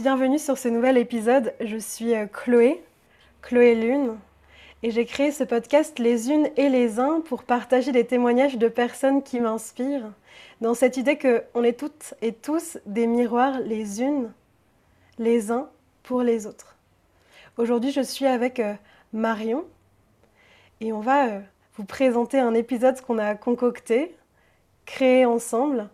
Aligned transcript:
Bienvenue 0.00 0.38
sur 0.38 0.56
ce 0.56 0.68
nouvel 0.68 0.96
épisode. 0.96 1.52
Je 1.60 1.76
suis 1.76 2.14
euh, 2.14 2.24
Chloé, 2.24 2.82
Chloé 3.42 3.74
Lune, 3.74 4.16
et 4.82 4.90
j'ai 4.92 5.04
créé 5.04 5.30
ce 5.30 5.44
podcast 5.44 5.98
Les 5.98 6.30
unes 6.30 6.48
et 6.56 6.70
les 6.70 6.98
uns 6.98 7.20
pour 7.20 7.42
partager 7.42 7.92
des 7.92 8.06
témoignages 8.06 8.56
de 8.56 8.68
personnes 8.68 9.22
qui 9.22 9.40
m'inspirent, 9.40 10.10
dans 10.62 10.72
cette 10.72 10.96
idée 10.96 11.18
qu'on 11.18 11.62
est 11.62 11.78
toutes 11.78 12.14
et 12.22 12.32
tous 12.32 12.78
des 12.86 13.06
miroirs 13.06 13.60
les 13.60 14.00
unes, 14.00 14.32
les 15.18 15.50
uns 15.50 15.68
pour 16.02 16.22
les 16.22 16.46
autres. 16.46 16.76
Aujourd'hui, 17.58 17.90
je 17.90 18.00
suis 18.00 18.24
avec 18.24 18.58
euh, 18.58 18.72
Marion 19.12 19.66
et 20.80 20.94
on 20.94 21.00
va 21.00 21.26
euh, 21.26 21.40
vous 21.76 21.84
présenter 21.84 22.38
un 22.38 22.54
épisode 22.54 22.98
qu'on 23.02 23.18
a 23.18 23.34
concocté, 23.34 24.16
créé 24.86 25.26
ensemble. 25.26 25.90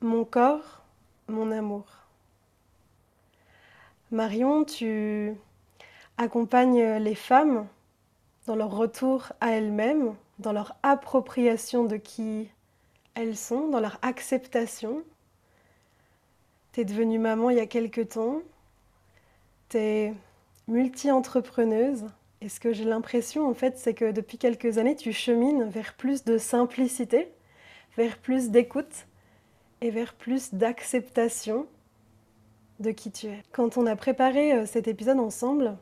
Mon 0.00 0.24
corps, 0.24 0.82
mon 1.28 1.52
amour. 1.52 1.99
Marion, 4.12 4.64
tu 4.64 5.36
accompagnes 6.18 6.96
les 6.96 7.14
femmes 7.14 7.68
dans 8.46 8.56
leur 8.56 8.76
retour 8.76 9.32
à 9.40 9.52
elles-mêmes, 9.52 10.16
dans 10.40 10.52
leur 10.52 10.74
appropriation 10.82 11.84
de 11.84 11.96
qui 11.96 12.48
elles 13.14 13.36
sont, 13.36 13.68
dans 13.68 13.78
leur 13.78 14.00
acceptation. 14.02 15.04
Tu 16.72 16.80
es 16.80 16.84
devenue 16.84 17.20
maman 17.20 17.50
il 17.50 17.58
y 17.58 17.60
a 17.60 17.66
quelque 17.66 18.00
temps. 18.00 18.42
Tu 19.68 19.76
es 19.76 20.14
multi-entrepreneuse. 20.66 22.06
Et 22.40 22.48
ce 22.48 22.58
que 22.58 22.72
j'ai 22.72 22.84
l'impression, 22.84 23.48
en 23.48 23.54
fait, 23.54 23.78
c'est 23.78 23.94
que 23.94 24.10
depuis 24.10 24.38
quelques 24.38 24.78
années, 24.78 24.96
tu 24.96 25.12
chemines 25.12 25.68
vers 25.68 25.94
plus 25.94 26.24
de 26.24 26.36
simplicité, 26.36 27.30
vers 27.96 28.18
plus 28.18 28.50
d'écoute 28.50 29.06
et 29.82 29.90
vers 29.90 30.14
plus 30.14 30.52
d'acceptation 30.52 31.68
de 32.80 32.90
qui 32.90 33.10
tu 33.10 33.26
es. 33.26 33.42
Quand 33.52 33.76
on 33.76 33.86
a 33.86 33.94
préparé 33.94 34.52
euh, 34.52 34.66
cet 34.66 34.88
épisode 34.88 35.20
ensemble, 35.20 35.76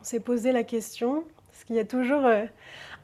on 0.00 0.04
s'est 0.04 0.20
posé 0.20 0.50
la 0.50 0.64
question, 0.64 1.24
parce 1.50 1.64
qu'il 1.64 1.76
y 1.76 1.80
a 1.80 1.84
toujours 1.84 2.24
euh, 2.24 2.44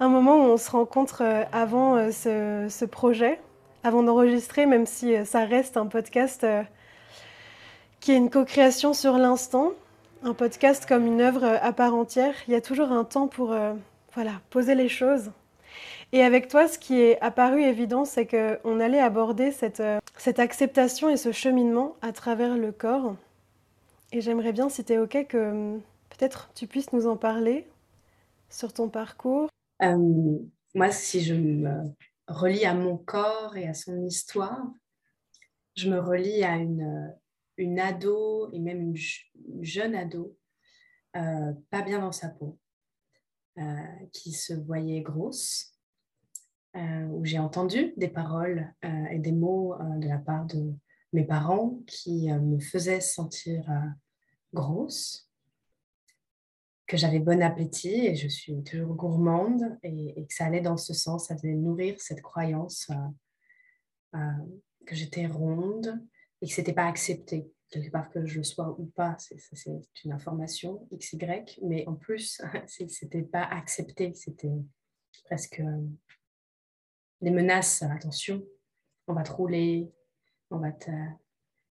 un 0.00 0.08
moment 0.08 0.36
où 0.36 0.48
on 0.48 0.56
se 0.56 0.70
rencontre 0.70 1.22
euh, 1.22 1.44
avant 1.52 2.10
ce, 2.10 2.84
projet, 2.86 3.38
avant 3.84 4.02
d'enregistrer, 4.02 4.66
même 4.66 4.86
si 4.86 5.14
ça 5.24 5.44
reste 5.44 5.76
un 5.76 5.86
podcast 5.86 6.44
qui 8.00 8.12
est 8.12 8.16
une 8.16 8.30
co-création 8.30 8.94
sur 8.94 9.18
l'instant, 9.18 9.72
un 10.24 10.34
podcast 10.34 10.86
comme 10.86 11.06
une 11.06 11.20
œuvre 11.20 11.44
à 11.62 11.72
part 11.72 11.94
entière, 11.94 12.34
il 12.48 12.52
y 12.52 12.56
a 12.56 12.60
toujours 12.60 12.90
un 12.90 13.04
temps 13.04 13.28
pour 13.28 13.54
voilà, 14.14 14.32
poser 14.50 14.74
les 14.74 14.88
choses. 14.88 15.30
Et 16.12 16.22
avec 16.22 16.48
toi, 16.48 16.66
ce 16.66 16.78
qui 16.78 17.00
est 17.00 17.20
apparu 17.20 17.62
évident, 17.62 18.04
c'est 18.04 18.26
qu'on 18.26 18.80
allait 18.80 19.00
aborder 19.00 19.52
cette, 19.52 19.82
cette 20.18 20.38
acceptation 20.38 21.08
et 21.08 21.16
ce 21.16 21.32
cheminement 21.32 21.96
à 22.02 22.12
travers 22.12 22.56
le 22.56 22.72
corps. 22.72 23.16
Et 24.12 24.20
j'aimerais 24.20 24.52
bien, 24.52 24.68
si 24.68 24.84
tu 24.84 24.92
es 24.92 24.98
OK, 24.98 25.26
que 25.28 25.50
hum, 25.50 25.82
peut-être 26.10 26.50
tu 26.54 26.66
puisses 26.66 26.92
nous 26.92 27.06
en 27.06 27.16
parler 27.16 27.66
sur 28.50 28.72
ton 28.72 28.88
parcours. 28.88 29.48
Euh, 29.82 30.38
moi, 30.74 30.90
si 30.90 31.22
je 31.22 31.34
me 31.34 31.94
relie 32.26 32.64
à 32.64 32.74
mon 32.74 32.96
corps 32.96 33.56
et 33.56 33.68
à 33.68 33.74
son 33.74 34.04
histoire, 34.04 34.66
je 35.76 35.88
me 35.88 36.00
relie 36.00 36.42
à 36.42 36.56
une, 36.56 37.14
une 37.56 37.78
ado 37.78 38.50
et 38.52 38.58
même 38.58 38.80
une, 38.80 38.96
jeune 39.62 39.94
ado, 39.94 40.36
euh, 41.16 41.52
pas 41.70 41.82
bien 41.82 42.00
dans 42.00 42.12
sa 42.12 42.28
peau, 42.28 42.58
euh, 43.58 43.62
qui 44.12 44.32
se 44.32 44.54
voyait 44.54 45.00
grosse, 45.00 45.77
euh, 46.76 47.06
où 47.06 47.24
j'ai 47.24 47.38
entendu 47.38 47.94
des 47.96 48.08
paroles 48.08 48.74
euh, 48.84 49.06
et 49.06 49.18
des 49.18 49.32
mots 49.32 49.72
euh, 49.74 49.96
de 49.96 50.06
la 50.06 50.18
part 50.18 50.44
de 50.44 50.74
mes 51.14 51.24
parents 51.24 51.80
qui 51.86 52.30
me 52.30 52.60
faisaient 52.60 53.00
sentir 53.00 53.64
grosse, 54.52 55.30
que 56.86 56.98
j'avais 56.98 57.18
bon 57.18 57.42
appétit 57.42 58.06
et 58.06 58.14
je 58.14 58.28
suis 58.28 58.62
toujours 58.62 58.94
gourmande 58.94 59.78
et, 59.82 60.26
que 60.26 60.34
ça 60.34 60.44
allait 60.44 60.60
dans 60.60 60.76
ce 60.76 60.92
sens, 60.92 61.28
ça 61.28 61.34
venait 61.36 61.54
nourrir 61.54 61.98
cette 61.98 62.20
croyance 62.20 62.90
que 64.12 64.94
j'étais 64.94 65.26
ronde 65.26 65.98
et 66.42 66.46
que 66.46 66.52
c'était 66.52 66.74
pas 66.74 66.86
accepté. 66.86 67.50
Quelque 67.70 67.90
part 67.90 68.10
que 68.10 68.26
je 68.26 68.36
le 68.36 68.44
sois 68.44 68.78
ou 68.78 68.84
pas, 68.84 69.16
c'est 69.18 69.80
une 70.04 70.12
information 70.12 70.86
x 70.90 71.14
y, 71.14 71.58
mais 71.62 71.86
en 71.86 71.94
plus 71.94 72.42
c'était 72.66 73.22
pas 73.22 73.44
accepté, 73.44 74.12
c'était 74.14 74.62
presque 75.24 75.62
les 77.20 77.30
menaces, 77.30 77.82
attention, 77.82 78.44
on 79.06 79.14
va 79.14 79.22
te 79.22 79.32
rouler, 79.32 79.92
on 80.50 80.58
va 80.58 80.72
te, 80.72 80.90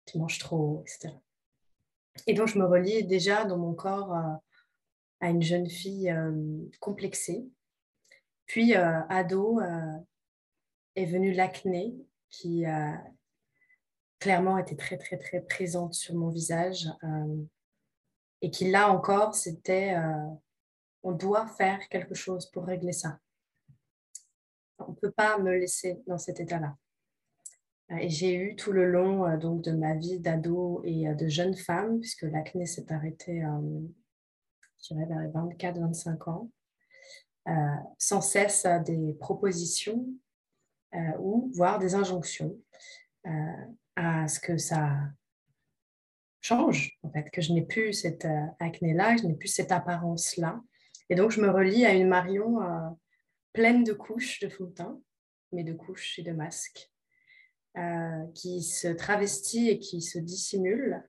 tu 0.06 0.18
manges 0.18 0.40
trop, 0.40 0.82
etc. 0.82 1.14
Et 2.28 2.34
donc, 2.34 2.48
je 2.48 2.60
me 2.60 2.66
relie 2.66 3.04
déjà 3.06 3.46
dans 3.46 3.58
mon 3.58 3.74
corps 3.74 4.16
euh, 4.16 4.34
à 5.20 5.30
une 5.30 5.42
jeune 5.42 5.70
fille 5.70 6.10
euh, 6.10 6.32
complexée. 6.80 7.46
Puis, 8.46 8.76
euh, 8.76 9.02
ado, 9.08 9.62
est 10.96 11.06
venue 11.06 11.32
l'acné 11.32 11.96
qui 12.30 12.66
clairement 14.20 14.58
était 14.58 14.76
très, 14.76 14.98
très, 14.98 15.18
très 15.18 15.42
présente 15.42 15.94
sur 15.94 16.16
mon 16.16 16.30
visage. 16.30 16.90
et 18.42 18.52
qui, 18.52 18.70
là 18.70 18.92
encore, 18.92 19.36
c'était 19.36 19.96
on 21.04 21.14
doit 21.14 21.48
faire 21.48 21.80
quelque 21.88 22.14
chose 22.14 22.46
pour 22.52 22.66
régler 22.66 22.92
ça 22.92 23.20
on 24.88 24.92
ne 24.92 24.96
peut 24.96 25.12
pas 25.12 25.38
me 25.38 25.52
laisser 25.58 26.00
dans 26.08 26.18
cet 26.18 26.40
état-là. 26.40 26.76
Euh, 27.92 27.98
et 27.98 28.10
j'ai 28.10 28.36
eu 28.36 28.56
tout 28.56 28.72
le 28.72 28.90
long 28.90 29.26
euh, 29.26 29.38
donc, 29.38 29.62
de 29.62 29.72
ma 29.72 29.96
vie 29.96 30.20
d'ado 30.20 30.82
et 30.84 31.08
euh, 31.08 31.14
de 31.14 31.28
jeune 31.28 31.56
femme, 31.56 32.00
puisque 32.00 32.24
l'acné 32.24 32.66
s'est 32.66 32.92
arrêté, 32.92 33.44
je 34.82 34.94
dirais, 34.94 35.06
vers 35.06 35.20
les 35.20 35.28
24-25 35.28 36.30
ans, 36.30 36.52
sans 37.98 38.22
cesse 38.22 38.68
des 38.86 39.14
propositions 39.20 40.06
ou 41.20 41.52
voire 41.56 41.80
des 41.80 41.96
injonctions 41.96 42.56
à 43.96 44.28
ce 44.28 44.40
que 44.40 44.58
ça 44.58 44.96
change, 46.42 47.00
en 47.04 47.10
fait, 47.12 47.30
que 47.32 47.42
je 47.42 47.54
n'ai 47.54 47.64
plus 47.64 47.94
cette 47.94 48.28
acné-là, 48.60 49.18
je 49.18 49.26
n'ai 49.26 49.34
plus 49.34 49.48
cette 49.48 49.72
apparence-là. 49.72 50.62
Et 51.10 51.16
donc, 51.16 51.32
je 51.32 51.42
me 51.42 51.50
relie 51.50 51.86
à 51.86 51.94
une 51.94 52.08
Marion 52.08 52.60
pleine 53.54 53.84
de 53.84 53.94
couches 53.94 54.40
de 54.40 54.50
fond 54.50 54.66
de 54.66 54.72
teint, 54.72 55.02
mais 55.52 55.64
de 55.64 55.74
couches 55.74 56.20
et 56.20 56.24
de 56.24 56.32
masques, 56.32 56.92
euh, 57.78 58.26
qui 58.34 58.62
se 58.64 58.90
travestit 58.90 59.70
et 59.70 59.80
qui 59.80 60.02
se 60.02 60.20
dissimule 60.20 61.08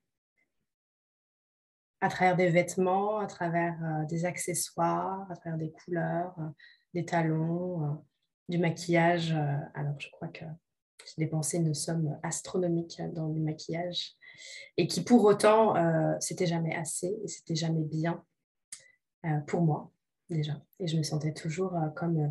à 2.00 2.08
travers 2.08 2.36
des 2.36 2.50
vêtements, 2.50 3.18
à 3.18 3.26
travers 3.26 3.76
euh, 3.84 4.04
des 4.06 4.24
accessoires, 4.24 5.30
à 5.30 5.36
travers 5.36 5.58
des 5.58 5.72
couleurs, 5.72 6.34
euh, 6.38 6.48
des 6.94 7.04
talons, 7.04 8.04
du 8.48 8.58
maquillage. 8.58 9.32
alors, 9.74 9.98
je 9.98 10.08
crois 10.10 10.28
que 10.28 10.44
j'ai 11.04 11.24
dépensé 11.24 11.56
une 11.56 11.74
somme 11.74 12.18
astronomique 12.22 13.00
dans 13.12 13.28
du 13.28 13.40
maquillage 13.40 14.12
et 14.76 14.86
qui, 14.86 15.02
pour 15.02 15.24
autant, 15.24 15.74
c'était 16.20 16.46
jamais 16.46 16.74
assez 16.74 17.16
et 17.24 17.28
c'était 17.28 17.54
jamais 17.54 17.84
bien 17.84 18.22
pour 19.46 19.62
moi 19.62 19.90
déjà. 20.32 20.60
Et 20.80 20.86
je 20.86 20.96
me 20.96 21.02
sentais 21.02 21.32
toujours 21.32 21.76
euh, 21.76 21.88
comme 21.90 22.18
euh, 22.18 22.28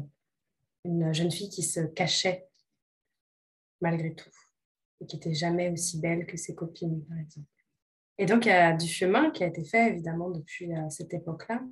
une 0.85 1.13
jeune 1.13 1.31
fille 1.31 1.49
qui 1.49 1.63
se 1.63 1.81
cachait 1.81 2.47
malgré 3.79 4.13
tout 4.13 4.29
et 4.99 5.05
qui 5.05 5.15
n'était 5.15 5.33
jamais 5.33 5.71
aussi 5.71 5.99
belle 5.99 6.25
que 6.25 6.37
ses 6.37 6.53
copines, 6.53 7.03
par 7.05 7.17
exemple. 7.17 7.47
Et 8.17 8.25
donc, 8.25 8.45
il 8.45 8.49
y 8.49 8.51
a 8.51 8.73
du 8.73 8.87
chemin 8.87 9.31
qui 9.31 9.43
a 9.43 9.47
été 9.47 9.63
fait, 9.63 9.89
évidemment, 9.89 10.29
depuis 10.29 10.71
euh, 10.73 10.89
cette 10.89 11.13
époque-là. 11.13 11.63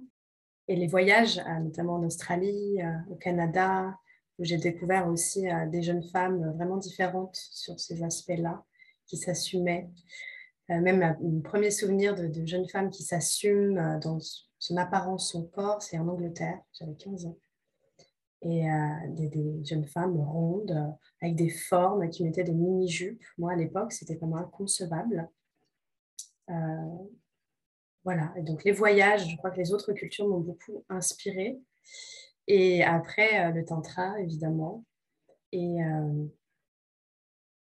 Et 0.67 0.75
les 0.75 0.87
voyages, 0.87 1.41
notamment 1.61 1.95
en 1.95 2.03
Australie, 2.03 2.77
au 3.09 3.15
Canada, 3.15 3.97
où 4.37 4.43
j'ai 4.43 4.57
découvert 4.57 5.07
aussi 5.07 5.47
des 5.71 5.81
jeunes 5.81 6.03
femmes 6.03 6.53
vraiment 6.53 6.77
différentes 6.77 7.35
sur 7.35 7.79
ces 7.79 8.03
aspects-là, 8.03 8.63
qui 9.07 9.17
s'assumaient. 9.17 9.89
Même 10.67 11.17
mon 11.21 11.41
premier 11.41 11.71
souvenir 11.71 12.13
de, 12.13 12.27
de 12.27 12.45
jeunes 12.45 12.69
femmes 12.69 12.91
qui 12.91 13.01
s'assument 13.01 13.99
dans 13.99 14.19
son 14.59 14.75
apparence, 14.75 15.31
son 15.31 15.45
corps, 15.47 15.81
c'est 15.81 15.97
en 15.97 16.07
Angleterre, 16.07 16.59
j'avais 16.73 16.95
15 16.95 17.25
ans. 17.25 17.37
Et 18.41 18.69
euh, 18.69 18.77
des, 19.09 19.63
jeunes 19.65 19.85
femmes 19.85 20.17
rondes, 20.19 20.71
euh, 20.71 20.91
avec 21.21 21.35
des 21.35 21.49
formes 21.49 22.09
qui 22.09 22.23
mettaient 22.23 22.43
des 22.43 22.53
mini-jupes. 22.53 23.23
Moi, 23.37 23.53
à 23.53 23.55
l'époque, 23.55 23.91
c'était 23.91 24.15
vraiment 24.15 24.37
inconcevable. 24.37 25.29
Euh, 26.49 26.53
voilà, 28.03 28.33
et 28.37 28.43
donc 28.43 28.63
les 28.63 28.71
voyages, 28.71 29.29
je 29.29 29.35
crois 29.37 29.51
que 29.51 29.59
les 29.59 29.73
autres 29.73 29.93
cultures 29.93 30.27
m'ont 30.27 30.39
beaucoup 30.39 30.85
inspiré. 30.89 31.59
Et 32.47 32.83
après, 32.83 33.51
le 33.51 33.63
tantra, 33.65 34.19
évidemment. 34.19 34.85
Et 35.51 35.77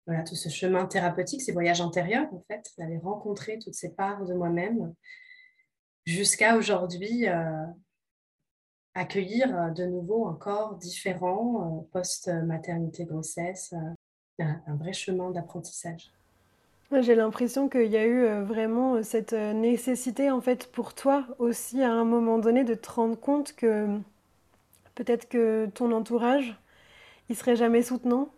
voilà, 0.07 0.23
tout 0.25 0.35
ce 0.35 0.51
chemin 0.51 0.85
thérapeutique, 0.87 1.41
ces 1.41 1.53
voyages 1.53 1.81
antérieurs, 1.81 2.29
en 2.35 2.43
fait, 2.49 2.71
d'aller 2.77 2.99
rencontrer 2.99 3.59
toutes 3.59 3.75
ces 3.75 3.95
parts 3.95 4.27
de 4.27 4.35
moi-même 4.35 4.95
jusqu'à 6.07 6.57
aujourd'hui 6.57 7.29
euh, 7.29 7.65
accueillir 8.95 9.57
euh, 9.57 9.71
de 9.71 9.85
nouveau 9.85 10.27
un 10.29 10.35
corps 10.35 10.77
différent 10.77 11.83
euh, 11.83 11.89
post-maternité 11.93 13.05
grossesse, 13.05 13.75
un 14.39 14.77
vrai 14.77 14.93
chemin 14.93 15.31
d'apprentissage. 15.31 16.11
J'ai 17.01 17.15
l'impression 17.15 17.69
qu'il 17.69 17.91
y 17.91 17.97
a 17.97 18.07
eu 18.07 18.43
vraiment 18.43 19.03
cette 19.03 19.33
nécessité 19.33 20.31
en 20.31 20.41
fait 20.41 20.71
pour 20.71 20.95
toi 20.95 21.27
aussi 21.39 21.83
à 21.83 21.91
un 21.91 22.05
moment 22.05 22.39
donné 22.39 22.63
de 22.63 22.75
te 22.75 22.89
rendre 22.91 23.19
compte 23.19 23.53
que 23.55 23.99
peut-être 24.95 25.29
que 25.29 25.67
ton 25.75 25.91
entourage 25.91 26.57
il 27.29 27.37
serait 27.37 27.57
jamais 27.57 27.83
soutenant 27.83 28.29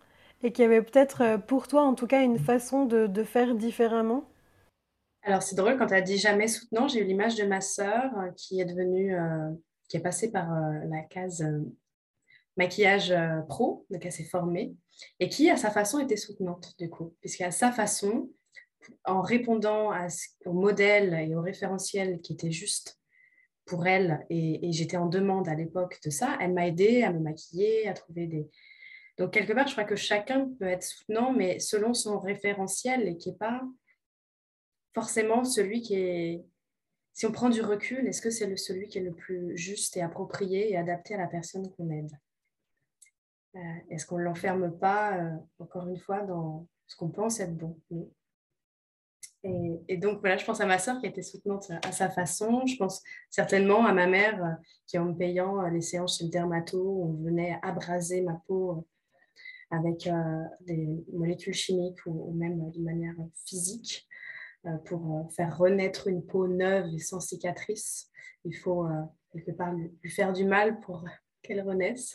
et 0.43 0.53
qu'il 0.53 0.63
y 0.63 0.67
avait 0.67 0.81
peut-être 0.81 1.39
pour 1.47 1.69
toi 1.69 1.83
en 1.83 1.95
tout 1.95 2.07
cas 2.07 2.23
une 2.23 2.39
façon 2.39 2.87
de 2.87 3.25
faire 3.25 3.55
différemment. 3.55 4.25
Alors, 5.27 5.43
c'est 5.43 5.57
drôle, 5.57 5.77
quand 5.77 5.89
tu 5.89 5.95
as 5.95 6.03
dit 6.03 6.19
jamais 6.19 6.47
soutenant, 6.47 6.87
j'ai 6.87 7.01
eu 7.01 7.05
l'image 7.05 7.35
de 7.35 7.45
ma 7.45 7.61
sœur 7.61 8.17
euh, 8.17 8.31
qui 8.37 8.61
est 8.61 8.65
devenue, 8.65 9.19
euh, 9.19 9.51
qui 9.89 9.97
est 9.97 10.01
passée 10.01 10.31
par 10.31 10.53
euh, 10.53 10.79
la 10.89 11.03
case 11.03 11.45
maquillage 12.57 13.13
pro, 13.49 13.85
donc 13.91 14.07
elle 14.07 14.13
s'est 14.13 14.23
formée, 14.23 14.77
et 15.19 15.29
qui, 15.29 15.51
à 15.51 15.57
sa 15.57 15.73
façon, 15.73 15.99
était 15.99 16.17
soutenante, 16.17 16.75
du 16.79 16.89
coup, 16.89 17.17
puisqu'à 17.21 17.51
sa 17.51 17.73
façon, 17.73 18.31
en 19.05 19.21
répondant 19.21 19.91
au 20.45 20.53
modèle 20.53 21.13
et 21.15 21.35
au 21.35 21.43
référentiel 21.43 22.21
qui 22.21 22.35
était 22.35 22.53
juste 22.53 23.01
pour 23.65 23.85
elle, 23.85 24.25
et, 24.31 24.69
et 24.69 24.73
j'étais 24.73 24.97
en 24.97 25.07
demande 25.07 25.49
à 25.49 25.55
l'époque 25.55 25.99
de 26.05 26.11
ça, 26.11 26.39
elle 26.41 26.55
m'a 26.55 26.69
aidée 26.69 27.03
à 27.03 27.13
me 27.13 27.19
maquiller, 27.19 27.89
à 27.89 27.95
trouver 27.95 28.29
des... 28.29 28.49
Donc, 29.19 29.33
quelque 29.33 29.53
part, 29.53 29.67
je 29.67 29.73
crois 29.73 29.85
que 29.85 29.97
chacun 29.97 30.49
peut 30.61 30.69
être 30.69 30.85
soutenant, 30.85 31.33
mais 31.33 31.59
selon 31.59 31.95
son 31.95 32.21
référentiel 32.21 33.09
et 33.09 33.17
qui 33.17 33.33
n'est 33.33 33.39
pas 33.39 33.61
forcément 34.97 35.45
celui 35.45 35.83
qui 35.83 35.95
est... 35.95 36.45
Si 37.13 37.27
on 37.27 37.33
prend 37.33 37.51
du 37.51 37.61
recul, 37.61 38.07
est-ce 38.07 38.23
que 38.23 38.31
c'est 38.31 38.47
le, 38.47 38.57
celui 38.57 38.89
qui 38.89 38.99
est 38.99 39.03
le 39.03 39.13
plus 39.13 39.57
juste 39.57 39.97
et 39.97 40.03
approprié 40.03 40.71
et 40.73 40.77
adapté 40.77 41.15
à 41.15 41.19
la 41.19 41.27
personne 41.27 41.71
qu'on 41.75 41.91
aide 41.91 42.11
Euh, 43.57 43.61
Est-ce 43.91 44.07
qu'on 44.07 44.19
ne 44.19 44.23
l'enferme 44.23 44.71
pas, 44.79 45.19
euh, 45.19 45.37
encore 45.59 45.87
une 45.87 45.99
fois, 45.99 46.23
dans 46.23 46.67
ce 46.87 46.97
qu'on 46.97 47.11
pense 47.11 47.41
être 47.41 47.55
bon? 47.55 47.79
Et, 49.45 49.97
donc, 49.99 50.21
voilà, 50.21 50.39
je 50.39 50.45
pense 50.47 50.61
à 50.61 50.67
ma 50.67 50.79
soeur 50.79 50.99
qui 50.99 51.07
était 51.07 51.23
soutenante 51.23 51.71
à 51.85 51.93
sa 51.93 52.09
façon. 52.09 52.67
Je 52.67 52.77
pense 52.77 53.03
certainement 53.31 53.85
à 53.85 53.93
ma 53.93 54.07
mère 54.07 54.43
euh, 54.43 54.55
qui, 54.87 54.99
en 54.99 55.05
me 55.05 55.15
payant 55.15 55.61
les 55.69 55.83
séances 55.83 56.19
chez 56.19 56.25
le 56.25 56.31
dermato, 56.31 57.03
on 57.03 57.13
venait 57.23 57.59
abraser 57.63 58.23
ma 58.23 58.43
peau 58.47 58.87
avec 59.71 60.09
des 60.61 60.89
molécules 61.13 61.55
chimiques 61.55 62.05
ou, 62.07 62.33
même 62.33 62.71
d'une 62.71 62.85
manière 62.85 63.17
physique 63.45 64.07
pour 64.85 65.17
euh, 65.17 65.29
faire 65.31 65.57
renaître 65.57 66.09
une 66.09 66.25
peau 66.25 66.47
neuve 66.49 66.87
et 66.95 66.99
sans 66.99 67.21
cicatrice. 67.21 68.11
Il 68.45 68.55
faut 68.57 68.87
euh, 68.87 69.03
quelque 69.33 69.53
part 69.53 69.73
lui, 69.73 69.91
faire 70.11 70.33
du 70.33 70.45
mal 70.45 70.81
pour 70.81 71.05
qu'elle 71.43 71.63
renaisse. 71.63 72.15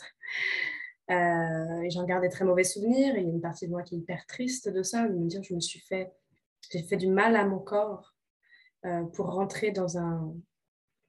Euh, 1.10 1.90
j'en 1.90 2.04
garde 2.04 2.22
des 2.22 2.28
très 2.28 2.44
mauvais 2.44 2.64
souvenirs. 2.64 3.14
Il 3.16 3.24
y 3.24 3.26
a 3.26 3.30
une 3.30 3.40
partie 3.40 3.66
de 3.66 3.72
moi 3.72 3.82
qui 3.82 3.96
est 3.96 3.98
hyper 3.98 4.24
triste 4.26 4.68
de 4.68 4.82
ça, 4.82 5.08
de 5.08 5.14
me 5.14 5.26
dire 5.26 5.42
je 5.42 5.54
me 5.54 5.60
suis 5.60 5.80
fait, 5.80 6.12
j'ai 6.70 6.82
fait 6.82 6.96
du 6.96 7.08
mal 7.08 7.36
à 7.36 7.44
mon 7.44 7.58
corps 7.58 8.14
euh, 8.86 9.04
pour 9.04 9.26
rentrer 9.26 9.72
dans 9.72 9.98
un, 9.98 10.34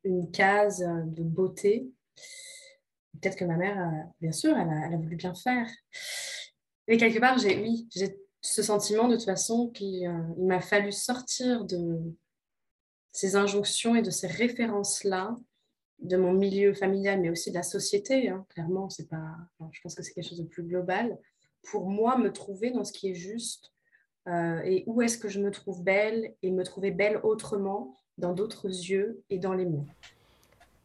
une 0.04 0.32
case 0.32 0.80
de 0.80 1.24
beauté. 1.24 1.92
Peut-être 3.22 3.38
que 3.38 3.46
ma 3.46 3.56
mère, 3.56 3.80
euh, 3.80 4.10
bien 4.20 4.32
sûr, 4.32 4.58
elle 4.58 4.70
a, 4.70 4.88
elle 4.88 4.96
a 4.96 4.98
voulu 4.98 5.16
bien 5.16 5.36
faire. 5.36 5.68
Mais 6.88 6.98
quelque 6.98 7.20
part, 7.20 7.38
j'ai 7.38 7.62
oui, 7.62 7.88
j'ai 7.96 8.18
ce 8.44 8.62
sentiment 8.62 9.08
de 9.08 9.16
toute 9.16 9.26
façon 9.26 9.70
qu'il 9.70 10.06
euh, 10.06 10.22
m'a 10.38 10.60
fallu 10.60 10.92
sortir 10.92 11.64
de 11.66 12.00
ces 13.12 13.36
injonctions 13.36 13.96
et 13.96 14.02
de 14.02 14.12
ces 14.12 14.28
références-là 14.28 15.36
de 16.00 16.18
mon 16.18 16.34
milieu 16.34 16.74
familial, 16.74 17.22
mais 17.22 17.30
aussi 17.30 17.52
de 17.52 17.56
la 17.56 17.64
société. 17.64 18.28
hein. 18.28 18.46
Clairement, 18.50 18.90
c'est 18.90 19.08
pas. 19.08 19.38
je 19.72 19.80
pense 19.82 19.96
que 19.96 20.04
c'est 20.04 20.12
quelque 20.14 20.28
chose 20.30 20.40
de 20.40 20.48
plus 20.48 20.64
global. 20.64 21.18
Pour 21.64 21.90
moi, 21.90 22.18
me 22.18 22.32
trouver 22.34 22.72
dans 22.72 22.84
ce 22.84 22.92
qui 22.92 23.10
est 23.10 23.16
juste 23.16 23.72
euh, 24.28 24.60
et 24.64 24.84
où 24.88 25.02
est-ce 25.02 25.18
que 25.18 25.30
je 25.30 25.40
me 25.40 25.50
trouve 25.50 25.82
belle 25.82 26.36
et 26.42 26.52
me 26.52 26.64
trouver 26.64 26.92
belle 26.92 27.22
autrement 27.24 27.98
dans 28.18 28.34
d'autres 28.34 28.68
yeux 28.68 29.24
et 29.30 29.40
dans 29.40 29.54
les 29.54 29.66
miens. 29.66 29.86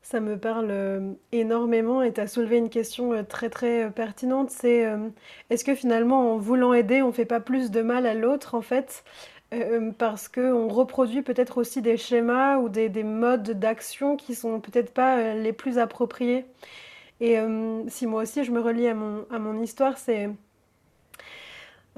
Ça 0.03 0.21
me 0.21 0.39
parle 0.39 0.69
euh, 0.71 1.13
énormément 1.33 2.03
et 2.03 2.13
tu 2.13 2.21
as 2.21 2.27
soulevé 2.27 2.57
une 2.57 2.71
question 2.71 3.13
euh, 3.13 3.23
très 3.23 3.51
très 3.51 3.85
euh, 3.85 3.91
pertinente, 3.91 4.51
c'est 4.51 4.87
est-ce 5.51 5.65
que 5.65 5.75
finalement 5.75 6.35
en 6.35 6.39
voulant 6.39 6.73
aider, 6.73 7.03
on 7.03 7.13
fait 7.13 7.27
pas 7.27 7.41
plus 7.41 7.71
de 7.71 7.83
mal 7.83 8.07
à 8.07 8.15
l'autre 8.15 8.55
en 8.55 8.63
fait, 8.63 9.05
parce 9.99 10.29
qu'on 10.29 10.69
reproduit 10.69 11.23
peut-être 11.23 11.59
aussi 11.59 11.83
des 11.83 11.97
schémas 11.97 12.59
ou 12.59 12.69
des, 12.69 12.89
des 12.89 13.03
modes 13.05 13.51
d'action 13.59 14.17
qui 14.17 14.35
sont 14.35 14.61
peut-être 14.61 14.93
pas 14.93 15.35
les 15.35 15.53
plus 15.53 15.79
appropriés. 15.79 16.47
Et 17.21 17.39
si 17.89 18.07
moi 18.07 18.23
aussi 18.23 18.45
je 18.45 18.53
me 18.53 18.61
relie 18.61 18.89
à 18.89 18.95
mon, 18.95 19.27
à 19.31 19.39
mon 19.39 19.61
histoire, 19.63 19.99
c'est 19.99 20.31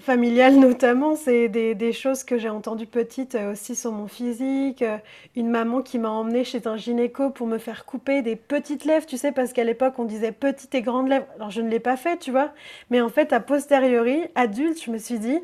familiale 0.01 0.57
notamment, 0.59 1.17
c'est 1.17 1.49
des, 1.49 1.93
choses 1.93 2.25
que 2.25 2.39
j'ai 2.39 2.49
entendues 2.49 2.87
petite 2.87 3.35
euh, 3.35 3.53
aussi 3.53 3.77
sur 3.77 3.93
mon 3.93 4.09
physique. 4.09 4.83
euh, 4.83 4.99
Une 5.37 5.49
maman 5.51 5.83
qui 5.83 5.99
m'a 5.99 6.11
emmenée 6.11 6.45
chez 6.45 6.67
un 6.67 6.77
gynéco 6.77 7.31
pour 7.31 7.47
me 7.47 7.59
faire 7.59 7.85
couper 7.85 8.23
des 8.23 8.37
petites 8.37 8.85
lèvres, 8.85 9.07
tu 9.07 9.17
sais, 9.17 9.33
parce 9.33 9.53
qu'à 9.53 9.65
l'époque 9.65 9.99
on 9.99 10.05
disait 10.05 10.33
petites 10.33 10.75
et 10.75 10.83
grandes 10.83 11.09
lèvres. 11.09 11.27
Alors 11.37 11.51
je 11.51 11.61
ne 11.61 11.69
l'ai 11.69 11.81
pas 11.81 11.97
fait, 11.97 12.19
tu 12.19 12.31
vois, 12.31 12.53
mais 12.91 13.01
en 13.01 13.09
fait, 13.09 13.33
a 13.33 13.41
posteriori, 13.41 14.23
adulte, 14.35 14.83
je 14.83 14.91
me 14.91 14.99
suis 14.99 15.19
dit, 15.19 15.41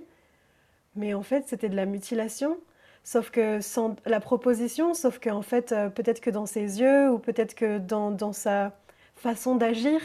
mais 0.96 1.14
en 1.14 1.22
fait, 1.22 1.44
c'était 1.46 1.68
de 1.68 1.76
la 1.76 1.86
mutilation. 1.86 2.58
Sauf 3.04 3.30
que 3.30 3.60
sans 3.60 3.94
la 4.04 4.18
proposition, 4.20 4.92
sauf 4.94 5.20
que 5.20 5.30
en 5.30 5.42
fait, 5.42 5.70
euh, 5.72 5.88
peut-être 5.90 6.20
que 6.20 6.30
dans 6.30 6.46
ses 6.46 6.80
yeux 6.80 7.10
ou 7.10 7.18
peut-être 7.18 7.54
que 7.54 7.78
dans, 7.78 8.10
dans 8.10 8.32
sa 8.32 8.72
façon 9.14 9.54
d'agir, 9.54 10.00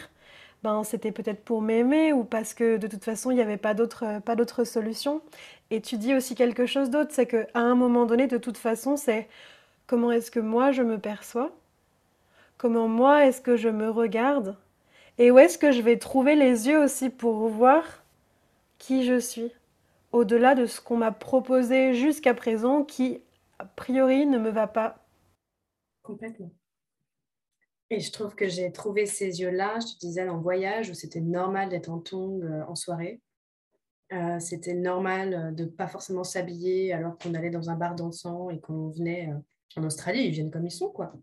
ben, 0.64 0.84
c'était 0.84 1.12
peut-être 1.12 1.44
pour 1.44 1.62
m'aimer 1.62 2.14
ou 2.14 2.24
parce 2.24 2.54
que 2.54 2.78
de 2.78 2.88
toute 2.88 3.04
façon, 3.04 3.32
il 3.32 3.36
n'y 3.36 3.42
avait 3.42 3.60
euh, 3.64 4.20
pas 4.20 4.36
d'autre 4.36 4.64
solution. 4.64 5.22
Et 5.72 5.82
tu 5.82 5.98
dis 5.98 6.14
aussi 6.16 6.36
quelque 6.36 6.66
chose 6.66 6.90
d'autre, 6.90 7.12
c'est 7.14 7.26
qu'à 7.28 7.48
un 7.56 7.76
moment 7.76 8.06
donné, 8.06 8.28
de 8.28 8.38
toute 8.38 8.58
façon, 8.58 8.96
c'est 8.98 9.28
comment 9.88 10.12
est-ce 10.12 10.32
que 10.32 10.40
moi 10.40 10.72
je 10.72 10.84
me 10.84 11.00
perçois, 11.00 11.52
comment 12.58 12.88
moi 12.88 13.26
est-ce 13.26 13.42
que 13.42 13.58
je 13.58 13.70
me 13.70 13.90
regarde, 13.90 14.58
et 15.18 15.32
où 15.32 15.40
est-ce 15.40 15.58
que 15.58 15.72
je 15.72 15.82
vais 15.82 15.98
trouver 15.98 16.36
les 16.36 16.68
yeux 16.70 16.80
aussi 16.84 17.10
pour 17.10 17.48
voir 17.50 18.04
qui 18.80 19.06
je 19.06 19.20
suis, 19.20 19.52
au-delà 20.14 20.56
de 20.56 20.66
ce 20.68 20.82
qu'on 20.82 20.98
m'a 20.98 21.12
proposé 21.12 21.94
jusqu'à 21.96 22.34
présent, 22.36 22.84
qui 22.84 23.22
a 23.60 23.66
priori 23.66 24.26
ne 24.28 24.40
me 24.40 24.50
va 24.52 24.68
pas. 24.68 24.98
Complètement. 26.04 26.52
Et 27.94 28.00
je 28.00 28.10
trouve 28.10 28.36
que 28.36 28.48
j'ai 28.48 28.72
trouvé 28.72 29.06
ces 29.06 29.42
yeux-là, 29.42 29.78
je 29.82 29.94
te 29.94 30.00
disais, 30.00 30.28
en 30.30 30.40
voyage, 30.40 30.90
où 30.90 30.94
c'était 30.94 31.20
normal 31.20 31.68
d'être 31.68 31.90
en 31.90 32.00
tongs 32.00 32.42
euh, 32.42 32.64
en 32.66 32.74
soirée. 32.74 33.20
Euh, 34.14 34.40
c'était 34.40 34.74
normal 34.74 35.34
euh, 35.34 35.52
de 35.52 35.66
ne 35.66 35.70
pas 35.70 35.88
forcément 35.88 36.24
s'habiller 36.24 36.94
alors 36.94 37.18
qu'on 37.18 37.34
allait 37.34 37.50
dans 37.50 37.70
un 37.70 37.76
bar 37.76 37.96
dansant 37.96 38.50
et 38.50 38.62
qu'on 38.62 38.92
venait 38.92 39.30
en 39.76 39.84
Australie, 39.84 40.24
ils 40.24 40.32
viennent 40.32 40.52
comme 40.52 40.66
ils 40.66 40.72
sont, 40.72 40.90
quoi. 40.90 41.14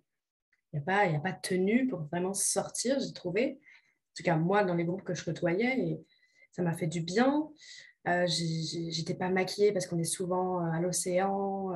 Il 0.73 0.77
n'y 0.77 0.83
a, 0.83 0.85
pas- 0.85 1.17
a 1.17 1.21
pas 1.21 1.33
de 1.33 1.41
tenue 1.41 1.89
pour 1.89 2.01
vraiment 2.03 2.35
sortir, 2.35 3.01
j'ai 3.01 3.15
trouvé. 3.15 3.59
En 3.63 4.13
tout 4.15 4.23
cas, 4.23 4.37
moi, 4.37 4.63
dans 4.63 4.75
les 4.75 4.85
groupes 4.85 5.05
que 5.05 5.15
je 5.15 5.25
côtoyais, 5.25 5.81
et 5.81 6.01
ça 6.53 6.63
m'a 6.63 6.75
fait 6.75 6.87
du 6.87 7.01
bien. 7.01 7.49
J'étais 8.27 9.15
pas 9.15 9.31
maquillée 9.31 9.73
parce 9.73 9.87
qu'on 9.87 9.99
est 9.99 10.05
souvent 10.05 10.59
à 10.71 10.81
l'océan 10.81 11.73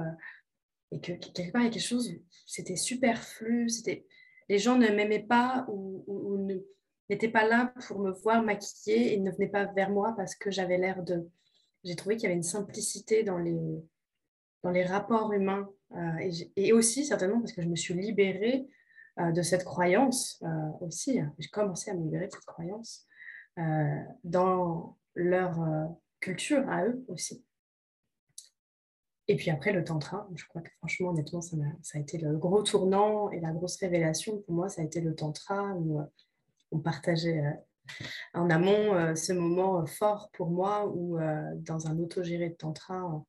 et 0.91 1.01
que 1.01 1.13
quelque 1.13 1.53
part, 1.53 1.63
il 1.63 1.67
y 1.67 1.69
a 1.69 1.71
quelque 1.71 1.83
chose, 1.83 2.11
c'était 2.47 2.77
superflu, 2.77 3.69
c'était 3.69 4.07
les 4.49 4.59
gens 4.59 4.77
ne 4.77 4.89
m'aimaient 4.89 5.27
pas 5.27 5.65
ou, 5.69 6.47
n'étaient 7.09 7.29
pas 7.29 7.47
là 7.47 7.73
pour 7.87 7.99
me 7.99 8.13
voir 8.13 8.43
maquillée 8.43 9.15
et 9.15 9.21
ne 9.21 9.31
venaient 9.31 9.49
pas 9.49 9.67
vers 9.67 9.91
moi 9.91 10.15
parce 10.17 10.35
que 10.35 10.51
j'avais 10.51 10.79
l'air 10.79 11.03
de... 11.03 11.29
J'ai 11.85 11.97
trouvé 11.97 12.17
qu'il 12.17 12.25
y 12.25 12.27
avait 12.27 12.37
une 12.37 12.43
simplicité 12.43 13.23
dans 13.25 13.39
les, 13.39 14.85
rapports 14.85 15.33
humains 15.33 15.69
euh, 15.93 16.31
et, 16.57 16.73
aussi 16.73 17.05
certainement 17.05 17.41
parce 17.41 17.53
que 17.53 17.63
je 17.63 17.69
me 17.69 17.77
suis 17.77 17.95
libérée 17.95 18.67
euh, 19.19 19.33
de 19.33 19.43
cette 19.43 19.65
croyance 19.65 20.43
euh, 20.43 20.71
aussi. 20.81 21.21
J'ai 21.39 21.49
commencé 21.49 21.91
à 21.91 21.95
me 21.95 22.05
libérer 22.05 22.27
de 22.27 22.33
cette 22.33 22.45
croyance 22.45 23.07
dans 24.25 24.97
leur 25.15 25.61
culture 26.21 26.67
à 26.71 26.87
eux 26.87 27.05
aussi. 27.09 27.45
Et 29.29 29.37
puis 29.37 29.51
après, 29.51 29.73
le 29.73 29.85
tantra, 29.85 30.29
je 30.35 30.45
crois 30.47 30.63
que 30.63 30.71
franchement, 30.79 31.11
honnêtement, 31.11 31.41
ça, 31.41 31.57
m'a- 31.57 31.77
ça 31.83 31.99
a 31.99 32.01
été 32.01 32.19
le 32.19 32.37
gros 32.37 32.63
tournant 32.63 33.31
et 33.31 33.41
la 33.41 33.53
grosse 33.53 33.77
révélation 33.77 34.39
pour 34.43 34.55
moi, 34.55 34.69
ça 34.69 34.83
a 34.83 34.85
été 34.85 35.01
le 35.01 35.15
tantra 35.15 35.75
où 35.75 36.01
euh, 36.01 36.05
on 36.73 36.81
partageait 36.81 37.45
euh, 37.45 37.53
en 38.35 38.51
amont 38.51 38.95
euh, 38.95 39.15
ce 39.15 39.33
moment 39.33 39.87
fort 39.87 40.31
pour 40.33 40.51
moi 40.51 40.89
où 40.89 41.19
dans 41.57 41.87
un 41.87 41.99
autogéré 41.99 42.51
de 42.51 42.55
tantra, 42.55 43.25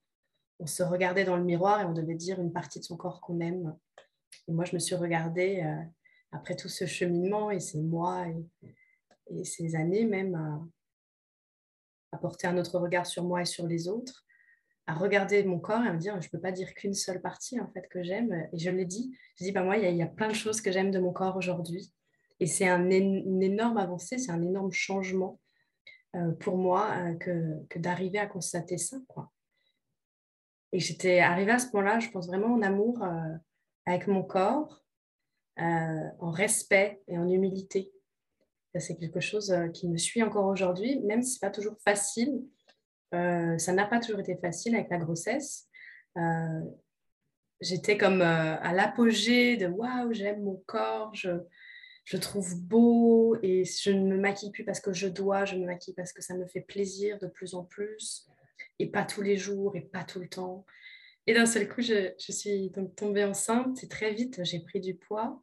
on, 0.60 0.66
se 0.66 0.82
regardait 0.82 1.26
dans 1.26 1.36
le 1.36 1.44
miroir 1.44 1.82
et 1.82 1.86
on 1.86 1.94
devait 1.94 2.16
dire 2.16 2.40
une 2.40 2.54
partie 2.54 2.80
de 2.80 2.86
son 2.86 2.96
corps 2.96 3.20
qu'on 3.20 3.42
aime. 3.42 3.76
Et 4.48 4.54
moi, 4.54 4.64
je 4.64 4.74
me 4.76 4.80
suis 4.80 4.96
regardée 4.96 5.62
après 6.32 6.56
tout 6.56 6.70
ce 6.70 6.86
cheminement 6.86 7.52
et 7.52 7.60
ces 7.60 7.82
mois 7.82 8.28
et, 8.30 8.72
et 9.28 9.44
ces 9.44 9.76
années 9.76 10.06
même 10.06 10.36
à, 10.36 10.62
à 12.14 12.18
porter 12.18 12.48
un 12.48 12.58
autre 12.58 12.80
regard 12.80 13.06
sur 13.06 13.26
moi 13.26 13.42
et 13.42 13.46
sur 13.46 13.68
les 13.68 13.90
autres 13.90 14.24
à 14.88 14.96
regarder 14.96 15.44
mon 15.44 15.60
corps 15.60 15.84
et 15.84 15.88
à 15.88 15.94
me 15.94 16.00
dire, 16.00 16.20
je 16.22 16.28
ne 16.28 16.32
peux 16.32 16.40
pas 16.40 16.52
dire 16.52 16.74
qu'une 16.74 16.94
seule 16.94 17.22
partie 17.22 17.60
en 17.60 17.70
fait 17.72 17.88
que 17.90 18.04
j'aime. 18.04 18.48
Et 18.52 18.58
je 18.58 18.70
l'ai 18.70 18.86
dit, 18.86 19.18
je 19.38 19.46
dis, 19.46 19.52
bah, 19.52 19.64
moi, 19.64 19.78
il 19.78 19.90
y, 19.90 19.98
y 19.98 20.02
a 20.02 20.08
plein 20.08 20.28
de 20.28 20.34
choses 20.34 20.62
que 20.62 20.72
j'aime 20.72 20.92
de 20.92 21.00
mon 21.00 21.14
corps 21.14 21.38
aujourd'hui. 21.38 21.94
Et 22.40 22.46
c'est 22.46 22.68
un, 22.68 22.90
une 22.90 23.42
énorme 23.42 23.78
avancée, 23.78 24.18
c'est 24.18 24.32
un 24.32 24.42
énorme 24.42 24.72
changement 24.72 25.40
euh, 26.16 26.32
pour 26.34 26.58
moi 26.58 26.92
euh, 26.92 27.16
que, 27.16 27.66
que 27.70 27.80
d'arriver 27.80 28.20
à 28.20 28.28
constater 28.28 28.78
ça. 28.78 28.98
Quoi. 29.08 29.32
Et 30.72 30.80
j'étais 30.80 31.20
arrivée 31.20 31.54
à 31.54 31.60
ce 31.60 31.70
point-là, 31.72 32.00
je 32.00 32.10
pense 32.10 32.28
vraiment 32.28 32.54
en 32.54 32.62
amour 32.62 33.04
euh, 33.04 33.36
avec 33.86 34.08
mon 34.08 34.24
corps, 34.24 34.84
en 35.58 36.32
respect 36.32 37.02
et 37.08 37.18
en 37.18 37.30
humilité. 37.30 37.92
C'est 38.80 38.98
quelque 38.98 39.20
chose 39.20 39.56
qui 39.76 39.88
me 39.88 39.98
suit 39.98 40.24
encore 40.24 40.48
aujourd'hui, 40.48 41.00
même 41.02 41.22
si 41.22 41.34
ce 41.34 41.36
n'est 41.36 41.48
pas 41.48 41.54
toujours 41.54 41.78
facile. 41.86 42.44
Ça 43.14 43.74
n'a 43.74 43.86
pas 43.86 44.00
toujours 44.00 44.20
été 44.20 44.36
facile 44.38 44.76
avec 44.76 44.90
la 44.90 44.98
grossesse. 44.98 45.70
J'étais 47.62 47.98
comme 47.98 48.22
à 48.22 48.74
l'apogée 48.74 49.58
de 49.58 49.68
waouh, 49.68 50.14
j'aime 50.14 50.44
mon 50.44 50.62
corps, 50.66 51.14
je, 51.14 51.32
je 52.06 52.18
trouve 52.18 52.60
beau 52.60 53.38
et 53.42 53.64
je 53.64 53.92
ne 53.92 54.06
me 54.06 54.18
maquille 54.18 54.52
plus 54.52 54.66
parce 54.66 54.80
que 54.80 54.94
je 54.94 55.08
dois, 55.08 55.46
je 55.46 55.56
me 55.56 55.66
maquille 55.66 55.94
parce 55.94 56.12
que 56.12 56.22
ça 56.22 56.36
me 56.36 56.46
fait 56.46 56.62
plaisir 56.62 57.18
de 57.20 57.28
plus 57.28 57.56
en 57.56 57.64
plus 57.64 58.28
et 58.80 58.90
pas 58.90 59.04
tous 59.04 59.22
les 59.22 59.38
jours 59.38 59.76
et 59.76 59.82
pas 59.82 60.04
tout 60.04 60.20
le 60.20 60.28
temps. 60.28 60.66
Et 61.26 61.34
d'un 61.34 61.46
seul 61.46 61.70
coup, 61.70 61.82
je, 61.82 62.12
suis 62.18 62.70
donc 62.72 62.96
tombée 62.96 63.24
enceinte 63.24 63.82
et 63.84 63.88
très 63.88 64.14
vite, 64.14 64.44
j'ai 64.44 64.60
pris 64.60 64.82
du 64.82 64.96
poids, 64.96 65.42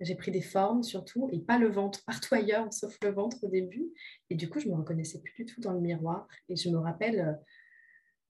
j'ai 0.00 0.14
pris 0.14 0.30
des 0.30 0.40
formes 0.40 0.82
surtout 0.82 1.28
et 1.32 1.40
pas 1.40 1.58
le 1.58 1.68
ventre, 1.68 2.04
partout 2.06 2.34
ailleurs 2.34 2.72
sauf 2.72 2.96
le 3.02 3.10
ventre 3.10 3.36
au 3.42 3.48
début. 3.48 3.92
Et 4.30 4.34
du 4.34 4.48
coup, 4.48 4.60
je 4.60 4.68
me 4.68 4.74
reconnaissais 4.74 5.20
plus 5.20 5.44
du 5.44 5.46
tout 5.46 5.60
dans 5.60 5.72
le 5.72 5.80
miroir 5.80 6.26
et 6.48 6.56
je 6.56 6.68
me 6.70 6.78
rappelle 6.78 7.20
euh, 7.20 7.32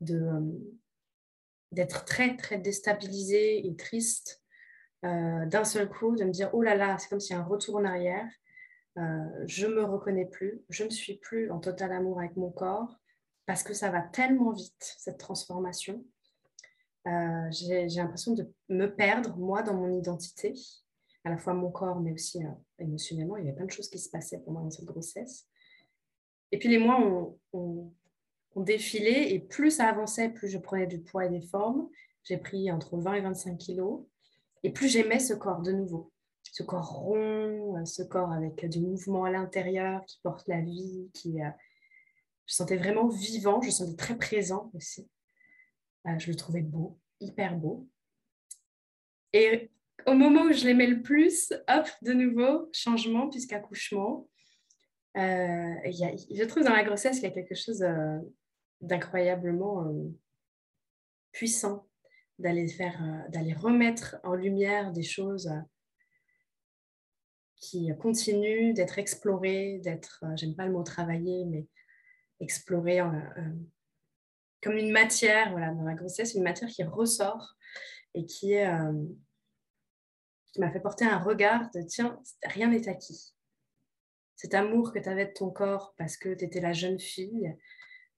de 0.00 0.16
euh, 0.16 0.40
d'être 1.72 2.04
très 2.04 2.36
très 2.36 2.58
déstabilisée 2.58 3.64
et 3.64 3.76
triste 3.76 4.42
euh, 5.04 5.46
d'un 5.46 5.64
seul 5.64 5.88
coup, 5.88 6.16
de 6.16 6.24
me 6.24 6.32
dire 6.32 6.50
oh 6.52 6.62
là 6.62 6.74
là, 6.74 6.98
c'est 6.98 7.08
comme 7.08 7.20
s'il 7.20 7.36
y 7.36 7.38
a 7.38 7.42
un 7.42 7.44
retour 7.44 7.76
en 7.76 7.84
arrière. 7.84 8.28
je 9.46 9.66
me 9.66 9.84
reconnais 9.84 10.26
plus, 10.26 10.62
je 10.68 10.84
ne 10.84 10.90
suis 10.90 11.18
plus 11.18 11.50
en 11.50 11.60
total 11.60 11.92
amour 11.92 12.18
avec 12.18 12.36
mon 12.36 12.50
corps 12.50 13.00
parce 13.46 13.62
que 13.62 13.72
ça 13.72 13.90
va 13.90 14.00
tellement 14.00 14.52
vite, 14.52 14.94
cette 14.98 15.18
transformation. 15.18 16.04
Euh, 17.06 17.50
j'ai 17.50 17.86
l'impression 17.86 18.34
de 18.34 18.48
me 18.68 18.86
perdre, 18.86 19.36
moi, 19.36 19.62
dans 19.62 19.74
mon 19.74 19.98
identité, 19.98 20.54
à 21.24 21.30
la 21.30 21.36
fois 21.36 21.54
mon 21.54 21.70
corps, 21.70 22.00
mais 22.00 22.12
aussi 22.12 22.44
euh, 22.44 22.50
émotionnellement. 22.78 23.36
Il 23.36 23.44
y 23.44 23.48
avait 23.48 23.56
plein 23.56 23.66
de 23.66 23.70
choses 23.70 23.88
qui 23.88 23.98
se 23.98 24.10
passaient 24.10 24.38
pour 24.38 24.52
moi 24.52 24.62
dans 24.62 24.70
cette 24.70 24.84
grossesse. 24.84 25.46
Et 26.52 26.58
puis 26.58 26.68
les 26.68 26.78
mois 26.78 26.98
ont, 27.52 27.92
défilé, 28.56 29.28
et 29.30 29.38
plus 29.38 29.70
ça 29.70 29.86
avançait, 29.86 30.28
plus 30.28 30.48
je 30.48 30.58
prenais 30.58 30.86
du 30.86 31.00
poids 31.00 31.24
et 31.24 31.30
des 31.30 31.40
formes. 31.40 31.88
J'ai 32.24 32.36
pris 32.36 32.70
entre 32.70 32.98
20 32.98 33.14
et 33.14 33.20
25 33.22 33.56
kilos, 33.56 34.04
et 34.62 34.70
plus 34.70 34.88
j'aimais 34.88 35.18
ce 35.20 35.32
corps 35.32 35.62
de 35.62 35.72
nouveau. 35.72 36.12
Ce 36.42 36.62
corps 36.62 36.90
rond, 36.90 37.84
ce 37.86 38.02
corps 38.02 38.32
avec 38.32 38.68
du 38.68 38.80
mouvement 38.80 39.24
à 39.24 39.30
l'intérieur 39.30 40.04
qui 40.04 40.18
porte 40.22 40.46
la 40.48 40.60
vie, 40.60 41.10
qui, 41.14 41.40
euh, 41.40 41.48
je 42.50 42.56
sentais 42.56 42.76
vraiment 42.76 43.06
vivant, 43.06 43.62
je 43.62 43.70
sentais 43.70 43.96
très 43.96 44.16
présent 44.18 44.70
aussi. 44.74 45.08
Euh, 46.08 46.18
je 46.18 46.30
le 46.30 46.36
trouvais 46.36 46.62
beau, 46.62 46.98
hyper 47.20 47.56
beau. 47.56 47.88
Et 49.32 49.70
au 50.07 50.14
moment 50.14 50.42
où 50.42 50.52
je 50.52 50.64
l'aimais 50.64 50.87
le 50.87 51.02
plus, 51.02 51.52
hop, 51.69 51.88
de 52.02 52.12
nouveau, 52.12 52.69
changement 52.73 53.28
puisqu'accouchement. 53.28 54.28
Euh, 55.16 55.75
je 55.85 56.45
trouve 56.45 56.64
dans 56.64 56.73
la 56.73 56.85
grossesse 56.85 57.16
qu'il 57.16 57.28
y 57.28 57.33
a 57.33 57.35
quelque 57.35 57.57
chose 57.57 57.83
euh, 57.83 58.19
d'incroyablement 58.80 59.92
puissant 61.33 61.87
d'aller 62.38 62.69
faire, 62.69 63.26
d'aller 63.28 63.52
remettre 63.52 64.16
en 64.25 64.35
lumière 64.35 64.92
des 64.92 65.02
choses 65.02 65.50
qui 67.57 67.90
continuent 68.00 68.73
d'être 68.73 68.99
explorées, 68.99 69.80
d'être, 69.85 70.25
j'aime 70.37 70.54
pas 70.54 70.64
le 70.64 70.73
mot 70.73 70.83
travailler, 70.83 71.45
mais 71.45 71.66
explorer 72.40 73.00
euh, 73.00 73.07
euh, 73.38 73.52
comme 74.62 74.76
une 74.76 74.90
matière, 74.90 75.50
voilà, 75.52 75.73
dans 75.73 75.85
la 75.85 75.95
grossesse, 75.95 76.35
une 76.35 76.42
matière 76.42 76.69
qui 76.69 76.83
ressort 76.83 77.57
et 78.14 78.26
qui 78.26 78.54
est 78.54 78.66
euh, 78.66 78.92
qui 80.52 80.61
m'a 80.61 80.71
fait 80.71 80.80
porter 80.80 81.04
un 81.04 81.19
regard 81.19 81.71
de 81.71 81.83
tiens, 81.83 82.21
rien 82.45 82.69
n'est 82.69 82.88
acquis. 82.88 83.35
Cet 84.37 84.54
amour 84.54 84.92
que 84.92 84.99
tu 84.99 85.09
avais 85.09 85.26
de 85.26 85.33
ton 85.33 85.50
corps 85.50 85.95
parce 85.99 86.16
que 86.16 86.35
tu 86.35 86.45
étais 86.45 86.61
la 86.61 86.73
jeune 86.73 86.99
fille, 86.99 87.54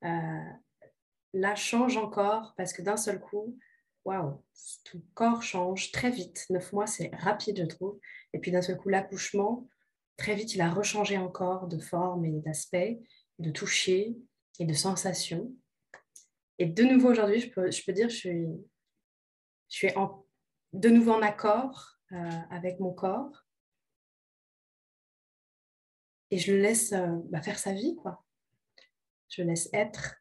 là 0.02 1.54
change 1.54 1.96
encore 1.96 2.54
parce 2.56 2.72
que 2.72 2.82
d'un 2.82 2.96
seul 2.96 3.20
coup, 3.20 3.58
waouh, 4.04 4.42
ton 4.90 5.02
corps 5.14 5.42
change 5.42 5.92
très 5.92 6.10
vite. 6.10 6.46
Neuf 6.50 6.72
mois, 6.72 6.86
c'est 6.86 7.10
rapide, 7.16 7.58
je 7.58 7.64
trouve. 7.64 7.98
Et 8.32 8.38
puis 8.38 8.50
d'un 8.50 8.62
seul 8.62 8.78
coup, 8.78 8.88
l'accouchement, 8.88 9.68
très 10.16 10.34
vite, 10.34 10.54
il 10.54 10.60
a 10.60 10.70
rechangé 10.70 11.18
encore 11.18 11.66
de 11.66 11.78
forme 11.78 12.24
et 12.24 12.40
d'aspect 12.40 13.00
de 13.38 13.50
toucher 13.50 14.16
et 14.58 14.64
de 14.64 14.74
sensations. 14.74 15.52
Et 16.58 16.66
de 16.66 16.82
nouveau 16.84 17.10
aujourd'hui, 17.10 17.40
je 17.40 17.50
peux, 17.50 17.70
je 17.70 17.84
peux 17.84 17.92
dire, 17.92 18.08
je 18.08 18.16
suis, 18.16 18.46
je 19.68 19.76
suis 19.76 19.88
de 20.72 20.88
nouveau 20.88 21.12
en 21.12 21.22
accord 21.22 21.98
euh, 22.00 22.01
avec 22.50 22.78
mon 22.80 22.92
corps. 22.92 23.46
Et 26.32 26.38
je 26.38 26.50
le 26.50 26.62
laisse 26.62 26.92
euh, 26.94 27.18
bah, 27.28 27.42
faire 27.42 27.58
sa 27.58 27.74
vie, 27.74 27.94
quoi. 27.96 28.24
Je 29.28 29.42
le 29.42 29.48
laisse 29.48 29.68
être. 29.74 30.16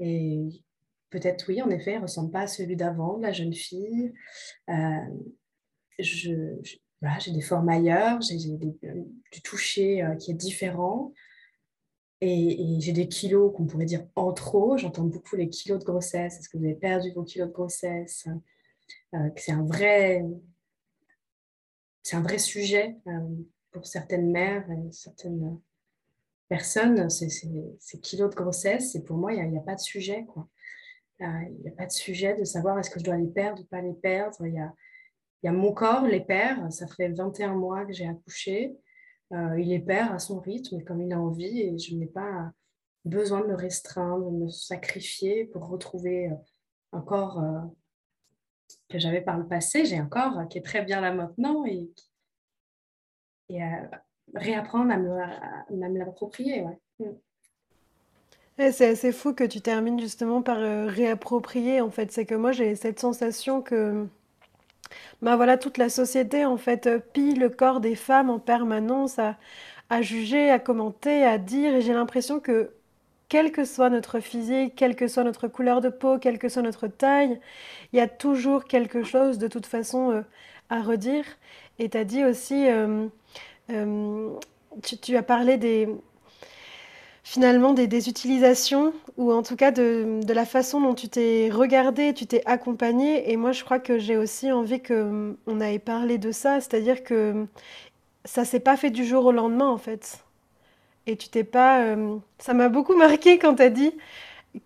Et 0.00 0.64
peut-être, 1.10 1.48
oui, 1.48 1.62
en 1.62 1.70
effet, 1.70 1.92
il 1.92 1.98
ne 1.98 2.02
ressemble 2.02 2.32
pas 2.32 2.40
à 2.40 2.46
celui 2.48 2.74
d'avant, 2.74 3.18
la 3.18 3.32
jeune 3.32 3.54
fille. 3.54 4.12
Euh, 4.68 4.74
j'ai 6.00 7.32
des 7.32 7.40
formes 7.40 7.68
ailleurs, 7.68 8.20
j'ai 8.20 8.36
du 8.36 9.42
toucher 9.44 10.04
qui 10.18 10.32
est 10.32 10.34
différent. 10.34 11.12
Et, 12.20 12.78
j'ai 12.80 12.92
des 12.92 13.06
kilos 13.06 13.52
qu'on 13.54 13.66
pourrait 13.66 13.84
dire 13.84 14.06
en 14.16 14.32
trop. 14.32 14.76
J'entends 14.76 15.04
beaucoup 15.04 15.36
les 15.36 15.50
kilos 15.50 15.78
de 15.78 15.84
grossesse. 15.84 16.40
Est-ce 16.40 16.48
que 16.48 16.56
vous 16.56 16.64
avez 16.64 16.74
perdu 16.74 17.12
vos 17.12 17.22
kilos 17.22 17.46
de 17.46 17.52
grossesse? 17.52 18.26
Euh, 19.14 19.30
C'est 19.36 19.52
un 19.52 19.64
vrai, 19.64 20.24
c'est 22.02 22.16
un 22.16 22.22
vrai 22.22 22.38
sujet 22.38 22.96
euh, 23.06 23.20
pour 23.70 23.86
certaines 23.86 24.30
mères 24.30 24.68
et 24.70 24.92
certaines 24.92 25.60
personnes. 26.48 27.08
Ces 27.10 28.00
kilos 28.00 28.30
de 28.30 28.34
grossesse, 28.34 28.94
et 28.94 29.02
pour 29.02 29.16
moi, 29.16 29.32
il 29.32 29.50
n'y 29.50 29.58
a, 29.58 29.62
pas 29.62 29.74
de 29.74 29.80
sujet. 29.80 30.24
Quoi. 30.26 30.48
Euh, 31.20 31.26
il 31.50 31.62
n'y 31.62 31.68
a 31.68 31.72
pas 31.72 31.86
de 31.86 31.92
sujet 31.92 32.34
de 32.34 32.44
savoir 32.44 32.78
est-ce 32.78 32.90
que 32.90 33.00
je 33.00 33.04
dois 33.04 33.16
les 33.16 33.28
perdre 33.28 33.62
ou 33.62 33.66
pas 33.66 33.80
les 33.80 33.94
perdre. 33.94 34.46
Il 34.46 34.54
y 34.54 34.58
a, 34.58 34.72
y 35.42 35.48
a 35.48 35.52
mon 35.52 35.72
corps, 35.72 36.06
les 36.06 36.20
perd. 36.20 36.70
Ça 36.72 36.86
fait 36.86 37.08
21 37.08 37.54
mois 37.54 37.84
que 37.84 37.92
j'ai 37.92 38.08
accouché. 38.08 38.76
Il 39.56 39.72
est 39.72 39.80
père 39.80 40.12
à 40.12 40.18
son 40.18 40.40
rythme, 40.40 40.82
comme 40.84 41.00
il 41.00 41.10
a 41.10 41.18
envie, 41.18 41.62
et 41.62 41.78
je 41.78 41.96
n'ai 41.96 42.06
pas 42.06 42.52
besoin 43.06 43.40
de 43.40 43.46
me 43.46 43.54
restreindre, 43.54 44.30
de 44.30 44.36
me 44.44 44.48
sacrifier 44.50 45.46
pour 45.46 45.68
retrouver 45.68 46.30
un 46.92 47.00
corps 47.00 47.42
que 48.92 48.98
j'avais 48.98 49.20
par 49.20 49.38
le 49.38 49.46
passé. 49.46 49.84
J'ai 49.84 49.96
un 49.96 50.06
corps 50.06 50.46
qui 50.48 50.58
est 50.58 50.62
très 50.62 50.82
bien 50.82 51.00
là 51.00 51.12
maintenant 51.12 51.64
et, 51.66 51.90
et 53.48 53.60
réapprendre 54.34 54.92
à 54.92 54.98
me, 54.98 55.98
l'approprier. 55.98 56.64
Mm. 56.98 57.10
c'est 58.70 58.90
assez 58.90 59.12
fou 59.12 59.34
que 59.34 59.44
tu 59.44 59.60
termines 59.60 59.98
justement 59.98 60.42
par 60.42 60.58
réapproprier. 60.88 61.80
En 61.80 61.90
fait, 61.90 62.12
c'est 62.12 62.26
que 62.26 62.34
moi 62.34 62.52
j'ai 62.52 62.76
cette 62.76 63.00
sensation 63.00 63.62
que 63.62 64.06
bah 65.22 65.36
voilà, 65.36 65.56
toute 65.56 65.78
la 65.78 65.88
société 65.88 66.44
en 66.44 66.56
fait 66.56 66.86
euh, 66.86 66.98
pille 66.98 67.34
le 67.34 67.48
corps 67.48 67.80
des 67.80 67.94
femmes 67.94 68.28
en 68.30 68.38
permanence 68.38 69.18
à, 69.18 69.36
à 69.88 70.02
juger, 70.02 70.50
à 70.50 70.58
commenter, 70.58 71.24
à 71.24 71.38
dire. 71.38 71.74
Et 71.74 71.82
j'ai 71.82 71.94
l'impression 71.94 72.40
que 72.40 72.70
quel 73.32 73.50
que 73.50 73.64
soit 73.64 73.88
notre 73.88 74.20
physique, 74.20 74.74
quelle 74.76 74.94
que 74.94 75.08
soit 75.08 75.24
notre 75.24 75.48
couleur 75.48 75.80
de 75.80 75.88
peau, 75.88 76.18
quelle 76.18 76.38
que 76.38 76.50
soit 76.50 76.60
notre 76.60 76.86
taille, 76.86 77.40
il 77.94 77.96
y 77.96 78.00
a 78.00 78.06
toujours 78.06 78.64
quelque 78.64 79.04
chose 79.04 79.38
de 79.38 79.48
toute 79.48 79.64
façon 79.64 80.10
euh, 80.10 80.20
à 80.68 80.82
redire. 80.82 81.24
Et 81.78 81.88
tu 81.88 81.96
as 81.96 82.04
dit 82.04 82.26
aussi, 82.26 82.68
euh, 82.68 83.08
tu, 84.82 85.16
as 85.16 85.22
parlé 85.22 85.56
des, 85.56 85.88
finalement 87.24 87.72
des, 87.72 88.10
utilisations 88.10 88.92
ou 89.16 89.32
en 89.32 89.42
tout 89.42 89.56
cas 89.56 89.70
de, 89.70 90.20
la 90.30 90.44
façon 90.44 90.82
dont 90.82 90.94
tu 90.94 91.08
t'es 91.08 91.48
regardé, 91.50 92.12
tu 92.12 92.26
t'es 92.26 92.42
accompagné. 92.44 93.32
Et 93.32 93.38
moi, 93.38 93.52
je 93.52 93.64
crois 93.64 93.78
que 93.78 93.98
j'ai 93.98 94.18
aussi 94.18 94.52
envie 94.52 94.82
qu'on 94.82 95.36
on 95.46 95.60
ait 95.62 95.78
parlé 95.78 96.18
de 96.18 96.32
ça, 96.32 96.60
c'est-à-dire 96.60 97.02
que 97.02 97.46
ça 98.26 98.44
s'est 98.44 98.60
pas 98.60 98.76
fait 98.76 98.90
du 98.90 99.06
jour 99.06 99.24
au 99.24 99.32
lendemain 99.32 99.70
en 99.70 99.78
fait. 99.78 100.22
Et 101.06 101.16
tu 101.16 101.28
t'es 101.28 101.44
pas. 101.44 101.84
Euh, 101.84 102.16
ça 102.38 102.54
m'a 102.54 102.68
beaucoup 102.68 102.96
marqué 102.96 103.38
quand 103.38 103.56
tu 103.56 103.62
as 103.62 103.70
dit 103.70 103.92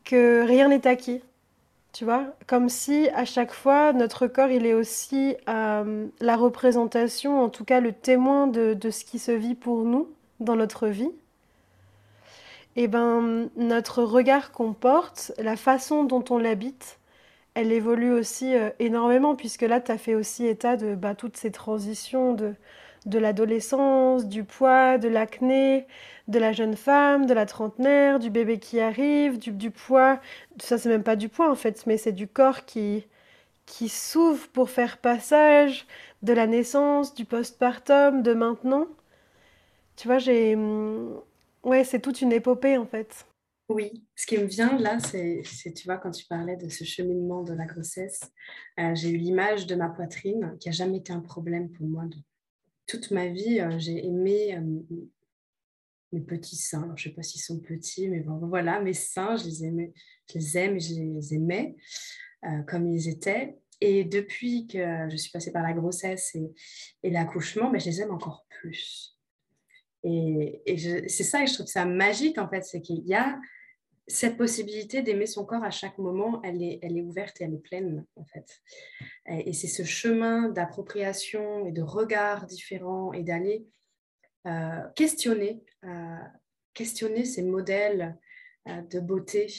que 0.04 0.44
rien 0.46 0.68
n'est 0.68 0.86
acquis. 0.86 1.22
Tu 1.92 2.04
vois, 2.04 2.26
comme 2.46 2.68
si 2.68 3.08
à 3.14 3.24
chaque 3.24 3.52
fois 3.52 3.94
notre 3.94 4.26
corps 4.26 4.50
il 4.50 4.66
est 4.66 4.74
aussi 4.74 5.34
euh, 5.48 6.06
la 6.20 6.36
représentation, 6.36 7.42
en 7.42 7.48
tout 7.48 7.64
cas 7.64 7.80
le 7.80 7.92
témoin 7.92 8.46
de 8.46 8.90
ce 8.90 9.04
qui 9.04 9.18
se 9.18 9.32
vit 9.32 9.54
pour 9.54 9.84
nous 9.84 10.08
dans 10.40 10.56
notre 10.56 10.88
vie 10.88 11.10
eh 12.76 12.88
ben, 12.88 13.48
notre 13.56 14.02
regard 14.02 14.52
qu'on 14.52 14.74
porte, 14.74 15.32
la 15.38 15.56
façon 15.56 16.04
dont 16.04 16.24
on 16.30 16.38
l'habite, 16.38 16.98
elle 17.54 17.72
évolue 17.72 18.12
aussi 18.12 18.54
euh, 18.54 18.70
énormément, 18.78 19.34
puisque 19.34 19.62
là, 19.62 19.80
tu 19.80 19.90
as 19.92 19.98
fait 19.98 20.14
aussi 20.14 20.46
état 20.46 20.76
de 20.76 20.94
bah, 20.94 21.14
toutes 21.14 21.38
ces 21.38 21.50
transitions 21.50 22.34
de, 22.34 22.54
de 23.06 23.18
l'adolescence, 23.18 24.26
du 24.26 24.44
poids, 24.44 24.98
de 24.98 25.08
l'acné, 25.08 25.86
de 26.28 26.38
la 26.38 26.52
jeune 26.52 26.76
femme, 26.76 27.26
de 27.26 27.34
la 27.34 27.46
trentenaire, 27.46 28.18
du 28.18 28.30
bébé 28.30 28.58
qui 28.58 28.80
arrive, 28.80 29.38
du, 29.38 29.70
poids. 29.70 30.20
Ça, 30.60 30.78
c'est 30.78 30.88
même 30.88 31.04
pas 31.04 31.16
du 31.16 31.28
poids 31.28 31.50
en 31.50 31.54
fait, 31.54 31.86
mais 31.86 31.96
c'est 31.98 32.12
du 32.12 32.28
corps 32.28 32.64
qui, 32.64 33.06
qui 33.66 33.88
s'ouvre 33.88 34.48
pour 34.48 34.70
faire 34.70 34.98
passage 34.98 35.86
de 36.22 36.32
la 36.32 36.46
naissance, 36.46 37.14
du 37.14 37.24
postpartum, 37.24 38.22
de 38.22 38.34
maintenant. 38.34 38.88
Tu 39.96 40.08
vois, 40.08 40.18
j'ai. 40.18 40.54
Hum, 40.56 41.20
ouais, 41.64 41.84
c'est 41.84 42.00
toute 42.00 42.20
une 42.20 42.32
épopée 42.32 42.76
en 42.78 42.86
fait. 42.86 43.26
Oui, 43.68 44.04
ce 44.14 44.26
qui 44.26 44.38
me 44.38 44.44
vient 44.44 44.78
là, 44.78 44.98
c'est, 45.00 45.42
tu 45.74 45.86
vois, 45.86 45.96
quand 45.96 46.12
tu 46.12 46.24
parlais 46.26 46.56
de 46.56 46.68
ce 46.68 46.84
cheminement 46.84 47.42
de 47.42 47.52
la 47.52 47.66
grossesse, 47.66 48.20
euh, 48.78 48.94
j'ai 48.94 49.10
eu 49.10 49.16
l'image 49.16 49.66
de 49.66 49.74
ma 49.74 49.88
poitrine 49.88 50.56
qui 50.60 50.68
n'a 50.68 50.72
jamais 50.72 50.98
été 50.98 51.12
un 51.12 51.20
problème 51.20 51.70
pour 51.70 51.84
moi. 51.86 52.04
De 52.04 52.16
toute 52.86 53.10
ma 53.10 53.28
vie, 53.28 53.60
euh, 53.60 53.78
j'ai 53.78 54.04
aimé 54.04 54.56
euh, 54.56 54.96
mes 56.12 56.20
petits 56.20 56.56
seins. 56.56 56.92
je 56.96 57.08
ne 57.08 57.10
sais 57.10 57.16
pas 57.16 57.22
s'ils 57.22 57.40
sont 57.40 57.60
petits, 57.60 58.08
mais 58.08 58.24
voilà, 58.24 58.80
mes 58.80 58.94
seins, 58.94 59.36
je 59.36 59.44
les, 59.44 59.64
aimais, 59.64 59.92
je 60.30 60.38
les 60.38 60.58
aime 60.58 60.76
et 60.76 60.80
je 60.80 60.94
les 60.94 61.34
aimais 61.34 61.76
comme 62.68 62.86
ils 62.86 63.08
étaient. 63.08 63.58
Et 63.80 64.04
depuis 64.04 64.68
que 64.68 65.08
je 65.10 65.16
suis 65.16 65.32
passée 65.32 65.50
par 65.50 65.64
la 65.64 65.72
grossesse 65.72 66.36
et, 67.02 67.10
l'accouchement, 67.10 67.70
ben, 67.70 67.80
je 67.80 67.86
les 67.86 68.02
aime 68.02 68.12
encore 68.12 68.46
plus. 68.48 69.18
Et, 70.04 70.62
et 70.64 71.08
c'est 71.08 71.24
ça, 71.24 71.42
et 71.42 71.46
je 71.48 71.54
trouve 71.54 71.66
ça 71.66 71.84
magique 71.84 72.38
en 72.38 72.48
fait, 72.48 72.62
c'est 72.62 72.80
qu'il 72.80 73.04
y 73.04 73.14
a 73.14 73.36
cette 74.08 74.36
possibilité 74.36 75.02
d'aimer 75.02 75.26
son 75.26 75.44
corps 75.44 75.64
à 75.64 75.70
chaque 75.70 75.98
moment, 75.98 76.40
elle 76.44 76.62
est, 76.62 76.78
elle 76.82 76.96
est 76.96 77.02
ouverte 77.02 77.40
et 77.40 77.44
elle 77.44 77.54
est 77.54 77.62
pleine, 77.62 78.04
en 78.16 78.24
fait. 78.24 78.62
Et 79.28 79.52
c'est 79.52 79.66
ce 79.66 79.82
chemin 79.82 80.48
d'appropriation 80.48 81.66
et 81.66 81.72
de 81.72 81.82
regard 81.82 82.46
différents 82.46 83.12
et 83.12 83.24
d'aller 83.24 83.66
euh, 84.46 84.80
questionner, 84.94 85.60
euh, 85.84 86.18
questionner 86.72 87.24
ces 87.24 87.42
modèles 87.42 88.16
euh, 88.68 88.80
de 88.82 89.00
beauté, 89.00 89.52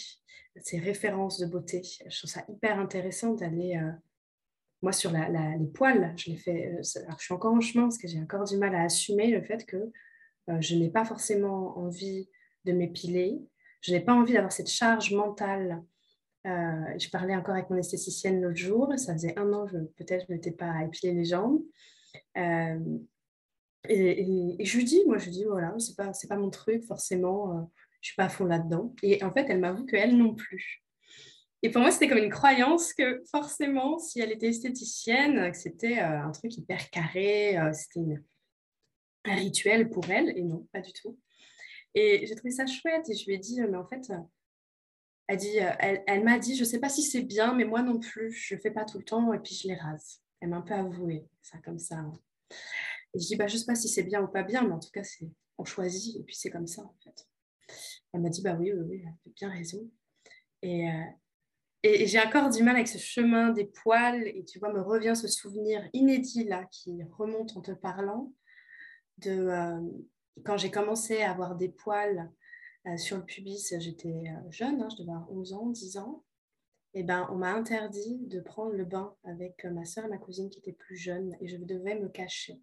ces 0.61 0.79
références 0.79 1.39
de 1.39 1.45
beauté. 1.45 1.81
Je 1.83 2.17
trouve 2.17 2.29
ça 2.29 2.45
hyper 2.47 2.79
intéressant 2.79 3.33
d'aller... 3.33 3.77
moi, 4.81 4.93
sur 4.93 5.11
les 5.11 5.67
poils, 5.73 6.13
je 6.15 6.31
l'ai 6.31 6.37
fait... 6.37 6.67
alors, 6.67 7.19
je 7.19 7.23
suis 7.25 7.33
encore 7.33 7.53
en 7.53 7.59
chemin 7.59 7.83
parce 7.83 7.97
que 7.97 8.07
j'ai 8.07 8.19
encore 8.19 8.45
du 8.45 8.57
mal 8.57 8.73
à 8.75 8.83
assumer 8.83 9.27
le 9.27 9.41
fait 9.41 9.65
que 9.65 9.91
je 10.47 10.75
n'ai 10.75 10.89
pas 10.89 11.03
forcément 11.03 11.77
envie 11.77 12.29
de 12.63 12.71
m'épiler, 12.71 13.41
je 13.87 13.93
n'ai 13.93 14.01
pas 14.01 14.13
envie 14.13 14.33
d'avoir 14.33 14.51
cette 14.51 14.69
charge 14.69 15.13
mentale. 15.13 15.81
Euh, 16.45 16.99
je 16.99 17.09
parlais 17.09 17.35
encore 17.35 17.55
avec 17.55 17.69
mon 17.69 17.77
esthéticienne 17.77 18.41
l'autre 18.41 18.57
jour, 18.57 18.93
ça 18.97 19.13
faisait 19.13 19.37
un 19.39 19.51
an, 19.53 19.65
peut-être 19.95 20.25
je 20.27 20.33
n'étais 20.33 20.51
pas 20.51 20.71
à 20.71 20.83
épiler 20.83 21.13
les 21.13 21.25
jambes. 21.25 21.61
Euh, 22.37 22.79
et, 23.87 24.57
je 24.59 24.77
lui 24.77 24.83
dis, 24.83 25.03
moi 25.05 25.17
je 25.17 25.25
lui 25.25 25.31
dis, 25.31 25.45
voilà, 25.45 25.73
c'est 25.79 25.95
pas, 25.95 26.11
pas 26.27 26.35
mon 26.35 26.49
truc, 26.49 26.83
forcément, 26.83 27.57
euh, 27.57 27.61
je 28.01 28.09
suis 28.09 28.15
pas 28.15 28.25
à 28.25 28.29
fond 28.29 28.45
là-dedans. 28.45 28.93
Et 29.03 29.23
en 29.23 29.31
fait, 29.31 29.45
elle 29.49 29.59
m'avoue 29.59 29.85
qu'elle 29.85 30.17
non 30.17 30.35
plus. 30.35 30.83
Et 31.63 31.71
pour 31.71 31.81
moi, 31.81 31.91
c'était 31.91 32.09
comme 32.09 32.17
une 32.17 32.29
croyance 32.29 32.93
que 32.93 33.23
forcément, 33.31 33.99
si 33.99 34.19
elle 34.19 34.31
était 34.31 34.49
esthéticienne, 34.49 35.49
que 35.49 35.57
c'était 35.57 35.99
un 35.99 36.31
truc 36.31 36.55
hyper 36.57 36.89
carré, 36.89 37.57
c'était 37.73 38.21
un 39.25 39.35
rituel 39.35 39.89
pour 39.89 40.09
elle, 40.09 40.37
et 40.37 40.43
non, 40.43 40.67
pas 40.71 40.81
du 40.81 40.93
tout. 40.93 41.17
Et 41.99 42.27
j'ai 42.27 42.35
trouvé 42.35 42.51
ça 42.51 42.67
chouette 42.67 43.09
et 43.09 43.15
je 43.15 43.25
lui 43.25 43.33
ai 43.33 43.37
dit, 43.39 43.59
mais 43.59 43.75
en 43.75 43.87
fait, 43.87 44.13
elle, 45.25 45.37
dit, 45.37 45.57
elle, 45.79 46.23
m'a 46.23 46.37
dit, 46.37 46.55
je 46.55 46.59
ne 46.59 46.65
sais 46.65 46.79
pas 46.79 46.89
si 46.89 47.01
c'est 47.01 47.23
bien, 47.23 47.55
mais 47.55 47.65
moi 47.65 47.81
non 47.81 47.99
plus, 47.99 48.31
je 48.31 48.53
ne 48.53 48.59
fais 48.59 48.69
pas 48.69 48.85
tout 48.85 48.99
le 48.99 49.03
temps 49.03 49.33
et 49.33 49.39
puis 49.39 49.55
je 49.55 49.67
les 49.67 49.73
rase. 49.73 50.21
Elle 50.39 50.49
m'a 50.49 50.57
un 50.57 50.61
peu 50.61 50.75
avoué 50.75 51.27
ça 51.41 51.57
comme 51.65 51.79
ça. 51.79 52.05
Et 53.15 53.19
je 53.19 53.25
dis, 53.25 53.35
bah, 53.35 53.47
je 53.47 53.55
ne 53.55 53.59
sais 53.61 53.65
pas 53.65 53.73
si 53.73 53.89
c'est 53.89 54.03
bien 54.03 54.21
ou 54.21 54.27
pas 54.27 54.43
bien, 54.43 54.61
mais 54.61 54.73
en 54.73 54.79
tout 54.79 54.91
cas, 54.91 55.03
c'est, 55.03 55.27
on 55.57 55.65
choisit 55.65 56.17
et 56.17 56.23
puis 56.23 56.35
c'est 56.35 56.51
comme 56.51 56.67
ça 56.67 56.83
en 56.83 56.95
fait. 57.03 57.27
Elle 58.13 58.21
m'a 58.21 58.29
dit, 58.29 58.43
bah 58.43 58.55
oui, 58.59 58.71
oui, 58.73 58.85
oui, 58.87 59.01
elle 59.01 59.09
a 59.09 59.33
bien 59.35 59.49
raison. 59.49 59.89
Et, 60.61 60.87
euh, 60.87 61.03
et, 61.81 62.05
j'ai 62.05 62.19
encore 62.19 62.51
du 62.51 62.61
mal 62.61 62.75
avec 62.75 62.87
ce 62.87 62.99
chemin 62.99 63.49
des 63.49 63.65
poils 63.65 64.27
et 64.27 64.45
tu 64.45 64.59
vois, 64.59 64.71
me 64.71 64.81
revient 64.81 65.15
ce 65.15 65.27
souvenir 65.27 65.89
inédit 65.93 66.43
là 66.43 66.63
qui 66.65 67.01
remonte 67.17 67.57
en 67.57 67.61
te 67.61 67.71
parlant 67.71 68.31
de, 69.17 69.31
euh, 69.31 69.81
quand 70.45 70.57
j'ai 70.57 70.71
commencé 70.71 71.21
à 71.21 71.31
avoir 71.31 71.55
des 71.55 71.69
poils 71.69 72.31
euh, 72.87 72.97
sur 72.97 73.17
le 73.17 73.25
pubis, 73.25 73.73
j'étais 73.79 74.09
euh, 74.09 74.51
jeune, 74.51 74.81
hein, 74.81 74.87
je 74.89 75.01
devais 75.01 75.11
avoir 75.11 75.31
11 75.31 75.53
ans, 75.53 75.65
10 75.67 75.97
ans. 75.97 76.23
Et 76.93 77.01
eh 77.01 77.03
ben, 77.03 77.27
on 77.31 77.35
m'a 77.35 77.53
interdit 77.53 78.17
de 78.27 78.39
prendre 78.39 78.71
le 78.71 78.85
bain 78.85 79.15
avec 79.23 79.65
euh, 79.65 79.71
ma 79.71 79.85
soeur 79.85 80.05
et 80.05 80.09
ma 80.09 80.17
cousine 80.17 80.49
qui 80.49 80.59
étaient 80.59 80.71
plus 80.71 80.95
jeunes 80.95 81.35
et 81.41 81.47
je 81.47 81.57
devais 81.57 81.99
me 81.99 82.07
cacher. 82.07 82.59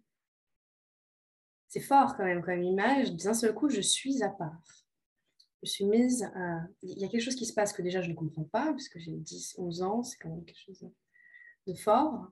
C'est 1.67 1.79
fort 1.79 2.17
quand 2.17 2.25
même 2.25 2.41
comme 2.41 2.61
image. 2.61 3.13
D'un 3.15 3.33
seul 3.33 3.53
coup, 3.53 3.69
je 3.69 3.81
suis 3.81 4.23
à 4.23 4.29
part. 4.29 4.61
Je 5.63 5.69
suis 5.69 5.85
mise. 5.85 6.29
Il 6.81 6.99
y 6.99 7.05
a 7.05 7.07
quelque 7.07 7.21
chose 7.21 7.35
qui 7.35 7.45
se 7.45 7.53
passe 7.53 7.73
que 7.73 7.81
déjà 7.81 8.01
je 8.01 8.09
ne 8.09 8.15
comprends 8.15 8.43
pas, 8.43 8.71
puisque 8.73 8.99
j'ai 8.99 9.11
10, 9.11 9.55
11 9.57 9.81
ans, 9.81 10.03
c'est 10.03 10.17
quand 10.17 10.29
même 10.29 10.45
quelque 10.45 10.59
chose 10.59 10.89
de 11.67 11.73
fort. 11.73 12.29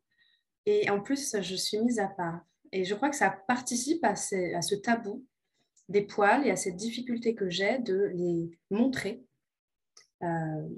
Et 0.65 0.89
en 0.89 1.01
plus, 1.01 1.35
je 1.41 1.55
suis 1.55 1.79
mise 1.79 1.99
à 1.99 2.07
part. 2.07 2.45
Et 2.71 2.85
je 2.85 2.95
crois 2.95 3.09
que 3.09 3.15
ça 3.15 3.31
participe 3.47 4.03
à 4.03 4.15
ce 4.15 4.75
tabou 4.75 5.25
des 5.89 6.01
poils 6.01 6.45
et 6.45 6.51
à 6.51 6.55
cette 6.55 6.75
difficulté 6.75 7.35
que 7.35 7.49
j'ai 7.49 7.79
de 7.79 8.11
les 8.13 8.57
montrer, 8.69 9.23
euh, 10.23 10.69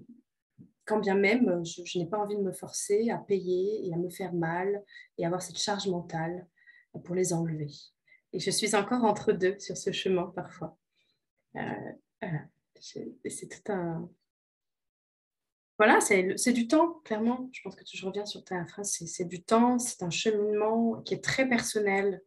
quand 0.86 1.00
bien 1.00 1.16
même 1.16 1.64
je, 1.66 1.98
n'ai 1.98 2.06
pas 2.06 2.18
envie 2.18 2.38
de 2.38 2.42
me 2.42 2.54
forcer 2.54 3.10
à 3.10 3.18
payer 3.18 3.88
et 3.88 3.94
à 3.94 3.98
me 3.98 4.10
faire 4.10 4.34
mal 4.34 4.84
et 5.18 5.26
avoir 5.26 5.42
cette 5.42 5.58
charge 5.58 5.88
mentale 5.88 6.48
pour 7.04 7.16
les 7.16 7.34
enlever. 7.34 7.72
Et 8.34 8.40
je 8.40 8.52
suis 8.52 8.76
encore 8.76 9.04
entre 9.04 9.32
deux 9.32 9.58
sur 9.60 9.78
ce 9.78 9.92
chemin 9.92 10.32
parfois. 10.36 10.78
Euh, 11.56 11.92
c'est 12.80 13.48
tout 13.50 13.72
un... 13.72 14.10
Voilà, 15.78 16.00
c'est 16.00 16.54
du 16.54 16.68
temps, 16.68 17.02
clairement. 17.04 17.50
Je 17.52 17.62
pense 17.62 17.76
que 17.76 17.84
je 17.86 18.06
reviens 18.06 18.26
sur 18.26 18.44
ta 18.46 18.66
phrase, 18.66 18.98
c'est 19.06 19.26
du 19.26 19.44
temps, 19.44 19.78
c'est 19.78 20.04
un 20.04 20.10
cheminement 20.10 21.02
qui 21.02 21.16
est 21.16 21.24
très 21.24 21.50
personnel, 21.50 22.24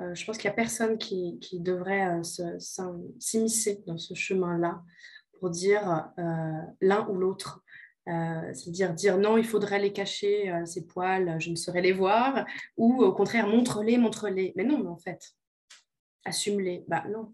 euh, 0.00 0.14
je 0.14 0.24
pense 0.24 0.38
qu'il 0.38 0.48
n'y 0.48 0.52
a 0.52 0.56
personne 0.56 0.98
qui, 0.98 1.38
devrait 1.52 2.20
euh, 2.20 2.58
s'immiscer 3.18 3.82
dans 3.86 3.98
ce 3.98 4.14
chemin-là 4.14 4.82
pour 5.38 5.50
dire 5.50 6.10
euh, 6.18 6.62
l'un 6.80 7.06
ou 7.08 7.16
l'autre. 7.16 7.62
C'est-à-dire 8.06 8.92
dire 8.92 9.18
non, 9.18 9.38
il 9.38 9.44
faudrait 9.44 9.78
les 9.78 9.92
cacher, 9.92 10.52
ces 10.64 10.84
poils, 10.84 11.36
je 11.38 11.50
ne 11.50 11.54
saurais 11.54 11.80
les 11.80 11.92
voir, 11.92 12.44
ou 12.76 13.04
au 13.04 13.12
contraire, 13.12 13.46
montre-les, 13.46 13.98
montre-les. 13.98 14.52
Mais 14.56 14.64
non, 14.64 14.78
mais 14.78 14.88
en 14.88 14.96
fait, 14.96 15.30
assume-les. 16.24 16.84
Bah 16.88 17.04
non. 17.08 17.32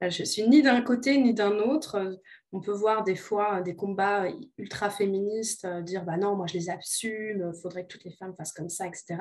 Je 0.00 0.24
suis 0.24 0.48
ni 0.48 0.60
d'un 0.60 0.82
côté 0.82 1.18
ni 1.18 1.34
d'un 1.34 1.60
autre. 1.60 2.18
On 2.50 2.60
peut 2.60 2.72
voir 2.72 3.04
des 3.04 3.14
fois 3.14 3.60
des 3.60 3.76
combats 3.76 4.24
ultra 4.58 4.90
féministes 4.90 5.68
dire 5.84 6.04
bah 6.04 6.16
non, 6.16 6.34
moi 6.34 6.48
je 6.48 6.54
les 6.54 6.68
assume, 6.68 7.52
il 7.54 7.60
faudrait 7.62 7.84
que 7.84 7.92
toutes 7.92 8.04
les 8.04 8.16
femmes 8.16 8.34
fassent 8.34 8.54
comme 8.54 8.70
ça, 8.70 8.88
etc 8.88 9.18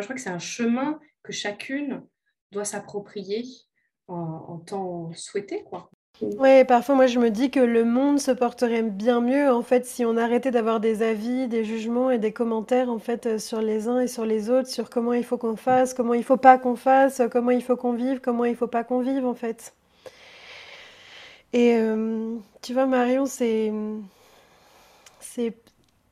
je 0.00 0.06
crois 0.06 0.16
que 0.16 0.22
c'est 0.22 0.30
un 0.30 0.38
chemin 0.38 0.98
que 1.28 1.34
chacune 1.34 2.02
doit 2.52 2.64
s'approprier 2.64 3.44
en, 4.08 4.56
temps 4.66 5.10
souhaité. 5.14 5.62
Quoi. 5.64 5.90
Oui, 6.22 6.64
parfois 6.64 6.94
moi 6.94 7.06
je 7.06 7.18
me 7.18 7.30
dis 7.30 7.50
que 7.50 7.60
le 7.60 7.84
monde 7.84 8.18
se 8.18 8.30
porterait 8.30 8.82
bien 8.82 9.20
mieux 9.20 9.52
en 9.52 9.60
fait 9.60 9.84
si 9.84 10.06
on 10.06 10.16
arrêtait 10.16 10.50
d'avoir 10.50 10.80
des 10.80 11.02
avis, 11.02 11.46
des 11.46 11.64
jugements 11.64 12.10
et 12.10 12.18
des 12.18 12.32
commentaires 12.32 12.88
en 12.88 12.98
fait 12.98 13.26
euh, 13.26 13.38
sur 13.38 13.60
les 13.60 13.86
uns 13.86 14.00
et 14.00 14.08
sur 14.08 14.24
les 14.24 14.48
autres, 14.48 14.68
sur 14.68 14.88
comment 14.88 15.12
il 15.12 15.24
faut 15.24 15.36
qu'on 15.36 15.56
fasse, 15.56 15.92
comment 15.92 16.14
il 16.14 16.24
faut 16.24 16.38
pas 16.38 16.56
qu'on 16.56 16.76
fasse, 16.76 17.20
comment 17.30 17.50
il 17.50 17.62
faut 17.62 17.76
qu'on 17.76 17.92
vive, 17.92 18.20
comment 18.20 18.46
il 18.46 18.56
faut 18.56 18.66
pas 18.66 18.82
qu'on 18.82 19.00
vive 19.00 19.26
en 19.26 19.34
fait. 19.34 19.74
Et 21.52 21.74
euh, 21.76 22.36
tu 22.62 22.72
vois 22.72 22.86
Marion, 22.86 23.26
c'est 23.26 23.70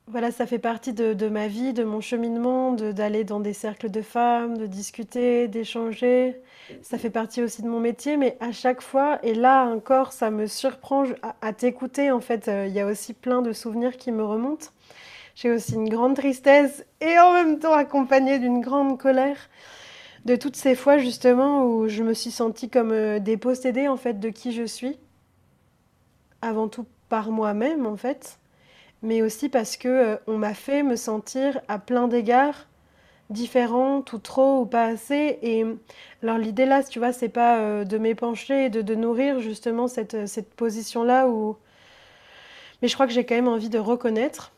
voilà, 0.09 0.31
ça 0.31 0.47
fait 0.47 0.61
partie 0.61 0.93
de, 0.93 1.29
ma 1.29 1.49
vie, 1.49 1.73
de 1.73 1.83
mon 1.83 2.01
cheminement, 2.01 2.73
d'aller 2.73 3.25
dans 3.25 3.41
des 3.41 3.53
cercles 3.53 3.91
de 3.91 4.03
femmes, 4.03 4.57
de 4.57 4.67
discuter, 4.67 5.49
d'échanger. 5.49 6.41
Ça 6.81 6.97
fait 6.97 7.11
partie 7.11 7.43
aussi 7.43 7.63
de 7.63 7.69
mon 7.69 7.81
métier, 7.81 8.17
mais 8.17 8.37
à 8.39 8.53
chaque 8.53 8.83
fois, 8.83 9.19
et 9.25 9.35
là 9.35 9.65
encore, 9.67 10.13
ça 10.13 10.31
me 10.31 10.47
surprend 10.47 11.05
à, 11.43 11.53
t'écouter. 11.53 12.13
En 12.13 12.21
fait, 12.21 12.47
euh, 12.47 12.67
il 12.69 12.73
y 12.73 12.81
a 12.81 12.87
aussi 12.87 13.15
plein 13.15 13.43
de 13.43 13.53
souvenirs 13.53 13.97
qui 13.97 14.13
me 14.13 14.23
remontent. 14.23 14.69
J'ai 15.35 15.51
aussi 15.51 15.75
une 15.75 15.89
grande 15.89 16.15
tristesse 16.15 16.85
et 17.01 17.19
en 17.19 17.33
même 17.33 17.59
temps 17.59 17.75
accompagnée 17.75 18.39
d'une 18.39 18.61
grande 18.61 18.99
colère 18.99 19.51
de 20.25 20.37
toutes 20.37 20.57
ces 20.57 20.77
fois 20.77 20.99
justement 20.99 21.65
où 21.65 21.89
je 21.89 22.03
me 22.03 22.15
suis 22.15 22.31
sentie 22.31 22.71
comme 22.71 22.93
euh, 22.93 23.19
dépossédée 23.19 23.89
en 23.89 23.97
fait 23.97 24.19
de 24.21 24.29
qui 24.31 24.53
je 24.53 24.65
suis, 24.65 24.99
avant 26.43 26.69
tout 26.69 26.87
par 27.09 27.31
moi-même 27.31 27.87
en 27.87 27.97
fait 27.97 28.39
mais 29.03 29.23
aussi 29.23 29.49
parce 29.49 29.77
que 29.77 29.89
euh, 29.89 30.17
on 30.27 30.39
m'a 30.39 30.55
fait 30.55 30.83
me 30.83 30.97
sentir 30.97 31.61
à 31.69 31.79
plein 31.79 32.09
d'égards 32.09 32.67
différente 33.29 34.13
ou 34.13 34.19
trop 34.19 34.61
ou 34.61 34.67
pas 34.67 34.85
assez. 34.85 35.39
Et 35.43 35.65
alors 36.23 36.39
l'idée 36.39 36.67
là, 36.67 36.83
tu 36.83 36.99
vois, 36.99 37.13
c'est 37.13 37.29
pas 37.29 37.59
euh, 37.59 37.85
de 37.85 37.99
m'épancher 37.99 38.67
et 38.67 38.71
de, 38.71 38.95
nourrir 38.95 39.41
justement 39.41 39.89
cette, 39.89 40.15
euh, 40.15 40.27
cette 40.27 40.55
position-là 40.55 41.29
où... 41.29 41.57
Mais 42.83 42.89
je 42.89 42.95
crois 42.95 43.07
que 43.07 43.13
j'ai 43.13 43.25
quand 43.25 43.35
même 43.35 43.49
envie 43.49 43.71
de 43.71 43.79
reconnaître 43.79 44.53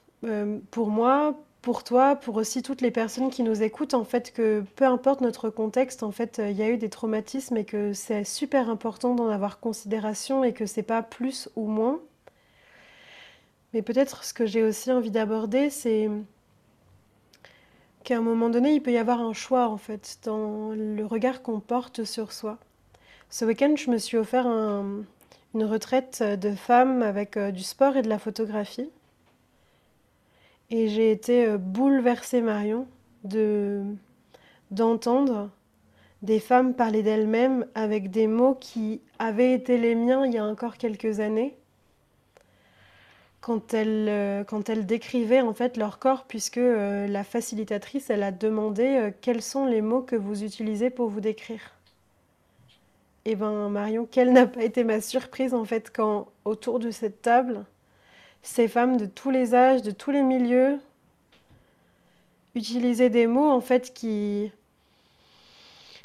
pour 0.73 0.89
moi, 0.89 1.39
pour 1.63 1.85
toi, 1.85 2.17
pour 2.17 2.35
aussi 2.35 2.63
toutes 2.63 2.81
les 2.81 2.91
personnes 2.91 3.31
qui 3.31 3.45
nous 3.45 3.63
écoutent, 3.63 3.95
en 3.95 4.03
fait, 4.03 4.33
que 4.33 4.65
peu 4.75 4.85
importe 4.85 5.21
notre 5.21 5.51
contexte, 5.51 6.03
en 6.03 6.11
fait, 6.11 6.41
il 6.45 6.57
y 6.57 6.63
a 6.63 6.69
eu 6.69 6.79
des 6.79 6.89
traumatismes 6.89 7.57
et 7.57 7.65
que 7.65 7.93
c'est 7.93 8.25
super 8.25 8.69
important 8.71 9.15
d'en 9.15 9.29
avoir 9.29 9.61
considération 9.61 10.43
et 10.43 10.53
que 10.53 10.67
c'est 10.67 10.83
pas 10.83 11.03
plus 11.03 11.49
ou 11.55 11.69
moins. 11.69 12.01
Mais 13.75 13.83
peut-être 13.83 14.25
ce 14.25 14.33
que 14.33 14.47
j'ai 14.47 14.63
aussi 14.63 14.91
envie 14.91 15.11
d'aborder, 15.11 15.71
c'est 15.71 16.09
qu'à 18.05 18.17
un 18.17 18.23
moment 18.23 18.49
donné, 18.49 18.73
il 18.73 18.83
peut 18.83 18.93
y 18.93 18.99
avoir 18.99 19.21
un 19.21 19.35
choix, 19.35 19.69
en 19.69 19.77
fait, 19.77 20.19
dans 20.25 20.71
le 20.71 21.05
regard 21.05 21.43
qu'on 21.43 21.61
porte 21.61 22.05
sur 22.05 22.33
soi. 22.33 22.59
Ce 23.31 23.45
week-end, 23.45 23.75
je 23.77 23.91
me 23.91 23.99
suis 23.99 24.17
offert 24.17 24.47
une 24.47 25.65
retraite 25.65 26.23
de 26.23 26.55
femmes 26.55 27.03
avec 27.03 27.37
euh, 27.37 27.51
du 27.51 27.63
sport 27.63 27.97
et 27.97 28.03
de 28.03 28.09
la 28.09 28.19
photographie. 28.19 28.91
Et 30.71 30.89
j'ai 30.89 31.11
été 31.11 31.47
euh, 31.47 31.59
bouleversée, 31.59 32.41
Marion, 32.41 32.87
de 33.25 33.83
d'entendre 34.71 35.51
des 36.21 36.41
femmes 36.41 36.75
parler 36.75 37.03
d'elles-mêmes 37.03 37.67
avec 37.75 38.11
des 38.11 38.27
mots 38.27 38.55
qui 38.55 39.01
avaient 39.19 39.55
été 39.55 39.79
les 39.79 39.95
miens 39.95 40.27
il 40.27 40.35
y 40.35 40.39
a 40.39 40.45
encore 40.45 40.77
quelques 40.77 41.21
années 41.21 41.57
quand 43.41 43.73
elles, 43.75 44.07
euh, 44.09 44.45
quand 44.45 44.69
en 44.69 45.55
fait 45.55 45.77
leur 45.77 45.99
corps 45.99 46.25
puisque 46.25 46.59
euh, 46.59 47.07
la 47.07 47.25
facilitatrice 47.25 48.11
elle 48.11 48.23
a 48.23 48.33
demandé 48.33 49.13
quels 49.21 49.43
sont 49.43 49.67
les 49.67 49.81
mots 49.83 50.03
que 50.03 50.17
vous 50.17 50.45
utilisez 50.45 50.91
pour 50.91 51.09
vous 51.09 51.21
décrire. 51.21 51.73
Eh 53.25 53.35
ben 53.35 53.69
Marion, 53.69 54.07
quelle 54.11 54.33
n'a 54.33 54.47
pas 54.47 54.65
été 54.65 54.85
ma 54.85 55.01
surprise 55.01 55.55
en 55.55 55.65
fait 55.65 55.91
quand 55.95 56.29
autour 56.45 56.79
de 56.79 56.91
cette 56.91 57.23
table 57.23 57.65
ces 58.43 58.69
femmes 58.69 58.97
de 58.97 59.07
tous 59.07 59.31
les 59.31 59.55
âges, 59.55 59.83
de 59.83 59.91
tous 59.91 60.11
les 60.11 60.23
milieux, 60.23 60.79
utilisaient 62.55 63.11
des 63.11 63.27
mots 63.27 63.51
en 63.51 63.61
fait 63.61 63.93
qui, 63.93 64.51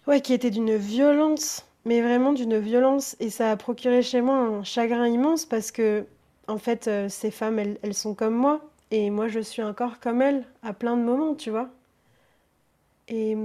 ouais, 0.08 0.22
qui 0.22 0.34
étaient 0.34 0.52
d'une 0.52 0.76
violence, 0.76 1.66
mais 1.86 2.02
vraiment 2.02 2.34
d'une 2.34 2.60
violence, 2.60 3.16
et 3.20 3.30
ça 3.30 3.52
a 3.52 3.58
procuré 3.58 4.02
chez 4.02 4.22
moi 4.22 4.36
un 4.36 4.64
chagrin 4.64 5.08
immense 5.08 5.46
parce 5.46 5.72
que, 5.72 6.06
en 6.48 6.58
fait, 6.58 6.88
euh, 6.88 7.10
ces 7.10 7.32
femmes, 7.32 7.60
elles, 7.60 7.94
sont 7.94 8.16
comme 8.16 8.36
moi, 8.36 8.62
et 8.92 9.10
moi, 9.10 9.28
je 9.28 9.40
suis 9.40 9.64
encore 9.64 10.00
comme 10.00 10.22
elles 10.22 10.46
à 10.62 10.74
plein 10.74 10.98
de 10.98 11.02
moments, 11.04 11.36
tu 11.36 11.50
vois. 11.50 11.70
Et, 13.08 13.36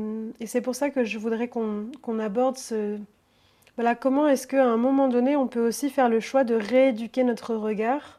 c'est 0.47 0.61
pour 0.61 0.75
ça 0.75 0.91
que 0.91 1.05
je 1.05 1.19
voudrais 1.19 1.49
qu'on 1.49 2.19
aborde 2.19 2.57
ce, 2.59 2.99
voilà, 3.77 3.95
comment 3.95 4.27
est-ce 4.29 4.47
qu'à 4.47 4.65
un 4.65 4.77
moment 4.77 5.09
donné, 5.09 5.37
on 5.37 5.49
peut 5.49 5.67
aussi 5.67 5.91
faire 5.91 6.09
le 6.09 6.21
choix 6.21 6.45
de 6.45 6.55
rééduquer 6.55 7.25
notre 7.25 7.55
regard 7.55 8.19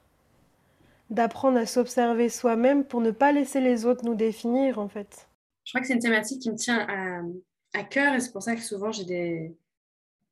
d'apprendre 1.10 1.58
à 1.58 1.66
s'observer 1.66 2.30
soi-même 2.30 2.84
pour 2.84 3.02
ne 3.02 3.12
pas 3.12 3.32
laisser 3.32 3.62
les 3.62 3.86
autres 3.86 4.06
nous 4.06 4.16
définir, 4.16 4.80
en 4.80 4.88
fait. 4.88 5.28
Je 5.66 5.72
crois 5.72 5.82
que 5.82 5.88
c'est 5.88 5.94
une 5.94 6.00
thématique 6.00 6.42
qui 6.42 6.52
me 6.52 6.56
tient 6.56 6.88
à, 7.74 7.84
cœur 7.84 8.14
et 8.14 8.20
c'est 8.20 8.32
pour 8.32 8.42
ça 8.42 8.56
que 8.56 8.62
souvent 8.62 8.92
j'ai 8.92 9.06
des, 9.06 9.56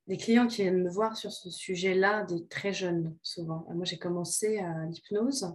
des 0.08 0.18
clients 0.18 0.48
qui 0.48 0.64
viennent 0.64 0.84
me 0.84 0.90
voir 0.90 1.18
sur 1.18 1.32
ce 1.32 1.50
sujet-là, 1.50 2.24
des 2.24 2.48
très 2.48 2.74
jeunes 2.74 3.16
souvent. 3.22 3.66
Moi, 3.74 3.86
j'ai 3.86 3.98
commencé 3.98 4.60
à 4.60 4.86
l'hypnose 4.86 5.54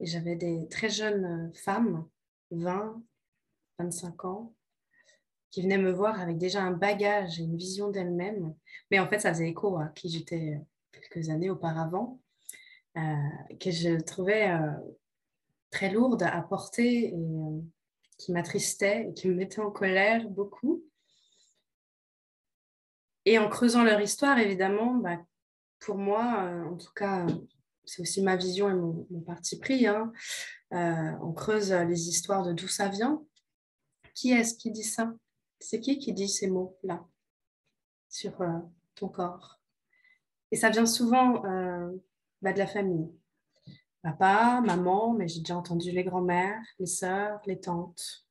et 0.00 0.06
j'avais 0.06 0.36
des 0.36 0.66
très 0.68 0.88
jeunes 0.88 1.52
femmes, 1.54 2.06
20, 2.50 3.02
25 3.78 4.24
ans, 4.24 4.54
qui 5.50 5.62
venaient 5.62 5.78
me 5.78 5.92
voir 5.92 6.20
avec 6.20 6.36
déjà 6.36 6.62
un 6.62 6.72
bagage 6.72 7.40
et 7.40 7.44
une 7.44 7.56
vision 7.56 7.90
d'elles-mêmes. 7.90 8.54
Mais 8.90 8.98
en 8.98 9.08
fait, 9.08 9.20
ça 9.20 9.32
faisait 9.32 9.48
écho 9.48 9.78
à 9.78 9.86
qui 9.88 10.08
j'étais 10.08 10.60
quelques 10.92 11.30
années 11.30 11.50
auparavant. 11.50 12.20
Euh, 12.96 13.56
que 13.60 13.70
je 13.70 14.00
trouvais 14.00 14.50
euh, 14.50 14.72
très 15.70 15.90
lourde 15.90 16.22
à 16.22 16.40
porter 16.40 17.08
et 17.08 17.14
euh, 17.14 17.60
qui 18.16 18.32
m'attristait 18.32 19.08
et 19.08 19.14
qui 19.14 19.28
me 19.28 19.34
mettait 19.34 19.60
en 19.60 19.70
colère 19.70 20.26
beaucoup. 20.30 20.82
Et 23.26 23.38
en 23.38 23.48
creusant 23.48 23.84
leur 23.84 24.00
histoire, 24.00 24.38
évidemment, 24.38 24.94
bah, 24.94 25.18
pour 25.80 25.96
moi, 25.96 26.48
en 26.70 26.76
tout 26.76 26.92
cas, 26.94 27.26
c'est 27.84 28.00
aussi 28.00 28.22
ma 28.22 28.36
vision 28.36 28.70
et 28.70 28.74
mon, 28.74 29.20
parti 29.26 29.58
pris. 29.58 29.86
Hein, 29.86 30.12
on 30.70 31.32
creuse 31.32 31.72
les 31.72 32.08
histoires 32.08 32.44
de 32.44 32.52
d'où 32.52 32.68
ça 32.68 32.88
vient. 32.88 33.22
Qui 34.14 34.30
est-ce 34.32 34.54
qui 34.54 34.70
dit 34.70 34.84
ça? 34.84 35.12
C'est 35.60 35.80
qui 35.80 35.98
qui 35.98 36.12
dit 36.12 36.28
ces 36.28 36.48
mots-là 36.48 37.04
sur 38.08 38.32
ton 38.94 39.08
corps? 39.08 39.60
Et 40.50 40.56
ça 40.56 40.70
vient 40.70 40.86
souvent 40.86 41.42
bah, 42.40 42.52
de 42.52 42.58
la 42.58 42.66
famille. 42.66 43.10
Papa, 44.06 44.60
maman, 44.64 45.14
mais 45.14 45.26
j'ai 45.26 45.40
déjà 45.40 45.56
entendu 45.56 45.90
les 45.90 46.04
grands-mères, 46.04 46.62
les 46.78 46.86
sœurs, 46.86 47.40
les 47.44 47.58
tantes, 47.58 48.24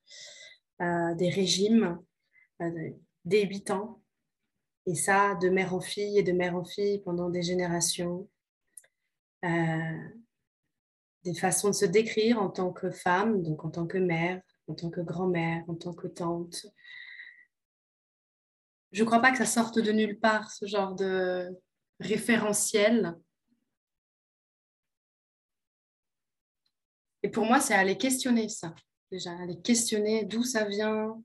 euh, 0.81 1.13
des 1.15 1.29
régimes, 1.29 1.99
euh, 2.61 2.91
des 3.25 3.45
8 3.45 3.71
ans. 3.71 4.01
Et 4.87 4.95
ça, 4.95 5.35
de 5.35 5.49
mère 5.49 5.73
en 5.73 5.81
fille 5.81 6.17
et 6.19 6.23
de 6.23 6.31
mère 6.31 6.55
en 6.55 6.63
fille 6.63 6.99
pendant 6.99 7.29
des 7.29 7.41
générations. 7.41 8.29
Euh, 9.43 10.09
des 11.23 11.33
façons 11.33 11.69
de 11.69 11.73
se 11.73 11.85
décrire 11.85 12.39
en 12.39 12.49
tant 12.49 12.71
que 12.71 12.91
femme, 12.91 13.41
donc 13.41 13.65
en 13.65 13.71
tant 13.71 13.87
que 13.87 13.97
mère, 13.97 14.41
en 14.67 14.75
tant 14.75 14.91
que 14.91 15.01
grand-mère, 15.01 15.63
en 15.67 15.75
tant 15.75 15.93
que 15.93 16.07
tante. 16.07 16.67
Je 18.91 19.01
ne 19.01 19.07
crois 19.07 19.19
pas 19.19 19.31
que 19.31 19.39
ça 19.39 19.45
sorte 19.45 19.79
de 19.79 19.91
nulle 19.91 20.19
part, 20.19 20.51
ce 20.51 20.67
genre 20.67 20.93
de 20.93 21.49
référentiel. 21.99 23.15
Et 27.23 27.29
pour 27.29 27.45
moi, 27.45 27.59
c'est 27.59 27.73
aller 27.73 27.97
questionner 27.97 28.47
ça, 28.47 28.75
déjà, 29.11 29.31
aller 29.31 29.59
questionner 29.59 30.25
d'où 30.25 30.43
ça 30.43 30.65
vient. 30.65 31.21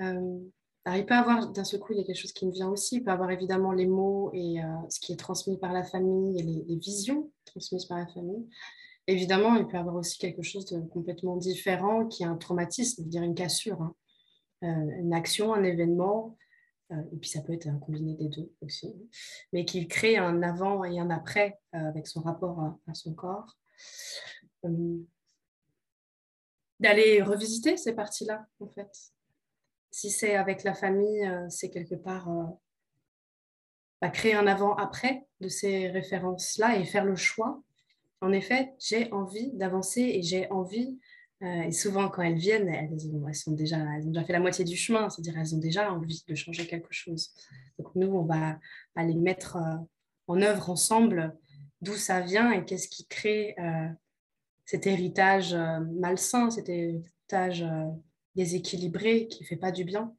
Euh, 0.00 0.38
alors, 0.84 0.98
il 0.98 1.06
peut 1.06 1.14
avoir, 1.14 1.50
d'un 1.50 1.64
seul 1.64 1.80
coup, 1.80 1.92
il 1.94 1.98
y 1.98 2.02
a 2.02 2.04
quelque 2.04 2.18
chose 2.18 2.32
qui 2.32 2.46
me 2.46 2.52
vient 2.52 2.68
aussi. 2.68 2.96
Il 2.96 3.04
peut 3.04 3.10
avoir 3.10 3.30
évidemment 3.30 3.72
les 3.72 3.86
mots 3.86 4.30
et 4.34 4.62
euh, 4.62 4.66
ce 4.90 5.00
qui 5.00 5.12
est 5.12 5.16
transmis 5.16 5.56
par 5.56 5.72
la 5.72 5.82
famille 5.82 6.38
et 6.38 6.42
les, 6.42 6.76
visions 6.76 7.30
transmises 7.46 7.86
par 7.86 7.98
la 7.98 8.06
famille. 8.06 8.46
Évidemment, 9.06 9.56
il 9.56 9.66
peut 9.66 9.78
avoir 9.78 9.96
aussi 9.96 10.18
quelque 10.18 10.42
chose 10.42 10.66
de 10.66 10.80
complètement 10.80 11.36
différent 11.36 12.06
qui 12.06 12.22
est 12.22 12.26
un 12.26 12.36
traumatisme, 12.36 13.04
dire 13.04 13.22
une 13.22 13.34
cassure, 13.34 13.80
hein. 13.80 13.94
euh, 14.64 15.00
une 15.00 15.14
action, 15.14 15.54
un 15.54 15.62
événement. 15.62 16.36
et 16.90 17.16
puis 17.16 17.30
ça 17.30 17.40
peut 17.40 17.54
être 17.54 17.66
un 17.66 17.78
combiné 17.78 18.14
des 18.14 18.28
deux 18.28 18.52
aussi, 18.60 18.94
mais 19.52 19.64
qui 19.64 19.88
crée 19.88 20.18
un 20.18 20.42
avant 20.42 20.84
et 20.84 20.98
un 20.98 21.10
après 21.10 21.58
avec 21.72 22.06
son 22.06 22.20
rapport 22.20 22.60
à 22.86 22.94
son 22.94 23.14
corps. 23.14 23.56
Euh, 24.64 24.98
d'aller 26.80 27.22
revisiter 27.22 27.76
ces 27.76 27.94
parties-là, 27.94 28.46
en 28.60 28.68
fait. 28.68 29.13
Si 29.94 30.10
c'est 30.10 30.34
avec 30.34 30.64
la 30.64 30.74
famille, 30.74 31.24
euh, 31.24 31.48
c'est 31.48 31.70
quelque 31.70 31.94
part 31.94 32.28
euh, 32.28 32.44
bah, 34.00 34.10
créer 34.10 34.34
un 34.34 34.48
avant-après 34.48 35.26
de 35.40 35.48
ces 35.48 35.88
références-là 35.88 36.78
et 36.78 36.84
faire 36.84 37.04
le 37.04 37.14
choix. 37.14 37.62
En 38.20 38.32
effet, 38.32 38.74
j'ai 38.80 39.12
envie 39.12 39.52
d'avancer 39.52 40.00
et 40.00 40.22
j'ai 40.22 40.50
envie, 40.50 40.98
et 41.42 41.72
souvent 41.72 42.08
quand 42.08 42.22
elles 42.22 42.38
viennent, 42.38 42.70
elles, 42.70 43.34
sont 43.34 43.52
déjà, 43.52 43.76
elles 43.76 44.06
ont 44.06 44.10
déjà 44.10 44.24
fait 44.24 44.32
la 44.32 44.40
moitié 44.40 44.64
du 44.64 44.76
chemin, 44.76 45.10
c'est-à-dire 45.10 45.38
elles 45.38 45.54
ont 45.54 45.58
déjà 45.58 45.92
envie 45.92 46.24
de 46.26 46.34
changer 46.34 46.66
quelque 46.66 46.92
chose. 46.92 47.34
Donc 47.78 47.94
nous, 47.94 48.06
on 48.06 48.24
va 48.24 48.58
aller 48.96 49.14
mettre 49.14 49.58
en 50.26 50.40
œuvre 50.40 50.70
ensemble 50.70 51.36
d'où 51.82 51.92
ça 51.92 52.22
vient 52.22 52.50
et 52.52 52.64
qu'est-ce 52.64 52.88
qui 52.88 53.06
crée 53.06 53.54
cet 54.64 54.86
héritage 54.86 55.54
euh, 55.54 55.80
malsain, 56.00 56.50
cet 56.50 56.68
héritage 56.68 57.62
euh, 57.62 57.90
déséquilibré 58.34 59.28
qui 59.28 59.42
ne 59.42 59.48
fait 59.48 59.56
pas 59.56 59.72
du 59.72 59.84
bien. 59.84 60.14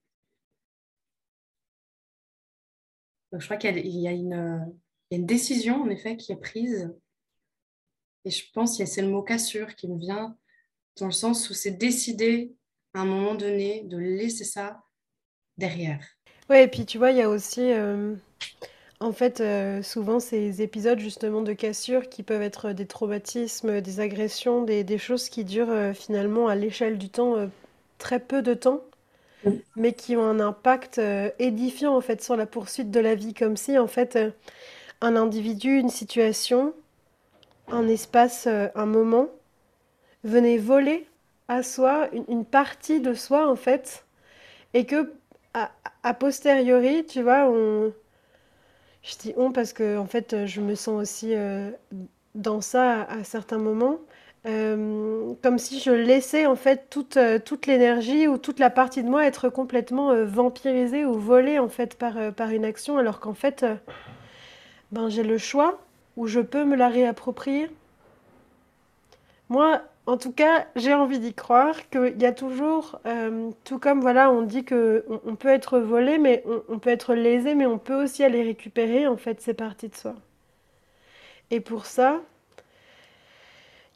Donc, 3.31 3.41
je 3.41 3.45
crois 3.45 3.57
qu'il 3.57 3.77
y, 3.77 4.07
a 4.07 4.11
une 4.11 5.25
décision, 5.25 5.81
en 5.81 5.89
effet, 5.89 6.15
qui 6.15 6.31
est 6.31 6.37
prise. 6.37 6.93
Et 8.23 8.29
je 8.29 8.43
pense 8.53 8.77
que 8.77 8.85
c'est 8.85 9.01
le 9.01 9.09
mot 9.09 9.21
cassure 9.21 9.75
qui 9.75 9.87
me 9.87 9.97
vient 9.97 10.37
dans 10.97 11.07
le 11.07 11.11
sens 11.11 11.49
où 11.49 11.53
c'est 11.53 11.71
décider 11.71 12.55
à 12.93 13.01
un 13.01 13.05
moment 13.05 13.35
donné 13.35 13.83
de 13.83 13.97
laisser 13.97 14.45
ça 14.45 14.81
derrière. 15.57 16.03
Oui, 16.49 16.57
et 16.57 16.67
puis 16.67 16.85
tu 16.85 16.97
vois, 16.97 17.11
il 17.11 17.17
y 17.17 17.21
a 17.21 17.29
aussi... 17.29 17.61
Euh, 17.61 18.15
en 18.99 19.11
fait, 19.11 19.41
euh, 19.41 19.83
souvent, 19.83 20.19
ces 20.19 20.61
épisodes 20.61 20.99
justement 20.99 21.41
de 21.41 21.53
cassure 21.53 22.07
qui 22.09 22.23
peuvent 22.23 22.41
être 22.41 22.71
des 22.71 22.85
traumatismes, 22.85 23.81
des 23.81 23.99
agressions, 23.99 24.63
des, 24.63 24.97
choses 24.97 25.29
qui 25.29 25.43
durent 25.43 25.69
euh, 25.69 25.93
finalement 25.93 26.47
à 26.47 26.55
l'échelle 26.55 26.97
du 26.97 27.09
temps 27.09 27.35
euh, 27.35 27.47
très 27.97 28.19
peu 28.19 28.41
de 28.41 28.53
temps, 28.53 28.81
mais 29.75 29.93
qui 29.93 30.15
ont 30.15 30.25
un 30.25 30.39
impact 30.39 30.99
édifiant 31.39 31.95
en 31.95 32.01
fait 32.01 32.23
sur 32.23 32.35
la 32.35 32.45
poursuite 32.45 32.89
de 32.91 32.99
la 32.99 33.15
vie, 33.15 33.33
comme 33.33 33.57
si 33.57 33.77
en 33.77 33.87
fait 33.87 34.17
un 35.01 35.15
individu, 35.15 35.77
une 35.77 35.89
situation, 35.89 36.73
un 37.67 37.87
espace, 37.87 38.47
un 38.47 38.85
moment 38.85 39.29
venait 40.23 40.57
voler 40.57 41.07
à 41.47 41.61
soi 41.61 42.09
une, 42.27 42.43
partie 42.43 43.01
de 43.01 43.13
soi 43.13 43.47
en 43.47 43.55
fait, 43.55 44.05
et 44.73 44.85
que 44.85 45.13
a 45.53 46.13
posteriori, 46.13 47.05
tu 47.05 47.21
vois, 47.21 47.47
on 47.47 47.93
je 49.05 49.15
dis 49.17 49.33
on 49.37 49.51
parce 49.51 49.71
que 49.71 49.97
en 49.97 50.07
fait, 50.07 50.45
je 50.45 50.61
me 50.61 50.75
sens 50.75 51.01
aussi 51.01 51.35
euh, 51.35 51.69
dans 52.33 52.59
ça 52.59 53.03
à, 53.03 53.23
certains 53.23 53.59
moments. 53.59 53.99
Euh, 54.45 55.33
comme 55.41 55.57
si 55.57 55.79
je 55.79 55.89
laissais 55.89 56.45
en 56.45 56.55
fait 56.55 56.87
toute, 56.91 57.17
euh, 57.17 57.39
toute 57.39 57.65
l'énergie 57.65 58.27
ou 58.27 58.37
toute 58.37 58.59
la 58.59 58.69
partie 58.69 59.01
de 59.01 59.09
moi 59.09 59.25
être 59.25 59.49
complètement 59.49 60.11
euh, 60.11 60.23
vampirisée 60.23 61.03
ou 61.03 61.13
volée 61.13 61.57
en 61.57 61.67
fait 61.67 61.97
par, 61.97 62.33
par 62.33 62.51
une 62.51 62.63
action, 62.63 62.97
alors 62.99 63.19
qu'en 63.19 63.33
fait, 63.33 63.65
ben, 64.91 65.09
j'ai 65.09 65.23
le 65.23 65.39
choix 65.39 65.79
ou 66.15 66.27
je 66.27 66.41
peux 66.41 66.63
me 66.63 66.75
la 66.75 66.89
réapproprier. 66.89 67.71
Moi, 69.49 69.81
en 70.05 70.17
tout 70.17 70.31
cas, 70.31 70.67
j'ai 70.75 70.93
envie 70.93 71.19
d'y 71.19 71.33
croire 71.33 71.89
qu'il 71.89 72.21
y 72.21 72.25
a 72.25 72.31
toujours, 72.31 72.99
tout 73.63 73.79
comme 73.79 74.01
voilà, 74.01 74.31
on 74.31 74.43
dit 74.43 74.63
que 74.63 75.05
on, 75.25 75.35
peut 75.35 75.49
être 75.49 75.79
volé, 75.79 76.17
mais 76.19 76.43
on, 76.47 76.61
on 76.69 76.79
peut 76.79 76.91
être 76.91 77.15
lésé, 77.15 77.55
mais 77.55 77.65
on 77.65 77.77
peut 77.79 78.03
aussi 78.03 78.23
aller 78.23 78.43
récupérer 78.43 79.07
en 79.07 79.17
fait 79.17 79.41
ces 79.41 79.53
parties 79.53 79.89
de 79.89 79.95
soi. 79.95 80.15
Et 81.51 81.59
pour 81.59 81.85
ça, 81.85 82.21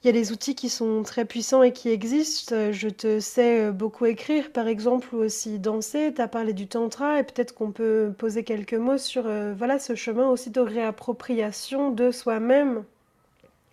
il 0.04 0.08
y 0.08 0.10
a 0.10 0.14
des 0.14 0.32
outils 0.32 0.56
qui 0.56 0.70
sont 0.70 1.04
très 1.04 1.26
puissants 1.26 1.62
et 1.62 1.74
qui 1.74 1.90
existent. 1.90 2.72
Je 2.72 2.88
te 2.88 3.20
sais 3.20 3.66
euh, 3.66 3.72
beaucoup 3.72 4.06
écrire, 4.06 4.52
par 4.52 4.68
exemple, 4.68 5.14
ou 5.14 5.20
aussi 5.20 5.60
danser. 5.60 6.14
Tu 6.14 6.22
as 6.22 6.28
parlé 6.30 6.54
du 6.54 6.68
tantra 6.68 7.20
et 7.20 7.24
peut-être 7.24 7.54
qu'on 7.54 7.72
peut 7.72 8.14
poser 8.18 8.44
quelques 8.46 8.74
mots 8.76 8.98
sur 8.98 9.28
euh, 9.28 9.54
voilà, 9.58 9.78
ce 9.78 9.96
chemin 9.96 10.30
aussi 10.30 10.52
de 10.52 10.62
réappropriation 10.62 11.92
de 11.92 12.12
soi-même. 12.12 12.86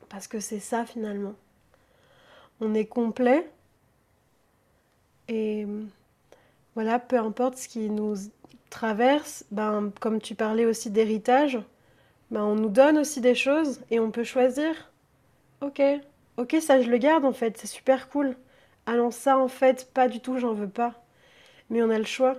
Parce 0.09 0.27
que 0.27 0.41
c'est 0.41 0.61
ça 0.61 0.85
finalement. 0.85 1.35
On 2.61 2.75
est 2.75 2.87
complet. 2.87 3.49
Et 5.29 5.67
voilà, 6.75 6.99
peu 6.99 7.19
importe 7.19 7.57
ce 7.57 7.69
qui 7.69 7.91
nous 7.91 8.17
traverse, 8.71 9.45
ben, 9.51 9.93
comme 10.01 10.21
tu 10.21 10.35
parlais 10.35 10.67
aussi 10.67 10.91
d'héritage, 10.91 11.59
ben, 12.31 12.43
on 12.43 12.55
nous 12.57 12.69
donne 12.69 12.99
aussi 12.99 13.21
des 13.21 13.35
choses 13.35 13.81
et 13.91 14.01
on 14.01 14.11
peut 14.11 14.25
choisir. 14.25 14.91
Ok, 15.63 15.81
Ok, 16.37 16.57
ça 16.61 16.81
je 16.81 16.91
le 16.91 16.99
garde 16.99 17.25
en 17.25 17.33
fait, 17.33 17.57
c'est 17.59 17.67
super 17.67 18.09
cool. 18.09 18.37
Allons, 18.87 19.11
ça 19.11 19.39
en 19.39 19.49
fait, 19.49 19.91
pas 19.93 20.09
du 20.09 20.21
tout, 20.21 20.39
j'en 20.39 20.55
veux 20.55 20.69
pas. 20.69 20.95
Mais 21.71 21.83
on 21.83 21.91
a 21.91 21.99
le 21.99 22.05
choix. 22.05 22.37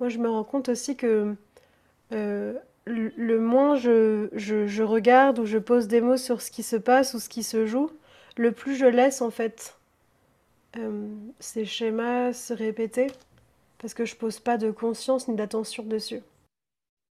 Moi 0.00 0.08
je 0.08 0.18
me 0.18 0.28
rends 0.28 0.44
compte 0.44 0.68
aussi 0.68 0.96
que 0.96 1.34
euh, 2.12 2.54
le 2.86 3.38
moins 3.38 3.76
je, 3.76 4.28
je, 4.34 4.82
regarde 4.82 5.38
ou 5.38 5.46
je 5.46 5.58
pose 5.58 5.88
des 5.88 6.00
mots 6.00 6.16
sur 6.16 6.42
ce 6.42 6.50
qui 6.50 6.62
se 6.62 6.76
passe 6.76 7.14
ou 7.14 7.20
ce 7.20 7.28
qui 7.28 7.42
se 7.42 7.66
joue, 7.66 7.90
le 8.36 8.52
plus 8.52 8.76
je 8.76 8.86
laisse 8.86 9.22
en 9.22 9.30
fait 9.30 9.76
euh, 10.76 11.08
ces 11.40 11.64
schémas 11.64 12.32
se 12.32 12.52
répéter 12.52 13.08
parce 13.78 13.94
que 13.94 14.04
je 14.04 14.16
pose 14.16 14.40
pas 14.40 14.58
de 14.58 14.70
conscience 14.70 15.28
ni 15.28 15.34
d'attention 15.36 15.82
dessus. 15.84 16.22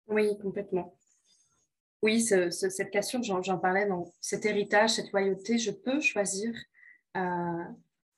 Oui, 0.07 0.37
complètement. 0.41 0.93
Oui, 2.01 2.21
cette 2.21 2.89
question, 2.89 3.21
j'en 3.21 3.59
parlais 3.59 3.87
cet 4.19 4.45
héritage, 4.45 4.91
cette 4.91 5.11
loyauté, 5.11 5.59
je 5.59 5.69
peux 5.69 6.01
choisir 6.01 6.51
euh, 7.15 7.63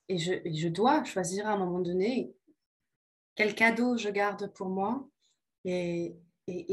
et, 0.08 0.18
je, 0.18 0.68
dois 0.70 1.04
choisir 1.04 1.48
à 1.48 1.54
un 1.54 1.58
moment 1.58 1.80
donné 1.80 2.34
quel 3.36 3.56
cadeau 3.56 3.98
je 3.98 4.10
garde 4.10 4.54
pour 4.54 4.70
moi 4.70 5.06
et, 5.66 6.16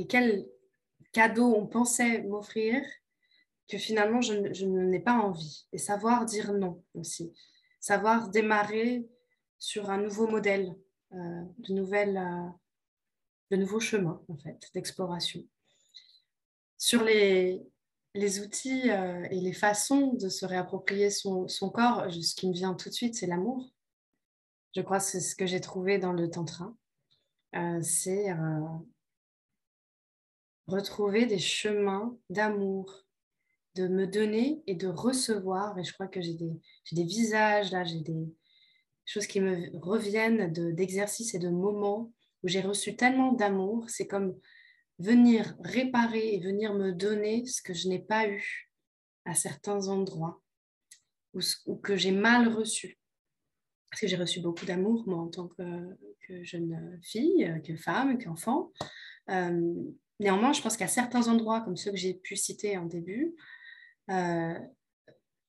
quel 0.08 0.46
cadeau 1.12 1.54
on 1.56 1.66
pensait 1.66 2.22
m'offrir 2.22 2.82
que 3.68 3.78
finalement 3.78 4.20
je, 4.20 4.64
n'ai 4.64 5.00
pas 5.00 5.14
envie. 5.14 5.66
Et 5.72 5.78
savoir 5.78 6.24
dire 6.24 6.52
non 6.52 6.84
aussi. 6.94 7.32
Savoir 7.80 8.28
démarrer 8.28 9.08
sur 9.58 9.90
un 9.90 9.98
nouveau 9.98 10.28
modèle, 10.28 10.76
euh, 11.12 11.42
de, 11.58 11.74
nouvelles, 11.74 12.16
euh, 12.16 12.48
de 13.50 13.56
nouveaux 13.56 13.80
chemins 13.80 14.22
en 14.28 14.36
fait, 14.36 14.70
d'exploration. 14.74 15.44
Sur 16.80 17.04
les, 17.04 17.62
les 18.14 18.40
outils 18.40 18.90
euh, 18.90 19.26
et 19.30 19.38
les 19.38 19.52
façons 19.52 20.14
de 20.14 20.30
se 20.30 20.46
réapproprier 20.46 21.10
son, 21.10 21.46
son, 21.46 21.68
corps, 21.68 22.10
ce 22.10 22.34
qui 22.34 22.48
me 22.48 22.54
vient 22.54 22.72
tout 22.72 22.88
de 22.88 22.94
suite, 22.94 23.14
c'est 23.14 23.26
l'amour. 23.26 23.70
Je 24.74 24.80
crois 24.80 24.96
que 24.96 25.04
c'est 25.04 25.20
ce 25.20 25.36
que 25.36 25.44
j'ai 25.44 25.60
trouvé 25.60 25.98
dans 25.98 26.14
le 26.14 26.30
tantra. 26.30 26.74
Euh, 27.54 27.82
c'est 27.82 28.30
euh, 28.30 28.60
retrouver 30.68 31.26
des 31.26 31.38
chemins 31.38 32.16
d'amour, 32.30 33.04
de 33.74 33.86
me 33.86 34.06
donner 34.06 34.62
et 34.66 34.74
de 34.74 34.88
recevoir. 34.88 35.78
Et 35.78 35.84
je 35.84 35.92
crois 35.92 36.08
que 36.08 36.22
j'ai 36.22 36.34
des, 36.34 36.58
des, 36.92 37.04
visages, 37.04 37.72
là, 37.72 37.84
j'ai 37.84 38.00
des 38.00 38.34
choses 39.04 39.26
qui 39.26 39.42
me 39.42 39.68
reviennent 39.76 40.50
d'exercices 40.50 41.34
et 41.34 41.38
de 41.38 41.50
moments 41.50 42.10
où 42.42 42.48
j'ai 42.48 42.62
reçu 42.62 42.96
tellement 42.96 43.32
d'amour. 43.32 43.84
C'est 43.90 44.06
comme 44.06 44.34
venir 45.00 45.56
réparer 45.60 46.34
et 46.34 46.40
venir 46.40 46.74
me 46.74 46.92
donner 46.92 47.46
ce 47.46 47.62
que 47.62 47.74
je 47.74 47.88
n'ai 47.88 47.98
pas 47.98 48.28
eu 48.28 48.70
à 49.24 49.34
certains 49.34 49.88
endroits 49.88 50.42
ou, 51.34 51.76
que 51.76 51.96
j'ai 51.96 52.12
mal 52.12 52.48
reçu. 52.48 52.98
Parce 53.90 54.02
que 54.02 54.06
j'ai 54.06 54.16
reçu 54.16 54.40
beaucoup 54.40 54.66
d'amour, 54.66 55.04
moi, 55.06 55.18
en 55.18 55.28
tant 55.28 55.48
que, 55.48 55.96
jeune 56.42 57.00
fille, 57.02 57.60
que 57.66 57.76
femme, 57.76 58.18
qu'enfant. 58.18 58.72
Euh, 59.30 59.74
néanmoins, 60.20 60.52
je 60.52 60.62
pense 60.62 60.76
qu'à 60.76 60.86
certains 60.86 61.26
endroits, 61.26 61.60
comme 61.62 61.76
ceux 61.76 61.90
que 61.90 61.96
j'ai 61.96 62.14
pu 62.14 62.36
citer 62.36 62.76
en 62.76 62.86
début, 62.86 63.34
euh, 64.10 64.54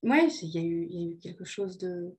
il 0.04 0.50
y, 0.50 0.58
a 0.58 0.62
eu 0.64 1.20
quelque 1.22 1.46
chose 1.46 1.78
de, 1.78 2.18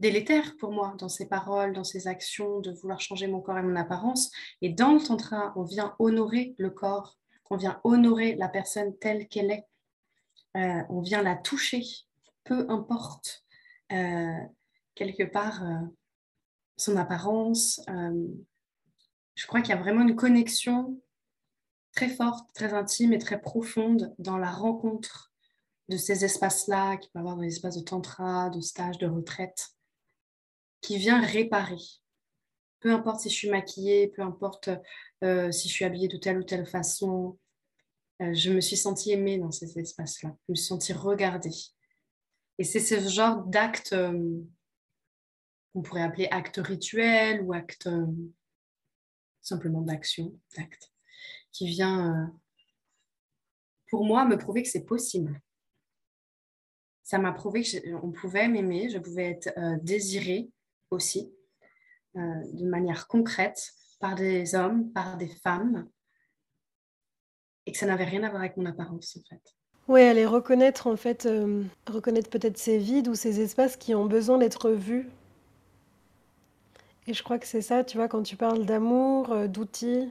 délétère 0.00 0.56
pour 0.56 0.72
moi 0.72 0.94
dans 0.98 1.08
ses 1.08 1.28
paroles, 1.28 1.74
dans 1.74 1.84
ses 1.84 2.08
actions, 2.08 2.60
de 2.60 2.72
vouloir 2.72 3.00
changer 3.00 3.26
mon 3.26 3.40
corps 3.40 3.58
et 3.58 3.62
mon 3.62 3.76
apparence. 3.76 4.30
Et 4.62 4.70
dans 4.70 4.94
le 4.94 5.00
tantra, 5.00 5.52
on 5.56 5.62
vient 5.62 5.94
honorer 5.98 6.54
le 6.58 6.70
corps, 6.70 7.18
on 7.50 7.56
vient 7.56 7.80
honorer 7.84 8.34
la 8.34 8.48
personne 8.48 8.96
telle 8.98 9.28
qu'elle 9.28 9.50
est, 9.50 9.66
euh, 10.56 10.82
on 10.88 11.00
vient 11.00 11.22
la 11.22 11.36
toucher, 11.36 11.84
peu 12.44 12.66
importe 12.70 13.44
euh, 13.92 14.38
quelque 14.94 15.24
part 15.24 15.64
euh, 15.64 15.78
son 16.76 16.96
apparence. 16.96 17.80
je 19.34 19.46
crois 19.46 19.60
qu'il 19.60 19.74
y 19.74 19.78
a 19.78 19.80
vraiment 19.80 20.02
une 20.02 20.16
connexion 20.16 20.98
très 21.92 22.08
forte, 22.08 22.48
très 22.54 22.72
intime 22.72 23.12
et 23.12 23.18
très 23.18 23.40
profonde 23.40 24.14
dans 24.18 24.38
la 24.38 24.50
rencontre 24.50 25.32
de 25.88 25.96
ces 25.96 26.24
espaces-là, 26.24 26.96
qui 26.96 27.10
peut 27.10 27.18
avoir 27.18 27.36
dans 27.36 27.42
les 27.42 27.52
espaces 27.52 27.76
de 27.76 27.84
tantra, 27.84 28.48
de 28.48 28.60
stage, 28.60 28.96
de 28.98 29.06
retraite 29.06 29.74
qui 30.80 30.98
vient 30.98 31.20
réparer. 31.20 31.80
Peu 32.80 32.92
importe 32.92 33.20
si 33.20 33.28
je 33.28 33.34
suis 33.34 33.50
maquillée, 33.50 34.08
peu 34.08 34.22
importe 34.22 34.70
euh, 35.22 35.52
si 35.52 35.68
je 35.68 35.74
suis 35.74 35.84
habillée 35.84 36.08
de 36.08 36.16
telle 36.16 36.38
ou 36.38 36.42
telle 36.44 36.66
façon, 36.66 37.38
euh, 38.22 38.32
je 38.32 38.50
me 38.50 38.60
suis 38.60 38.76
sentie 38.76 39.12
aimée 39.12 39.38
dans 39.38 39.50
ces 39.50 39.78
espaces-là. 39.78 40.34
Je 40.48 40.52
me 40.52 40.54
suis 40.56 40.66
sentie 40.66 40.92
regardée. 40.92 41.54
Et 42.58 42.64
c'est 42.64 42.80
ce 42.80 42.98
genre 43.08 43.44
d'acte 43.44 43.92
euh, 43.92 44.40
qu'on 45.72 45.82
pourrait 45.82 46.02
appeler 46.02 46.28
acte 46.30 46.56
rituel 46.56 47.42
ou 47.42 47.52
acte 47.52 47.88
simplement 49.42 49.82
d'action, 49.82 50.38
d'acte, 50.56 50.90
qui 51.52 51.66
vient, 51.66 52.34
pour 53.88 54.04
moi, 54.04 54.24
me 54.24 54.36
prouver 54.36 54.62
que 54.62 54.68
c'est 54.68 54.84
possible. 54.84 55.40
Ça 57.02 57.18
m'a 57.18 57.32
prouvé 57.32 57.62
qu'on 57.62 58.12
pouvait 58.12 58.48
m'aimer, 58.48 58.90
je 58.90 58.98
pouvais 58.98 59.30
être 59.30 59.50
désirée, 59.82 60.50
aussi, 60.90 61.32
euh, 62.16 62.20
de 62.52 62.66
manière 62.66 63.06
concrète, 63.06 63.72
par 64.00 64.14
des 64.14 64.54
hommes, 64.54 64.90
par 64.92 65.16
des 65.16 65.28
femmes, 65.28 65.88
et 67.66 67.72
que 67.72 67.78
ça 67.78 67.86
n'avait 67.86 68.04
rien 68.04 68.22
à 68.22 68.30
voir 68.30 68.40
avec 68.40 68.56
mon 68.56 68.66
apparence 68.66 69.16
en 69.16 69.22
fait. 69.28 69.42
Oui, 69.88 70.02
aller 70.02 70.26
reconnaître 70.26 70.86
en 70.86 70.96
fait, 70.96 71.26
euh, 71.26 71.62
reconnaître 71.86 72.30
peut-être 72.30 72.58
ces 72.58 72.78
vides 72.78 73.08
ou 73.08 73.14
ces 73.14 73.40
espaces 73.40 73.76
qui 73.76 73.94
ont 73.94 74.06
besoin 74.06 74.38
d'être 74.38 74.70
vus. 74.70 75.08
Et 77.06 77.14
je 77.14 77.22
crois 77.22 77.38
que 77.38 77.46
c'est 77.46 77.62
ça, 77.62 77.82
tu 77.84 77.96
vois, 77.96 78.08
quand 78.08 78.22
tu 78.22 78.36
parles 78.36 78.64
d'amour, 78.64 79.32
euh, 79.32 79.46
d'outils 79.46 80.10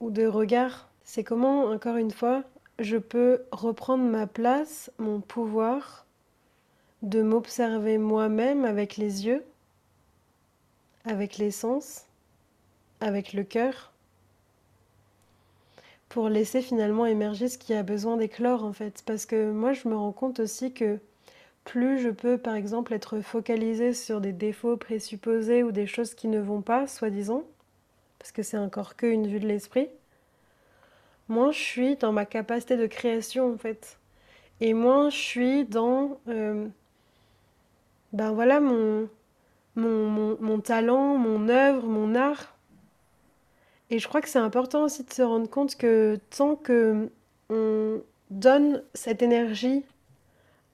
ou 0.00 0.10
de 0.10 0.26
regard, 0.26 0.88
c'est 1.04 1.24
comment, 1.24 1.64
encore 1.64 1.96
une 1.96 2.10
fois, 2.10 2.44
je 2.78 2.96
peux 2.96 3.42
reprendre 3.52 4.04
ma 4.04 4.26
place, 4.26 4.90
mon 4.98 5.20
pouvoir, 5.20 6.06
de 7.02 7.22
m'observer 7.22 7.98
moi-même 7.98 8.64
avec 8.64 8.96
les 8.96 9.26
yeux 9.26 9.44
avec 11.04 11.38
les 11.38 11.50
sens, 11.50 12.04
avec 13.00 13.32
le 13.32 13.44
cœur, 13.44 13.92
pour 16.08 16.28
laisser 16.28 16.60
finalement 16.60 17.06
émerger 17.06 17.48
ce 17.48 17.56
qui 17.56 17.72
a 17.72 17.82
besoin 17.82 18.16
d'éclore 18.16 18.64
en 18.64 18.72
fait. 18.72 19.02
Parce 19.06 19.26
que 19.26 19.50
moi 19.50 19.72
je 19.72 19.88
me 19.88 19.96
rends 19.96 20.12
compte 20.12 20.40
aussi 20.40 20.72
que 20.72 20.98
plus 21.64 22.00
je 22.00 22.10
peux 22.10 22.36
par 22.36 22.54
exemple 22.54 22.92
être 22.92 23.20
focalisée 23.20 23.94
sur 23.94 24.20
des 24.20 24.32
défauts 24.32 24.76
présupposés 24.76 25.62
ou 25.62 25.72
des 25.72 25.86
choses 25.86 26.14
qui 26.14 26.28
ne 26.28 26.40
vont 26.40 26.62
pas, 26.62 26.86
soi-disant, 26.86 27.44
parce 28.18 28.32
que 28.32 28.42
c'est 28.42 28.58
encore 28.58 28.96
qu'une 28.96 29.26
vue 29.26 29.40
de 29.40 29.48
l'esprit, 29.48 29.88
moins 31.28 31.52
je 31.52 31.60
suis 31.60 31.96
dans 31.96 32.12
ma 32.12 32.26
capacité 32.26 32.76
de 32.76 32.86
création 32.86 33.52
en 33.52 33.56
fait. 33.58 33.98
Et 34.60 34.74
moins 34.74 35.10
je 35.10 35.16
suis 35.16 35.64
dans... 35.64 36.18
Euh, 36.28 36.66
ben 38.12 38.32
voilà 38.32 38.60
mon 38.60 39.08
mon, 39.76 40.60
talent, 40.60 41.16
mon 41.16 41.48
œuvre, 41.48 41.86
mon 41.86 42.14
art. 42.14 42.56
Et 43.90 43.98
je 43.98 44.08
crois 44.08 44.20
que 44.20 44.28
c'est 44.28 44.38
important 44.38 44.84
aussi 44.84 45.04
de 45.04 45.12
se 45.12 45.22
rendre 45.22 45.48
compte 45.48 45.76
que 45.76 46.18
tant 46.30 46.54
que 46.56 47.10
on 47.48 48.02
donne 48.30 48.82
cette 48.94 49.22
énergie 49.22 49.84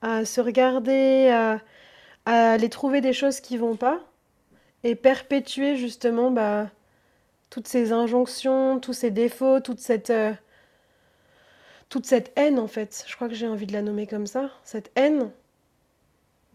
à 0.02 0.26
se 0.26 0.40
regarder, 0.40 1.30
à, 1.30 1.60
à 2.26 2.52
aller 2.52 2.68
trouver 2.68 3.00
des 3.00 3.14
choses 3.14 3.40
qui 3.40 3.56
vont 3.56 3.76
pas 3.76 4.00
et 4.84 4.94
perpétuer 4.94 5.76
justement 5.76 6.30
bah, 6.30 6.70
toutes 7.50 7.68
ces 7.68 7.92
injonctions, 7.92 8.78
tous 8.78 8.92
ces 8.92 9.10
défauts, 9.10 9.60
toute 9.60 9.80
cette, 9.80 10.10
euh, 10.10 10.32
toute 11.88 12.06
cette 12.06 12.32
haine 12.36 12.58
en 12.58 12.68
fait. 12.68 13.04
Je 13.06 13.16
crois 13.16 13.28
que 13.28 13.34
j'ai 13.34 13.48
envie 13.48 13.66
de 13.66 13.72
la 13.72 13.82
nommer 13.82 14.06
comme 14.06 14.26
ça. 14.26 14.50
Cette 14.62 14.90
haine, 14.94 15.30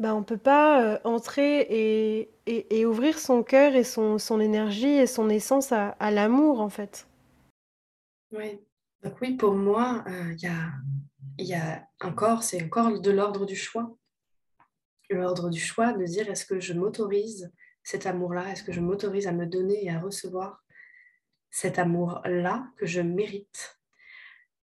bah, 0.02 0.16
on 0.16 0.24
peut 0.24 0.38
pas 0.38 0.84
euh, 0.84 1.00
entrer 1.04 1.62
et, 1.70 2.32
et, 2.48 2.86
ouvrir 2.88 3.20
son 3.20 3.44
cœur 3.44 3.76
et 3.76 3.84
son, 3.84 4.18
son 4.18 4.40
énergie 4.40 4.88
et 4.88 5.06
son 5.06 5.30
essence 5.30 5.72
à, 5.72 5.90
à 5.90 6.10
l'amour 6.10 6.60
en 6.60 6.70
fait. 6.70 7.08
Oui. 8.32 8.60
Donc 9.04 9.22
oui, 9.22 9.36
pour 9.36 9.54
moi, 9.54 10.04
euh, 10.08 10.34
il 10.34 10.44
y 10.44 10.48
a, 10.48 10.72
y 11.38 11.54
a 11.54 11.88
encore, 12.02 12.42
c'est 12.42 12.64
encore 12.64 13.00
de 13.00 13.12
l'ordre 13.12 13.46
du 13.46 13.56
choix. 13.56 13.96
L'ordre 15.12 15.52
du 15.52 15.60
choix 15.60 15.94
de 15.94 16.06
dire 16.06 16.30
est-ce 16.32 16.46
que 16.46 16.60
je 16.60 16.74
m'autorise 16.74 17.52
cet 17.84 18.08
amour-là? 18.08 18.50
Est-ce 18.50 18.64
que 18.64 18.72
je 18.72 18.80
m'autorise 18.80 19.28
à 19.28 19.34
me 19.34 19.46
donner 19.46 19.86
et 19.86 19.92
à 19.92 20.00
recevoir 20.00 20.64
cet 21.52 21.78
amour-là 21.78 22.66
que 22.78 22.88
je 22.88 23.02
mérite? 23.02 23.78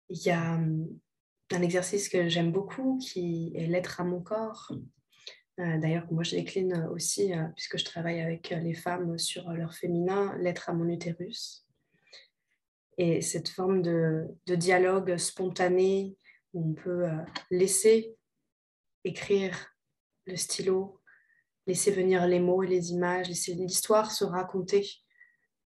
Il 0.08 0.20
y 0.22 0.30
a 0.30 0.54
hum, 0.54 0.88
un 1.52 1.62
exercice 1.62 2.08
que 2.08 2.28
j'aime 2.28 2.50
beaucoup 2.50 2.98
qui 2.98 3.52
est 3.54 3.66
l'être 3.66 4.00
à 4.00 4.04
mon 4.04 4.20
corps. 4.20 4.72
Euh, 5.60 5.78
d'ailleurs, 5.78 6.10
moi, 6.10 6.22
je 6.22 6.36
décline 6.36 6.88
aussi, 6.92 7.34
euh, 7.34 7.44
puisque 7.54 7.78
je 7.78 7.84
travaille 7.84 8.20
avec 8.20 8.48
les 8.50 8.72
femmes 8.72 9.18
sur 9.18 9.50
leur 9.52 9.74
féminin, 9.74 10.34
l'être 10.38 10.70
à 10.70 10.72
mon 10.72 10.88
utérus. 10.88 11.66
Et 12.96 13.20
cette 13.20 13.48
forme 13.48 13.82
de, 13.82 14.26
de 14.46 14.54
dialogue 14.54 15.16
spontané 15.18 16.16
où 16.54 16.70
on 16.70 16.74
peut 16.74 17.08
euh, 17.08 17.16
laisser 17.50 18.16
écrire 19.04 19.74
le 20.26 20.36
stylo, 20.36 21.00
laisser 21.66 21.90
venir 21.90 22.26
les 22.26 22.40
mots 22.40 22.62
et 22.62 22.66
les 22.66 22.92
images, 22.92 23.28
laisser 23.28 23.54
l'histoire 23.54 24.10
se 24.10 24.24
raconter 24.24 24.88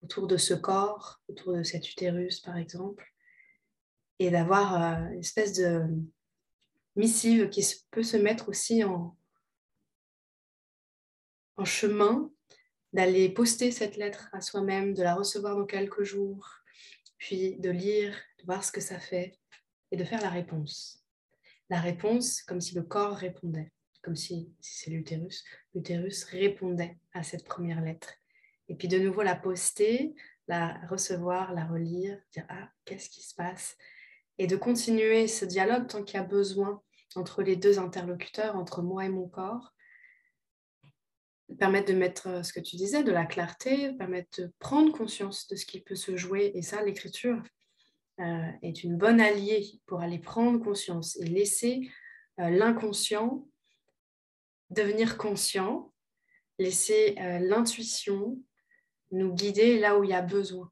autour 0.02 0.28
de 0.28 0.38
ce 0.38 0.54
corps, 0.54 1.22
autour 1.28 1.54
de 1.54 1.64
cet 1.64 1.90
utérus 1.90 2.40
par 2.40 2.58
exemple, 2.58 3.06
et 4.20 4.30
d'avoir 4.30 4.82
euh, 4.82 5.10
une 5.10 5.20
espèce 5.20 5.54
de 5.54 5.84
missive 6.96 7.50
qui 7.50 7.66
peut 7.92 8.04
se 8.04 8.18
mettre 8.18 8.50
aussi 8.50 8.84
en, 8.84 9.18
en 11.58 11.66
chemin, 11.66 12.32
d'aller 12.94 13.30
poster 13.30 13.72
cette 13.72 13.98
lettre 13.98 14.30
à 14.34 14.42
soi-même, 14.42 14.94
de 14.94 15.04
la 15.04 15.16
recevoir 15.16 15.56
dans 15.56 15.66
quelques 15.66 16.04
jours, 16.04 16.48
puis 17.18 17.56
de 17.58 17.70
lire, 17.70 18.16
de 18.40 18.46
voir 18.46 18.64
ce 18.64 18.72
que 18.72 18.82
ça 18.82 19.00
fait 19.00 19.40
et 19.92 19.98
de 19.98 20.04
faire 20.04 20.22
la 20.22 20.30
réponse. 20.30 21.04
La 21.70 21.80
réponse 21.80 22.42
comme 22.42 22.62
si 22.62 22.76
le 22.76 22.84
corps 22.84 23.16
répondait 23.16 23.72
comme 24.04 24.16
si, 24.18 24.54
c'est 24.60 24.92
l'utérus, 24.92 25.44
l'utérus 25.74 26.26
répondait 26.26 26.98
à 27.14 27.24
cette 27.24 27.46
première 27.46 27.82
lettre. 27.82 28.14
Et 28.68 28.76
puis 28.76 28.88
de 28.88 29.00
nouveau 29.00 29.24
la 29.24 29.36
poster, 29.36 30.14
la 30.48 30.78
recevoir, 30.90 31.54
la 31.54 31.66
relire, 31.66 32.20
dire 32.34 32.46
ah, 32.50 32.70
qu'est-ce 32.86 33.10
qui 33.10 33.24
se 33.24 33.34
passe? 33.34 33.78
Et 34.38 34.46
de 34.46 34.58
continuer 34.58 35.28
ce 35.28 35.46
dialogue 35.46 35.88
tant 35.88 36.04
qu'il 36.04 36.20
y 36.20 36.20
a 36.20 36.26
besoin 36.26 36.82
entre 37.16 37.44
les 37.44 37.56
deux 37.56 37.80
interlocuteurs, 37.80 38.58
entre 38.58 38.82
moi 38.82 39.06
et 39.06 39.10
mon 39.10 39.28
corps, 39.28 39.74
permettre 41.58 41.92
de 41.92 41.98
mettre 41.98 42.28
euh, 42.28 42.44
ce 42.44 42.54
que 42.54 42.60
tu 42.60 42.76
disais, 42.76 43.04
de 43.04 43.12
la 43.12 43.26
clarté, 43.26 43.94
permettre 43.94 44.42
de 44.42 44.52
prendre 44.60 44.92
conscience 44.92 45.48
de 45.48 45.56
ce 45.56 45.66
qui 45.66 45.82
peut 45.82 45.96
se 45.96 46.16
jouer. 46.16 46.52
Et 46.56 46.62
ça, 46.62 46.84
l'écriture 46.84 47.42
euh, 48.20 48.52
est 48.62 48.84
une 48.84 48.98
bonne 48.98 49.20
alliée 49.20 49.80
pour 49.86 50.02
aller 50.02 50.20
prendre 50.20 50.60
conscience 50.60 51.18
et 51.18 51.26
laisser 51.26 51.90
euh, 52.40 52.50
l'inconscient 52.50 53.48
devenir 54.70 55.18
conscient, 55.18 55.94
laisser 56.58 57.14
l'intuition 57.42 58.42
nous 59.12 59.32
guider 59.32 59.78
là 59.78 60.00
où 60.00 60.04
il 60.04 60.10
y 60.10 60.14
a 60.14 60.22
besoin. 60.24 60.72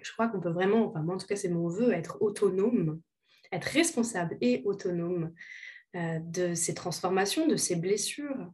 Je 0.00 0.12
crois 0.12 0.28
qu'on 0.28 0.40
peut 0.40 0.52
vraiment, 0.52 0.90
enfin 0.90 1.02
moi 1.02 1.16
en 1.16 1.18
tout 1.18 1.26
cas 1.26 1.34
c'est 1.34 1.48
mon 1.48 1.66
vœu, 1.66 1.92
être 1.92 2.18
autonome, 2.20 3.00
être 3.50 3.64
responsable 3.64 4.38
et 4.40 4.62
autonome 4.64 5.34
de 5.94 6.54
ces 6.54 6.74
transformations, 6.74 7.48
de 7.48 7.56
ces 7.56 7.74
blessures, 7.74 8.52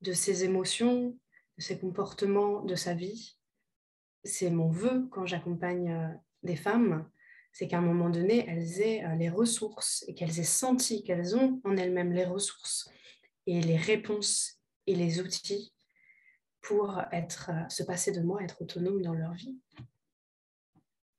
de 0.00 0.12
ces 0.12 0.44
émotions, 0.44 1.16
de 1.56 1.62
ces 1.62 1.78
comportements, 1.78 2.62
de 2.62 2.74
sa 2.74 2.94
vie. 2.94 3.36
C'est 4.24 4.50
mon 4.50 4.68
vœu 4.68 5.08
quand 5.10 5.26
j'accompagne 5.26 5.90
euh, 5.90 6.08
des 6.42 6.56
femmes, 6.56 7.08
c'est 7.52 7.66
qu'à 7.66 7.78
un 7.78 7.82
moment 7.82 8.10
donné, 8.10 8.44
elles 8.48 8.80
aient 8.80 9.04
les 9.16 9.30
ressources 9.30 10.04
et 10.06 10.14
qu'elles 10.14 10.38
aient 10.38 10.44
senti 10.44 11.02
qu'elles 11.02 11.34
ont 11.34 11.60
en 11.64 11.76
elles-mêmes 11.76 12.12
les 12.12 12.24
ressources 12.24 12.88
et 13.46 13.60
les 13.60 13.76
réponses 13.76 14.60
et 14.86 14.94
les 14.94 15.20
outils 15.20 15.74
pour 16.60 17.00
être, 17.12 17.50
euh, 17.50 17.68
se 17.68 17.82
passer 17.82 18.12
de 18.12 18.20
moi, 18.20 18.42
être 18.42 18.62
autonome 18.62 19.02
dans 19.02 19.14
leur 19.14 19.32
vie. 19.32 19.58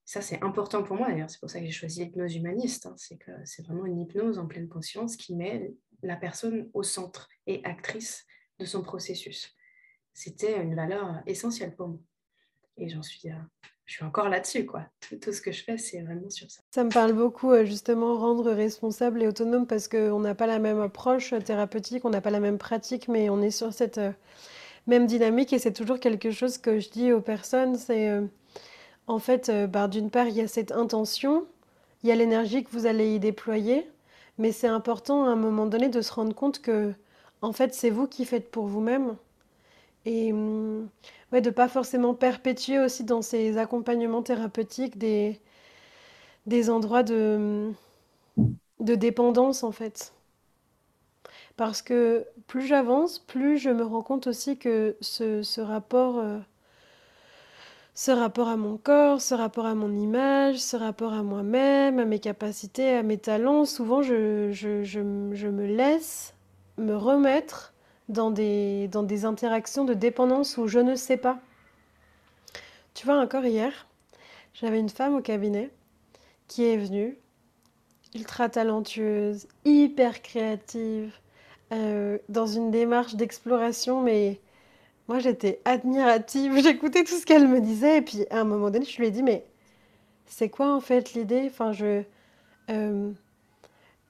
Ça, 0.05 0.21
c'est 0.21 0.41
important 0.41 0.83
pour 0.83 0.95
moi 0.95 1.09
d'ailleurs. 1.09 1.29
C'est 1.29 1.39
pour 1.39 1.49
ça 1.49 1.59
que 1.59 1.65
j'ai 1.65 1.71
choisi 1.71 2.03
l'hypnose 2.03 2.35
humaniste. 2.35 2.85
Hein. 2.85 2.95
C'est 2.97 3.17
que 3.17 3.31
c'est 3.45 3.65
vraiment 3.65 3.85
une 3.85 3.99
hypnose 3.99 4.39
en 4.39 4.47
pleine 4.47 4.67
conscience 4.67 5.15
qui 5.15 5.35
met 5.35 5.73
la 6.01 6.15
personne 6.15 6.69
au 6.73 6.83
centre 6.83 7.29
et 7.45 7.61
actrice 7.63 8.25
de 8.59 8.65
son 8.65 8.81
processus. 8.81 9.55
C'était 10.13 10.61
une 10.61 10.75
valeur 10.75 11.21
essentielle 11.25 11.75
pour 11.75 11.87
moi. 11.89 11.99
Et 12.77 12.89
j'en 12.89 13.03
suis, 13.03 13.29
euh, 13.29 13.35
je 13.89 13.95
suis 13.95 14.05
encore 14.05 14.29
là-dessus, 14.29 14.67
quoi. 14.67 14.83
Tout, 15.19 15.33
ce 15.33 15.41
que 15.41 15.51
je 15.51 15.63
fais, 15.63 15.79
c'est 15.79 16.03
vraiment 16.03 16.29
sur 16.29 16.49
ça. 16.51 16.61
Ça 16.69 16.83
me 16.83 16.91
parle 16.91 17.11
beaucoup, 17.13 17.51
euh, 17.51 17.65
justement, 17.65 18.19
rendre 18.19 18.51
responsable 18.51 19.23
et 19.23 19.27
autonome 19.27 19.65
parce 19.65 19.87
qu'on 19.87 20.19
n'a 20.19 20.35
pas 20.35 20.45
la 20.45 20.59
même 20.59 20.79
approche 20.79 21.33
thérapeutique, 21.43 22.05
on 22.05 22.11
n'a 22.11 22.21
pas 22.21 22.29
la 22.29 22.39
même 22.39 22.59
pratique, 22.59 23.07
mais 23.07 23.31
on 23.31 23.41
est 23.41 23.49
sur 23.49 23.73
cette 23.73 23.97
euh, 23.97 24.11
même 24.85 25.07
dynamique 25.07 25.53
et 25.53 25.57
c'est 25.57 25.73
toujours 25.73 25.99
quelque 25.99 26.29
chose 26.29 26.59
que 26.59 26.79
je 26.79 26.91
dis 26.91 27.11
aux 27.11 27.19
personnes, 27.19 27.77
c'est 27.77 28.11
euh, 28.11 28.21
en 29.07 29.17
fait, 29.17 29.51
bah, 29.67 29.87
d'une 29.87 30.11
part, 30.11 30.27
il 30.27 30.35
y 30.35 30.41
a 30.41 30.47
cette 30.47 30.71
intention, 30.71 31.47
il 32.03 32.09
y 32.09 32.11
a 32.11 32.15
l'énergie 32.15 32.63
que 32.63 32.69
vous 32.69 32.85
allez 32.85 33.15
y 33.15 33.19
déployer, 33.19 33.89
mais 34.37 34.51
c'est 34.51 34.67
important 34.67 35.25
à 35.25 35.29
un 35.29 35.35
moment 35.35 35.65
donné 35.65 35.89
de 35.89 36.01
se 36.01 36.13
rendre 36.13 36.35
compte 36.35 36.61
que, 36.61 36.93
en 37.41 37.53
fait, 37.53 37.73
c'est 37.73 37.89
vous 37.89 38.07
qui 38.07 38.25
faites 38.25 38.51
pour 38.51 38.67
vous-même. 38.67 39.15
Et 40.05 40.33
hum, 40.33 40.89
ouais, 41.33 41.41
de 41.41 41.49
pas 41.51 41.69
forcément 41.69 42.13
perpétuer 42.15 42.79
aussi 42.79 43.03
dans 43.05 43.21
ces 43.23 43.57
accompagnements 43.57 44.23
thérapeutiques 44.23 44.97
des, 44.97 45.39
des 46.45 46.69
endroits 46.69 47.03
de, 47.03 47.71
de 48.79 48.95
dépendance 48.95 49.63
en 49.63 49.71
fait. 49.71 50.11
Parce 51.57 51.81
que 51.81 52.25
plus 52.47 52.65
j'avance, 52.65 53.19
plus 53.19 53.57
je 53.57 53.69
me 53.69 53.83
rends 53.83 54.01
compte 54.01 54.27
aussi 54.27 54.57
que 54.57 54.95
ce, 55.01 55.43
ce 55.43 55.61
rapport, 55.61 56.17
euh, 56.19 56.39
ce 57.93 58.11
rapport 58.11 58.47
à 58.47 58.57
mon 58.57 58.77
corps, 58.77 59.21
ce 59.21 59.35
rapport 59.35 59.65
à 59.65 59.75
mon 59.75 59.93
image, 59.93 60.57
ce 60.57 60.77
rapport 60.77 61.13
à 61.13 61.23
moi-même, 61.23 61.99
à 61.99 62.05
mes 62.05 62.19
capacités, 62.19 62.95
à 62.95 63.03
mes 63.03 63.17
talents, 63.17 63.65
souvent 63.65 64.01
je, 64.01 64.51
je, 64.51 64.83
je 64.83 65.47
me 65.49 65.65
laisse 65.65 66.33
me 66.79 66.95
remettre 66.95 67.73
dans 68.07 68.31
des, 68.31 68.87
dans 68.87 69.03
des 69.03 69.25
interactions 69.25 69.85
de 69.85 69.93
dépendance 69.93 70.57
où 70.57 70.67
je 70.67 70.79
ne 70.79 70.95
sais 70.95 71.17
pas. 71.17 71.39
Tu 72.93 73.05
vois, 73.05 73.19
encore 73.19 73.45
hier, 73.45 73.87
j'avais 74.53 74.79
une 74.79 74.89
femme 74.89 75.15
au 75.15 75.21
cabinet 75.21 75.69
qui 76.47 76.65
est 76.65 76.77
venue, 76.77 77.15
ultra 78.15 78.49
talentueuse, 78.49 79.47
hyper 79.65 80.21
créative, 80.21 81.13
euh, 81.71 82.17
dans 82.29 82.47
une 82.47 82.71
démarche 82.71 83.15
d'exploration, 83.15 84.01
mais 84.01 84.39
moi 85.07 85.19
j'étais 85.19 85.61
admirative, 85.65 86.59
j'écoutais 86.63 87.03
tout 87.03 87.17
ce 87.17 87.25
qu'elle 87.25 87.47
me 87.47 87.61
disait, 87.61 87.97
et 87.97 88.01
puis 88.01 88.25
à 88.31 88.39
un 88.39 88.43
moment 88.43 88.71
donné, 88.71 88.85
je 88.85 88.97
lui 88.97 89.07
ai 89.07 89.11
dit, 89.11 89.21
mais 89.21 89.45
c'est 90.25 90.49
quoi 90.49 90.73
en 90.73 90.79
fait 90.79 91.13
l'idée? 91.13 91.47
Enfin, 91.47 91.71
je. 91.71 92.03
Euh, 92.69 93.11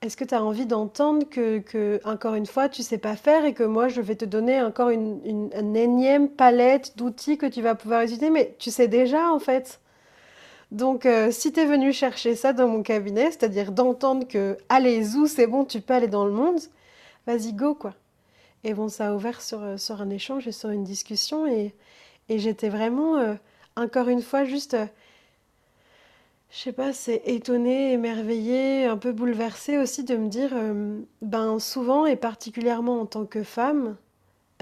est-ce 0.02 0.16
que 0.16 0.24
tu 0.24 0.34
as 0.34 0.44
envie 0.44 0.66
d'entendre 0.66 1.26
que, 1.30 2.00
encore 2.06 2.36
une 2.36 2.46
fois, 2.46 2.70
tu 2.70 2.84
sais 2.84 2.98
pas 2.98 3.16
faire 3.16 3.44
et 3.44 3.54
que 3.54 3.64
moi, 3.64 3.90
je 3.90 4.00
vais 4.00 4.16
te 4.16 4.26
donner 4.26 4.62
encore 4.62 4.90
une, 4.90 5.50
énième 5.76 6.30
palette 6.30 6.98
d'outils 6.98 7.38
que 7.38 7.46
tu 7.46 7.62
vas 7.62 7.76
pouvoir 7.76 8.04
utiliser, 8.04 8.30
mais 8.30 8.56
tu 8.60 8.72
sais 8.72 8.88
déjà 8.88 9.32
en 9.32 9.40
fait. 9.40 9.82
Donc, 10.72 11.06
euh, 11.06 11.32
si 11.32 11.52
tu 11.52 11.60
es 11.60 11.66
venu 11.66 11.92
chercher 11.92 12.36
ça 12.36 12.54
dans 12.54 12.68
mon 12.68 12.84
cabinet, 12.84 13.32
c'est-à-dire 13.32 13.72
d'entendre 13.72 14.28
que 14.28 14.58
allez, 14.70 15.04
zou, 15.04 15.28
c'est 15.28 15.48
bon, 15.48 15.66
tu 15.66 15.82
peux 15.82 15.94
aller 15.94 16.08
dans 16.08 16.26
le 16.26 16.32
monde, 16.32 16.60
vas-y, 17.28 17.54
go, 17.54 17.74
quoi. 17.76 17.96
Et 18.64 18.74
bon, 18.74 18.88
ça 18.88 19.10
a 19.10 19.14
ouvert 19.14 19.42
sur, 19.42 19.62
euh, 19.64 19.78
un 19.90 20.10
échange 20.10 20.48
et 20.48 20.52
sur 20.52 20.70
une 20.70 20.84
discussion 20.84 21.46
et, 21.48 21.74
et 22.30 22.40
j'étais 22.40 22.70
vraiment, 22.70 23.18
euh, 23.18 23.34
encore 23.76 24.10
une 24.10 24.22
fois, 24.22 24.46
juste 24.46 24.78
je 26.52 26.58
sais 26.58 26.72
pas, 26.74 26.94
c'est 26.94 27.22
étonné, 27.26 27.94
émerveillé, 27.94 28.86
un 28.86 28.98
peu 28.98 29.12
bouleversé 29.12 29.78
aussi 29.78 30.04
de 30.04 30.16
me 30.16 30.30
dire, 30.30 30.50
euh, 30.54 31.00
ben 31.22 31.60
souvent 31.60 32.06
et 32.06 32.16
particulièrement 32.16 33.02
en 33.02 33.06
tant 33.06 33.26
que 33.26 33.44
femme, 33.44 33.98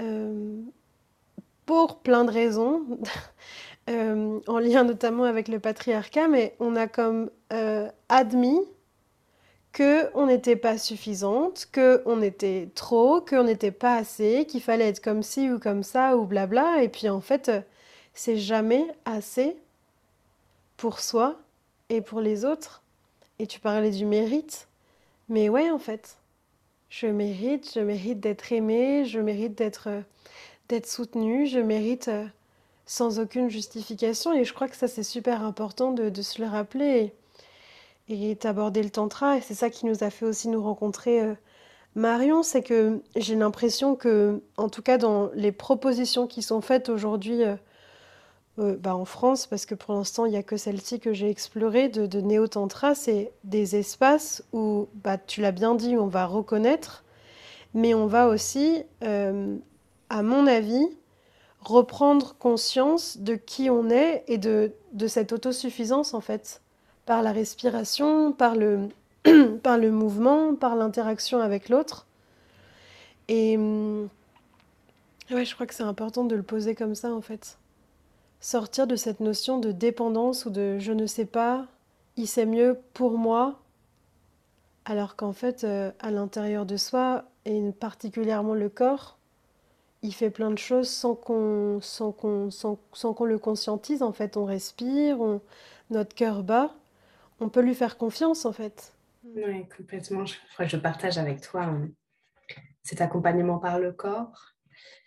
euh, 0.02 0.60
pour 1.66 2.00
plein 2.00 2.24
de 2.24 2.30
raisons, 2.30 2.84
euh, 3.90 4.40
en 4.46 4.58
lien 4.58 4.84
notamment 4.84 5.24
avec 5.24 5.48
le 5.48 5.60
patriarcat, 5.60 6.28
mais 6.28 6.54
on 6.60 6.76
a 6.76 6.86
comme 6.88 7.30
admis 8.10 8.60
que 9.72 10.10
on 10.14 10.26
n'était 10.26 10.56
pas 10.56 10.76
suffisante, 10.76 11.68
que 11.72 12.02
on 12.04 12.20
était 12.20 12.68
trop, 12.74 13.22
qu'on 13.22 13.44
n'était 13.44 13.70
pas 13.70 13.96
assez, 13.96 14.46
qu'il 14.46 14.60
fallait 14.62 14.88
être 14.88 15.02
comme 15.02 15.22
ci 15.22 15.50
ou 15.50 15.58
comme 15.58 15.82
ça 15.82 16.16
ou 16.16 16.26
blabla. 16.26 16.82
Et 16.82 16.88
puis 16.90 17.08
en 17.08 17.20
fait, 17.20 17.50
c'est 18.14 18.36
jamais 18.36 18.86
assez 19.06 19.56
pour 20.76 21.00
soi 21.00 21.38
et 21.88 22.00
pour 22.00 22.20
les 22.20 22.44
autres. 22.44 22.82
Et 23.38 23.46
tu 23.46 23.60
parlais 23.60 23.90
du 23.90 24.04
mérite. 24.04 24.68
Mais 25.28 25.48
ouais, 25.48 25.70
en 25.70 25.78
fait, 25.78 26.16
je 26.88 27.06
mérite, 27.06 27.72
je 27.74 27.80
mérite 27.80 28.20
d'être 28.20 28.52
aimée, 28.52 29.04
je 29.04 29.20
mérite 29.20 29.56
d'être 29.56 29.88
d'être 30.68 30.86
soutenue, 30.86 31.46
je 31.46 31.60
mérite 31.60 32.10
sans 32.86 33.20
aucune 33.20 33.48
justification. 33.48 34.32
Et 34.32 34.44
je 34.44 34.52
crois 34.52 34.68
que 34.68 34.76
ça, 34.76 34.88
c'est 34.88 35.02
super 35.02 35.42
important 35.42 35.92
de, 35.92 36.22
se 36.22 36.40
le 36.40 36.48
rappeler 36.48 37.12
et 38.08 38.34
d'aborder 38.34 38.82
le 38.82 38.90
tantra. 38.90 39.36
Et 39.36 39.40
c'est 39.40 39.54
ça 39.54 39.70
qui 39.70 39.86
nous 39.86 40.02
a 40.02 40.10
fait 40.10 40.26
aussi 40.26 40.48
nous 40.48 40.62
rencontrer, 40.62 41.22
euh, 41.22 41.34
Marion. 41.94 42.42
C'est 42.42 42.62
que 42.62 43.00
j'ai 43.16 43.34
l'impression 43.34 43.94
que, 43.94 44.42
en 44.56 44.68
tout 44.68 44.82
cas, 44.82 44.98
dans 44.98 45.30
les 45.34 45.52
propositions 45.52 46.26
qui 46.26 46.42
sont 46.42 46.60
faites 46.60 46.88
aujourd'hui 46.88 47.44
euh, 47.44 47.56
euh, 48.58 48.76
bah, 48.76 48.94
en 48.94 49.04
France, 49.04 49.46
parce 49.46 49.66
que 49.66 49.74
pour 49.74 49.94
l'instant, 49.94 50.26
il 50.26 50.30
n'y 50.30 50.36
a 50.36 50.42
que 50.42 50.56
celle-ci 50.56 51.00
que 51.00 51.12
j'ai 51.12 51.30
explorée 51.30 51.88
de, 51.88 52.06
de 52.06 52.20
néo-tantra, 52.20 52.94
c'est 52.94 53.32
des 53.44 53.76
espaces 53.76 54.44
où, 54.52 54.88
bah, 54.94 55.18
tu 55.18 55.40
l'as 55.40 55.52
bien 55.52 55.74
dit, 55.74 55.96
on 55.96 56.06
va 56.06 56.26
reconnaître, 56.26 57.04
mais 57.74 57.94
on 57.94 58.06
va 58.06 58.28
aussi, 58.28 58.82
euh, 59.04 59.56
à 60.10 60.22
mon 60.22 60.46
avis, 60.46 60.88
reprendre 61.60 62.36
conscience 62.38 63.18
de 63.18 63.34
qui 63.34 63.70
on 63.70 63.90
est 63.90 64.24
et 64.28 64.38
de, 64.38 64.72
de 64.92 65.06
cette 65.06 65.32
autosuffisance, 65.32 66.14
en 66.14 66.20
fait 66.20 66.60
par 67.08 67.22
la 67.22 67.32
respiration, 67.32 68.32
par 68.32 68.54
le, 68.54 68.90
par 69.62 69.78
le 69.78 69.90
mouvement, 69.90 70.54
par 70.54 70.76
l'interaction 70.76 71.40
avec 71.40 71.70
l'autre. 71.70 72.06
Et 73.28 73.56
hum, 73.56 74.10
ouais, 75.30 75.46
je 75.46 75.54
crois 75.54 75.66
que 75.66 75.74
c'est 75.74 75.82
important 75.84 76.24
de 76.24 76.36
le 76.36 76.42
poser 76.42 76.74
comme 76.74 76.94
ça 76.94 77.10
en 77.10 77.22
fait. 77.22 77.56
Sortir 78.40 78.86
de 78.86 78.96
cette 78.96 79.20
notion 79.20 79.58
de 79.58 79.72
dépendance 79.72 80.46
ou 80.46 80.50
de 80.50 80.78
je 80.78 80.92
ne 80.92 81.06
sais 81.06 81.26
pas, 81.26 81.66
il 82.16 82.28
sait 82.28 82.46
mieux 82.46 82.78
pour 82.94 83.18
moi, 83.18 83.60
alors 84.84 85.16
qu'en 85.16 85.32
fait, 85.32 85.64
euh, 85.64 85.90
à 85.98 86.10
l'intérieur 86.10 86.64
de 86.64 86.76
soi, 86.76 87.24
et 87.44 87.72
particulièrement 87.72 88.54
le 88.54 88.68
corps, 88.68 89.18
il 90.02 90.14
fait 90.14 90.30
plein 90.30 90.50
de 90.50 90.58
choses 90.58 90.88
sans 90.88 91.14
qu'on 91.14 91.80
sans 91.80 92.12
qu'on 92.12 92.50
sans, 92.50 92.76
qu'on 93.14 93.24
le 93.24 93.38
conscientise. 93.38 94.02
En 94.02 94.12
fait, 94.12 94.36
on 94.36 94.44
respire, 94.44 95.20
on, 95.20 95.40
notre 95.90 96.14
cœur 96.14 96.42
bat, 96.42 96.74
on 97.40 97.48
peut 97.48 97.60
lui 97.60 97.74
faire 97.74 97.98
confiance 97.98 98.44
en 98.44 98.52
fait. 98.52 98.94
Oui, 99.24 99.66
complètement. 99.76 100.24
Je, 100.24 100.36
je 100.60 100.76
partage 100.76 101.18
avec 101.18 101.40
toi 101.40 101.64
hein, 101.64 101.88
cet 102.82 103.00
accompagnement 103.00 103.58
par 103.58 103.78
le 103.78 103.92
corps. 103.92 104.54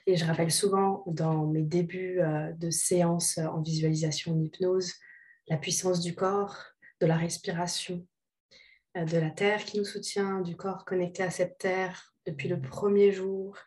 Et 0.08 0.16
je 0.16 0.26
rappelle 0.26 0.52
souvent 0.52 1.04
dans 1.08 1.46
mes 1.46 1.62
débuts 1.62 2.20
euh, 2.20 2.52
de 2.54 2.70
séances 2.70 3.38
en 3.38 3.62
visualisation 3.62 4.34
en 4.34 4.40
hypnose 4.40 4.94
la 5.48 5.58
puissance 5.58 6.00
du 6.00 6.16
corps, 6.16 6.58
de 7.00 7.06
la 7.06 7.18
respiration, 7.18 8.08
euh, 8.98 9.06
de 9.06 9.18
la 9.18 9.30
terre 9.30 9.64
qui 9.66 9.78
nous 9.78 9.86
soutient, 9.86 10.42
du 10.42 10.56
corps 10.56 10.86
connecté 10.86 11.24
à 11.24 11.30
cette 11.30 11.58
terre 11.58 12.14
depuis 12.26 12.48
le 12.48 12.60
premier 12.60 13.12
jour, 13.12 13.58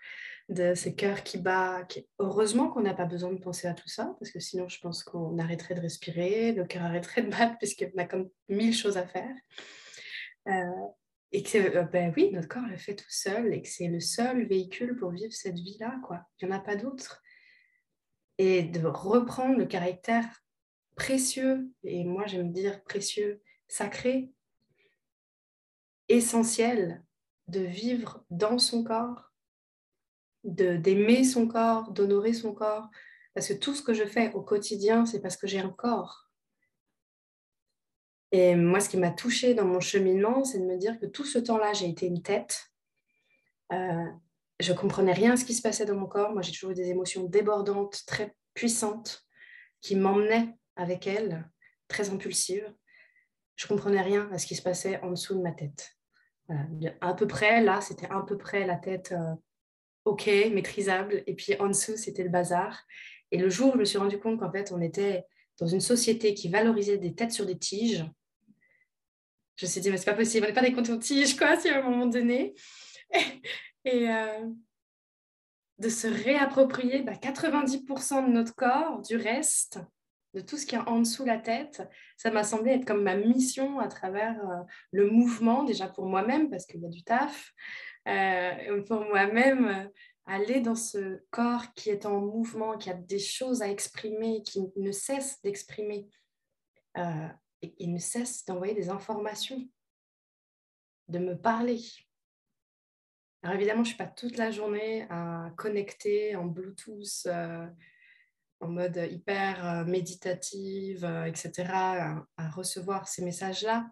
de 0.48 0.74
ce 0.74 0.88
cœur 0.88 1.22
qui 1.22 1.38
bat. 1.38 1.86
Heureusement 2.18 2.68
qu'on 2.68 2.82
n'a 2.82 2.94
pas 2.94 3.06
besoin 3.06 3.32
de 3.32 3.38
penser 3.38 3.66
à 3.66 3.74
tout 3.74 3.88
ça, 3.88 4.14
parce 4.18 4.30
que 4.30 4.40
sinon 4.40 4.68
je 4.68 4.78
pense 4.80 5.02
qu'on 5.02 5.38
arrêterait 5.38 5.74
de 5.74 5.80
respirer, 5.80 6.52
le 6.52 6.64
cœur 6.64 6.82
arrêterait 6.82 7.22
de 7.22 7.30
battre, 7.30 7.56
puisqu'on 7.58 7.98
a 7.98 8.04
comme 8.04 8.28
mille 8.48 8.74
choses 8.74 8.96
à 8.96 9.06
faire. 9.06 9.34
Euh, 10.48 10.86
et 11.34 11.42
que, 11.42 11.58
euh, 11.58 11.82
ben 11.82 12.14
oui, 12.16 12.30
notre 12.32 12.46
corps 12.46 12.66
le 12.70 12.76
fait 12.76 12.94
tout 12.94 13.10
seul, 13.10 13.52
et 13.52 13.60
que 13.60 13.68
c'est 13.68 13.88
le 13.88 13.98
seul 13.98 14.46
véhicule 14.46 14.96
pour 14.96 15.10
vivre 15.10 15.32
cette 15.32 15.58
vie-là, 15.58 15.98
quoi. 16.04 16.22
Il 16.40 16.46
n'y 16.46 16.54
en 16.54 16.56
a 16.56 16.60
pas 16.60 16.76
d'autre. 16.76 17.20
Et 18.38 18.62
de 18.62 18.86
reprendre 18.86 19.58
le 19.58 19.66
caractère 19.66 20.24
précieux, 20.94 21.68
et 21.82 22.04
moi 22.04 22.26
j'aime 22.26 22.52
dire 22.52 22.84
précieux, 22.84 23.42
sacré, 23.66 24.30
essentiel 26.08 27.02
de 27.48 27.60
vivre 27.60 28.24
dans 28.30 28.58
son 28.58 28.84
corps, 28.84 29.32
d'aimer 30.44 31.24
son 31.24 31.48
corps, 31.48 31.90
d'honorer 31.90 32.32
son 32.32 32.54
corps. 32.54 32.88
Parce 33.34 33.48
que 33.48 33.54
tout 33.54 33.74
ce 33.74 33.82
que 33.82 33.92
je 33.92 34.04
fais 34.04 34.32
au 34.34 34.42
quotidien, 34.42 35.04
c'est 35.04 35.20
parce 35.20 35.36
que 35.36 35.48
j'ai 35.48 35.58
un 35.58 35.70
corps. 35.70 36.23
Et 38.34 38.56
moi, 38.56 38.80
ce 38.80 38.88
qui 38.88 38.96
m'a 38.96 39.12
touchée 39.12 39.54
dans 39.54 39.64
mon 39.64 39.78
cheminement, 39.78 40.42
c'est 40.42 40.58
de 40.58 40.64
me 40.64 40.76
dire 40.76 40.98
que 40.98 41.06
tout 41.06 41.24
ce 41.24 41.38
temps-là, 41.38 41.72
j'ai 41.72 41.88
été 41.88 42.06
une 42.06 42.20
tête. 42.20 42.68
Euh, 43.72 44.06
je 44.58 44.72
comprenais 44.72 45.12
rien 45.12 45.34
à 45.34 45.36
ce 45.36 45.44
qui 45.44 45.54
se 45.54 45.62
passait 45.62 45.86
dans 45.86 45.94
mon 45.94 46.06
corps. 46.06 46.32
Moi, 46.32 46.42
j'ai 46.42 46.50
toujours 46.50 46.72
eu 46.72 46.74
des 46.74 46.88
émotions 46.88 47.22
débordantes, 47.22 48.02
très 48.08 48.34
puissantes, 48.52 49.24
qui 49.80 49.94
m'emmenaient 49.94 50.52
avec 50.74 51.06
elles, 51.06 51.48
très 51.86 52.10
impulsives. 52.10 52.74
Je 53.54 53.68
comprenais 53.68 54.02
rien 54.02 54.28
à 54.32 54.38
ce 54.38 54.46
qui 54.46 54.56
se 54.56 54.62
passait 54.62 55.00
en 55.02 55.10
dessous 55.10 55.36
de 55.36 55.40
ma 55.40 55.52
tête. 55.52 55.92
À 57.02 57.14
peu 57.14 57.28
près, 57.28 57.62
là, 57.62 57.80
c'était 57.82 58.10
à 58.10 58.20
peu 58.26 58.36
près 58.36 58.66
la 58.66 58.74
tête 58.74 59.12
euh, 59.12 59.34
OK, 60.06 60.26
maîtrisable. 60.26 61.22
Et 61.28 61.36
puis 61.36 61.54
en 61.60 61.68
dessous, 61.68 61.96
c'était 61.96 62.24
le 62.24 62.30
bazar. 62.30 62.82
Et 63.30 63.38
le 63.38 63.48
jour 63.48 63.68
où 63.68 63.72
je 63.74 63.78
me 63.78 63.84
suis 63.84 63.98
rendu 63.98 64.18
compte 64.18 64.40
qu'en 64.40 64.50
fait, 64.50 64.72
on 64.72 64.80
était 64.80 65.24
dans 65.60 65.68
une 65.68 65.80
société 65.80 66.34
qui 66.34 66.48
valorisait 66.48 66.98
des 66.98 67.14
têtes 67.14 67.30
sur 67.30 67.46
des 67.46 67.56
tiges, 67.56 68.04
je 69.56 69.66
me 69.66 69.70
suis 69.70 69.80
dit, 69.80 69.90
mais 69.90 69.96
c'est 69.96 70.04
pas 70.04 70.14
possible, 70.14 70.44
on 70.44 70.48
n'est 70.48 70.54
pas 70.54 70.62
des 70.62 70.70
de 70.70 70.96
tiges 70.96 71.36
quoi, 71.36 71.56
si 71.58 71.68
à 71.68 71.78
un 71.78 71.82
moment 71.82 72.06
donné. 72.06 72.54
Et, 73.84 74.10
euh, 74.10 74.48
de 75.78 75.88
se 75.88 76.06
réapproprier 76.06 77.02
90% 77.02 78.14
bah, 78.14 78.22
de 78.22 78.32
notre 78.32 78.54
corps, 78.54 79.00
du 79.02 79.16
reste, 79.16 79.80
de 80.32 80.40
tout 80.40 80.56
ce 80.56 80.66
qui 80.66 80.74
est 80.74 80.78
en 80.78 81.00
dessous 81.00 81.24
la 81.24 81.38
tête, 81.38 81.82
ça 82.16 82.30
m'a 82.30 82.44
semblé 82.44 82.72
être 82.72 82.84
comme 82.84 83.02
ma 83.02 83.16
mission 83.16 83.78
à 83.78 83.88
travers 83.88 84.38
euh, 84.48 84.62
le 84.92 85.10
mouvement, 85.10 85.64
déjà 85.64 85.88
pour 85.88 86.06
moi-même, 86.06 86.48
parce 86.48 86.66
qu'il 86.66 86.80
y 86.80 86.86
a 86.86 86.88
du 86.88 87.02
taf, 87.02 87.52
euh, 88.08 88.82
pour 88.84 89.00
moi-même, 89.00 89.90
aller 90.26 90.60
dans 90.60 90.74
ce 90.74 91.20
corps 91.30 91.72
qui 91.74 91.90
est 91.90 92.06
en 92.06 92.20
mouvement, 92.20 92.78
qui 92.78 92.90
a 92.90 92.94
des 92.94 93.18
choses 93.18 93.62
à 93.62 93.68
exprimer, 93.68 94.42
qui 94.42 94.62
ne 94.76 94.92
cesse 94.92 95.40
d'exprimer, 95.42 96.08
et 97.64 97.74
il 97.78 97.92
ne 97.92 97.98
cesse 97.98 98.44
d'envoyer 98.44 98.74
des 98.74 98.90
informations, 98.90 99.66
de 101.08 101.18
me 101.18 101.34
parler. 101.34 101.80
Alors 103.42 103.56
évidemment, 103.56 103.84
je 103.84 103.90
ne 103.90 103.94
suis 103.94 103.96
pas 103.96 104.06
toute 104.06 104.36
la 104.36 104.50
journée 104.50 105.06
à 105.10 105.50
connecter 105.56 106.36
en 106.36 106.46
Bluetooth, 106.46 107.26
en 108.60 108.68
mode 108.68 108.96
hyper 109.10 109.84
méditative, 109.86 111.04
etc., 111.26 111.52
à 112.36 112.50
recevoir 112.50 113.08
ces 113.08 113.24
messages-là. 113.24 113.90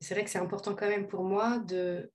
C'est 0.00 0.14
vrai 0.14 0.24
que 0.24 0.30
c'est 0.30 0.38
important 0.38 0.74
quand 0.74 0.88
même 0.88 1.08
pour 1.08 1.24
moi 1.24 1.58
de 1.58 2.12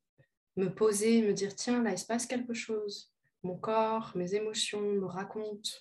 me 0.55 0.67
poser, 0.67 1.21
me 1.23 1.33
dire, 1.33 1.55
tiens, 1.55 1.81
là, 1.81 1.91
il 1.91 1.97
se 1.97 2.05
passe 2.05 2.25
quelque 2.25 2.53
chose. 2.53 3.11
Mon 3.43 3.57
corps, 3.57 4.11
mes 4.15 4.35
émotions 4.35 4.81
me 4.81 5.05
racontent. 5.05 5.71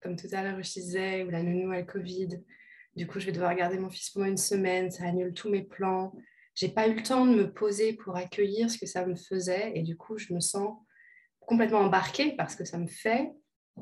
Comme 0.00 0.16
tout 0.16 0.28
à 0.32 0.42
l'heure, 0.42 0.62
je 0.62 0.72
disais, 0.72 1.24
ou 1.24 1.30
la 1.30 1.42
nounou 1.42 1.70
le 1.72 1.84
Covid. 1.84 2.42
Du 2.96 3.06
coup, 3.06 3.20
je 3.20 3.26
vais 3.26 3.32
devoir 3.32 3.54
garder 3.54 3.78
mon 3.78 3.90
fils 3.90 4.10
pendant 4.10 4.26
une 4.26 4.38
semaine. 4.38 4.90
Ça 4.90 5.04
annule 5.04 5.34
tous 5.34 5.50
mes 5.50 5.62
plans. 5.62 6.14
J'ai 6.54 6.68
pas 6.68 6.88
eu 6.88 6.94
le 6.94 7.02
temps 7.02 7.26
de 7.26 7.34
me 7.34 7.52
poser 7.52 7.92
pour 7.92 8.16
accueillir 8.16 8.70
ce 8.70 8.78
que 8.78 8.86
ça 8.86 9.04
me 9.04 9.14
faisait. 9.14 9.72
Et 9.74 9.82
du 9.82 9.96
coup, 9.98 10.16
je 10.16 10.32
me 10.32 10.40
sens 10.40 10.78
complètement 11.40 11.80
embarquée 11.80 12.34
parce 12.36 12.56
que 12.56 12.64
ça 12.64 12.78
me 12.78 12.86
fait. 12.86 13.30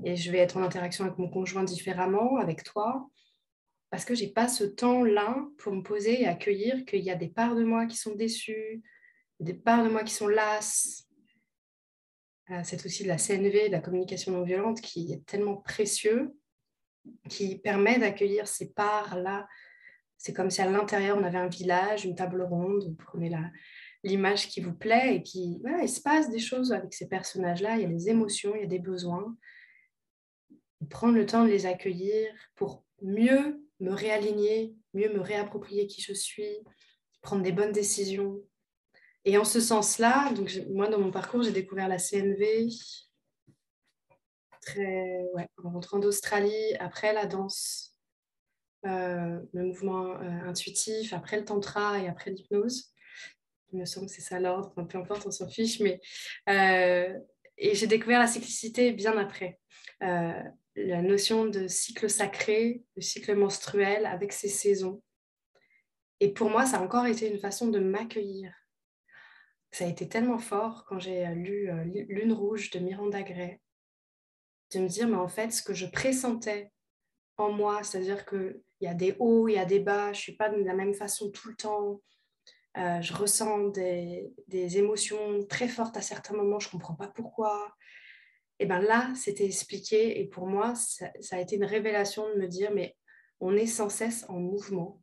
Et 0.04 0.16
je 0.16 0.32
vais 0.32 0.38
être 0.38 0.56
en 0.56 0.62
interaction 0.62 1.04
avec 1.04 1.16
mon 1.18 1.30
conjoint 1.30 1.62
différemment, 1.62 2.38
avec 2.38 2.64
toi, 2.64 3.08
parce 3.90 4.04
que 4.04 4.16
j'ai 4.16 4.26
pas 4.26 4.48
ce 4.48 4.64
temps-là 4.64 5.36
pour 5.58 5.72
me 5.72 5.82
poser 5.82 6.22
et 6.22 6.26
accueillir 6.26 6.84
qu'il 6.84 7.04
y 7.04 7.10
a 7.10 7.14
des 7.14 7.28
parts 7.28 7.54
de 7.54 7.62
moi 7.62 7.86
qui 7.86 7.96
sont 7.96 8.16
déçues, 8.16 8.82
des 9.38 9.54
parts 9.54 9.84
de 9.84 9.88
moi 9.88 10.02
qui 10.02 10.12
sont 10.12 10.26
lasses. 10.26 11.08
Euh, 12.50 12.60
c'est 12.64 12.84
aussi 12.84 13.04
de 13.04 13.08
la 13.08 13.18
CNV, 13.18 13.68
de 13.68 13.72
la 13.72 13.80
communication 13.80 14.32
non 14.32 14.42
violente, 14.42 14.80
qui 14.80 15.12
est 15.12 15.24
tellement 15.24 15.56
précieux, 15.58 16.34
qui 17.28 17.58
permet 17.58 17.98
d'accueillir 17.98 18.48
ces 18.48 18.72
parts-là. 18.72 19.46
C'est 20.18 20.32
comme 20.32 20.50
si 20.50 20.62
à 20.62 20.70
l'intérieur, 20.70 21.18
on 21.18 21.24
avait 21.24 21.38
un 21.38 21.48
village, 21.48 22.04
une 22.04 22.14
table 22.14 22.42
ronde, 22.42 22.84
vous 22.84 22.94
prenez 22.94 23.30
l'image 24.02 24.48
qui 24.48 24.60
vous 24.60 24.74
plaît, 24.74 25.16
et 25.16 25.20
puis 25.20 25.58
voilà, 25.60 25.82
il 25.82 25.88
se 25.88 26.00
passe 26.00 26.30
des 26.30 26.38
choses 26.38 26.72
avec 26.72 26.94
ces 26.94 27.08
personnages-là, 27.08 27.76
il 27.76 27.82
y 27.82 27.84
a 27.84 27.88
des 27.88 28.08
émotions, 28.08 28.54
il 28.54 28.62
y 28.62 28.64
a 28.64 28.68
des 28.68 28.78
besoins. 28.78 29.36
prendre 30.90 31.14
le 31.14 31.26
temps 31.26 31.44
de 31.44 31.50
les 31.50 31.66
accueillir 31.66 32.32
pour 32.54 32.84
mieux 33.02 33.62
me 33.80 33.92
réaligner, 33.92 34.74
mieux 34.92 35.12
me 35.12 35.20
réapproprier 35.20 35.86
qui 35.86 36.00
je 36.00 36.12
suis, 36.12 36.58
prendre 37.22 37.42
des 37.42 37.52
bonnes 37.52 37.72
décisions, 37.72 38.40
et 39.24 39.38
en 39.38 39.44
ce 39.44 39.60
sens-là, 39.60 40.32
moi, 40.70 40.88
dans 40.88 40.98
mon 40.98 41.10
parcours, 41.10 41.42
j'ai 41.42 41.52
découvert 41.52 41.88
la 41.88 41.98
CNV 41.98 42.68
en 45.62 45.70
rentrant 45.70 45.98
d'Australie, 45.98 46.74
après 46.78 47.12
la 47.12 47.26
danse, 47.26 47.94
euh, 48.86 49.40
le 49.54 49.64
mouvement 49.64 50.20
euh, 50.20 50.28
intuitif, 50.46 51.14
après 51.14 51.38
le 51.38 51.44
tantra 51.46 51.98
et 51.98 52.06
après 52.08 52.30
l'hypnose. 52.30 52.92
Il 53.72 53.80
me 53.80 53.86
semble 53.86 54.06
que 54.06 54.12
c'est 54.12 54.20
ça 54.20 54.38
l'ordre, 54.38 54.74
peu 54.74 54.98
importe, 54.98 55.26
on 55.26 55.30
s'en 55.30 55.48
fiche. 55.48 55.80
Mais, 55.80 56.00
euh, 56.50 57.18
et 57.56 57.74
j'ai 57.74 57.86
découvert 57.86 58.20
la 58.20 58.26
cyclicité 58.26 58.92
bien 58.92 59.16
après. 59.16 59.58
La 60.00 61.02
notion 61.02 61.46
de 61.46 61.66
cycle 61.66 62.10
sacré, 62.10 62.82
de 62.96 63.00
cycle 63.00 63.34
menstruel 63.36 64.06
avec 64.06 64.32
ses 64.32 64.48
saisons. 64.48 65.02
Et 66.20 66.32
pour 66.32 66.50
moi, 66.50 66.66
ça 66.66 66.78
a 66.78 66.82
encore 66.82 67.06
été 67.06 67.30
une 67.30 67.38
façon 67.38 67.68
de 67.68 67.78
m'accueillir. 67.78 68.52
Ça 69.70 69.86
a 69.86 69.88
été 69.88 70.08
tellement 70.08 70.38
fort 70.38 70.84
quand 70.88 70.98
j'ai 70.98 71.26
lu 71.28 71.70
Lune 72.08 72.32
rouge 72.32 72.70
de 72.70 72.80
Miranda 72.80 73.22
Gray, 73.22 73.60
de 74.78 74.84
me 74.84 74.88
dire, 74.88 75.08
mais 75.08 75.16
en 75.16 75.28
fait, 75.28 75.50
ce 75.50 75.62
que 75.62 75.74
je 75.74 75.86
pressentais 75.86 76.70
en 77.36 77.50
moi, 77.50 77.82
c'est-à-dire 77.82 78.24
qu'il 78.26 78.60
y 78.80 78.86
a 78.86 78.94
des 78.94 79.16
hauts, 79.18 79.48
il 79.48 79.54
y 79.54 79.58
a 79.58 79.64
des 79.64 79.80
bas, 79.80 80.12
je 80.12 80.18
ne 80.18 80.22
suis 80.22 80.36
pas 80.36 80.48
de 80.48 80.62
la 80.62 80.74
même 80.74 80.94
façon 80.94 81.30
tout 81.30 81.48
le 81.48 81.56
temps, 81.56 82.00
euh, 82.76 83.00
je 83.00 83.14
ressens 83.14 83.68
des, 83.68 84.32
émotions 84.50 85.44
très 85.46 85.68
fortes 85.68 85.96
à 85.96 86.00
certains 86.00 86.34
moments, 86.34 86.58
je 86.58 86.68
ne 86.68 86.72
comprends 86.72 86.94
pas 86.94 87.08
pourquoi. 87.08 87.72
Et 88.58 88.66
bien 88.66 88.80
là, 88.80 89.12
c'était 89.14 89.44
expliqué 89.44 90.20
et 90.20 90.26
pour 90.26 90.46
moi, 90.46 90.74
ça, 90.74 91.10
a 91.32 91.40
été 91.40 91.56
une 91.56 91.64
révélation 91.64 92.28
de 92.28 92.40
me 92.40 92.48
dire, 92.48 92.72
mais 92.72 92.96
on 93.40 93.56
est 93.56 93.66
sans 93.66 93.88
cesse 93.88 94.24
en 94.28 94.38
mouvement 94.38 95.00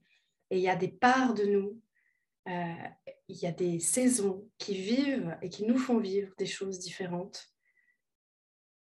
et 0.49 0.57
il 0.57 0.63
y 0.63 0.69
a 0.69 0.75
des 0.75 0.89
parts 0.89 1.33
de 1.33 1.45
nous, 1.45 1.79
euh, 2.49 2.73
il 3.27 3.37
y 3.37 3.45
a 3.45 3.51
des 3.51 3.79
saisons 3.79 4.49
qui 4.57 4.73
vivent 4.73 5.37
et 5.41 5.49
qui 5.49 5.65
nous 5.65 5.77
font 5.77 5.99
vivre 5.99 6.33
des 6.37 6.45
choses 6.45 6.79
différentes. 6.79 7.50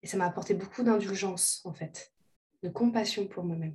Et 0.06 0.08
ça 0.08 0.16
m'a 0.18 0.26
apporté 0.26 0.54
beaucoup 0.54 0.84
d'indulgence 0.84 1.62
en 1.64 1.72
fait 1.72 2.12
de 2.62 2.68
compassion 2.68 3.26
pour 3.26 3.42
moi-même. 3.42 3.74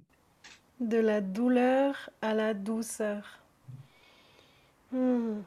De 0.79 0.97
la 0.97 1.19
douleur 1.19 2.09
à 2.21 2.33
la 2.33 2.53
douceur. 2.53 3.39
Hmm. 4.93 5.41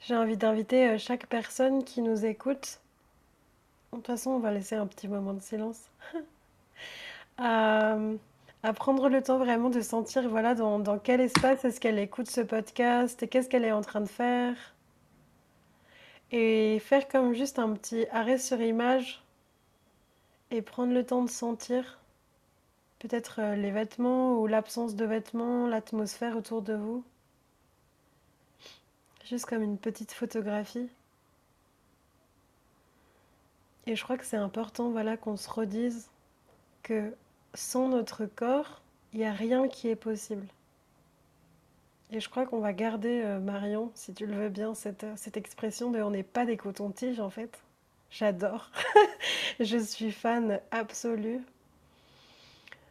J'ai 0.00 0.16
envie 0.16 0.38
d'inviter 0.38 0.88
euh, 0.88 0.96
chaque 0.96 1.26
personne 1.26 1.84
qui 1.84 2.00
nous 2.00 2.24
écoute. 2.24 2.80
De 3.92 3.98
toute 3.98 4.06
façon, 4.06 4.30
on 4.30 4.38
va 4.38 4.50
laisser 4.50 4.76
un 4.76 4.86
petit 4.86 5.06
moment 5.06 5.34
de 5.34 5.42
silence. 5.42 5.90
à, 7.36 7.98
prendre 8.74 9.10
le 9.10 9.22
temps 9.22 9.36
vraiment 9.36 9.68
de 9.68 9.82
sentir 9.82 10.30
voilà, 10.30 10.54
dans, 10.54 10.78
dans 10.78 10.98
quel 10.98 11.20
espace 11.20 11.62
est-ce 11.66 11.78
qu'elle 11.78 11.98
écoute 11.98 12.30
ce 12.30 12.40
podcast 12.40 13.22
et 13.22 13.28
qu'est-ce 13.28 13.50
qu'elle 13.50 13.66
est 13.66 13.72
en 13.72 13.82
train 13.82 14.00
de 14.00 14.08
faire. 14.08 14.56
Et 16.32 16.78
faire 16.80 17.08
comme 17.08 17.34
juste 17.34 17.58
un 17.58 17.74
petit 17.74 18.06
arrêt 18.10 18.38
sur 18.38 18.60
image 18.60 19.22
et 20.50 20.62
prendre 20.62 20.92
le 20.92 21.04
temps 21.04 21.22
de 21.22 21.30
sentir 21.30 21.98
peut-être 22.98 23.40
euh, 23.40 23.54
les 23.54 23.70
vêtements 23.70 24.40
ou 24.40 24.46
l'absence 24.46 24.94
de 24.94 25.04
vêtements, 25.04 25.66
l'atmosphère 25.66 26.36
autour 26.36 26.62
de 26.62 26.74
vous. 26.74 27.04
Juste 29.24 29.46
comme 29.46 29.62
une 29.62 29.78
petite 29.78 30.12
photographie. 30.12 30.88
Et 33.86 33.96
je 33.96 34.02
crois 34.02 34.16
que 34.16 34.24
c'est 34.24 34.36
important 34.36 34.90
voilà, 34.90 35.16
qu'on 35.16 35.36
se 35.36 35.50
redise 35.50 36.08
que 36.82 37.14
sans 37.54 37.88
notre 37.88 38.24
corps, 38.24 38.80
il 39.12 39.18
n'y 39.18 39.26
a 39.26 39.32
rien 39.32 39.68
qui 39.68 39.88
est 39.88 39.96
possible. 39.96 40.46
Et 42.14 42.20
je 42.20 42.28
crois 42.28 42.44
qu'on 42.44 42.60
va 42.60 42.74
garder, 42.74 43.22
euh, 43.24 43.40
Marion, 43.40 43.90
si 43.94 44.12
tu 44.12 44.26
le 44.26 44.34
veux 44.34 44.48
bien, 44.50 44.74
cette, 44.74 45.06
cette 45.16 45.38
expression 45.38 45.90
de 45.90 46.02
on 46.02 46.10
n'est 46.10 46.22
pas 46.22 46.44
des 46.44 46.58
cotons-tiges 46.58 47.20
en 47.20 47.30
fait. 47.30 47.62
J'adore. 48.10 48.70
je 49.60 49.78
suis 49.78 50.12
fan 50.12 50.60
absolue 50.70 51.40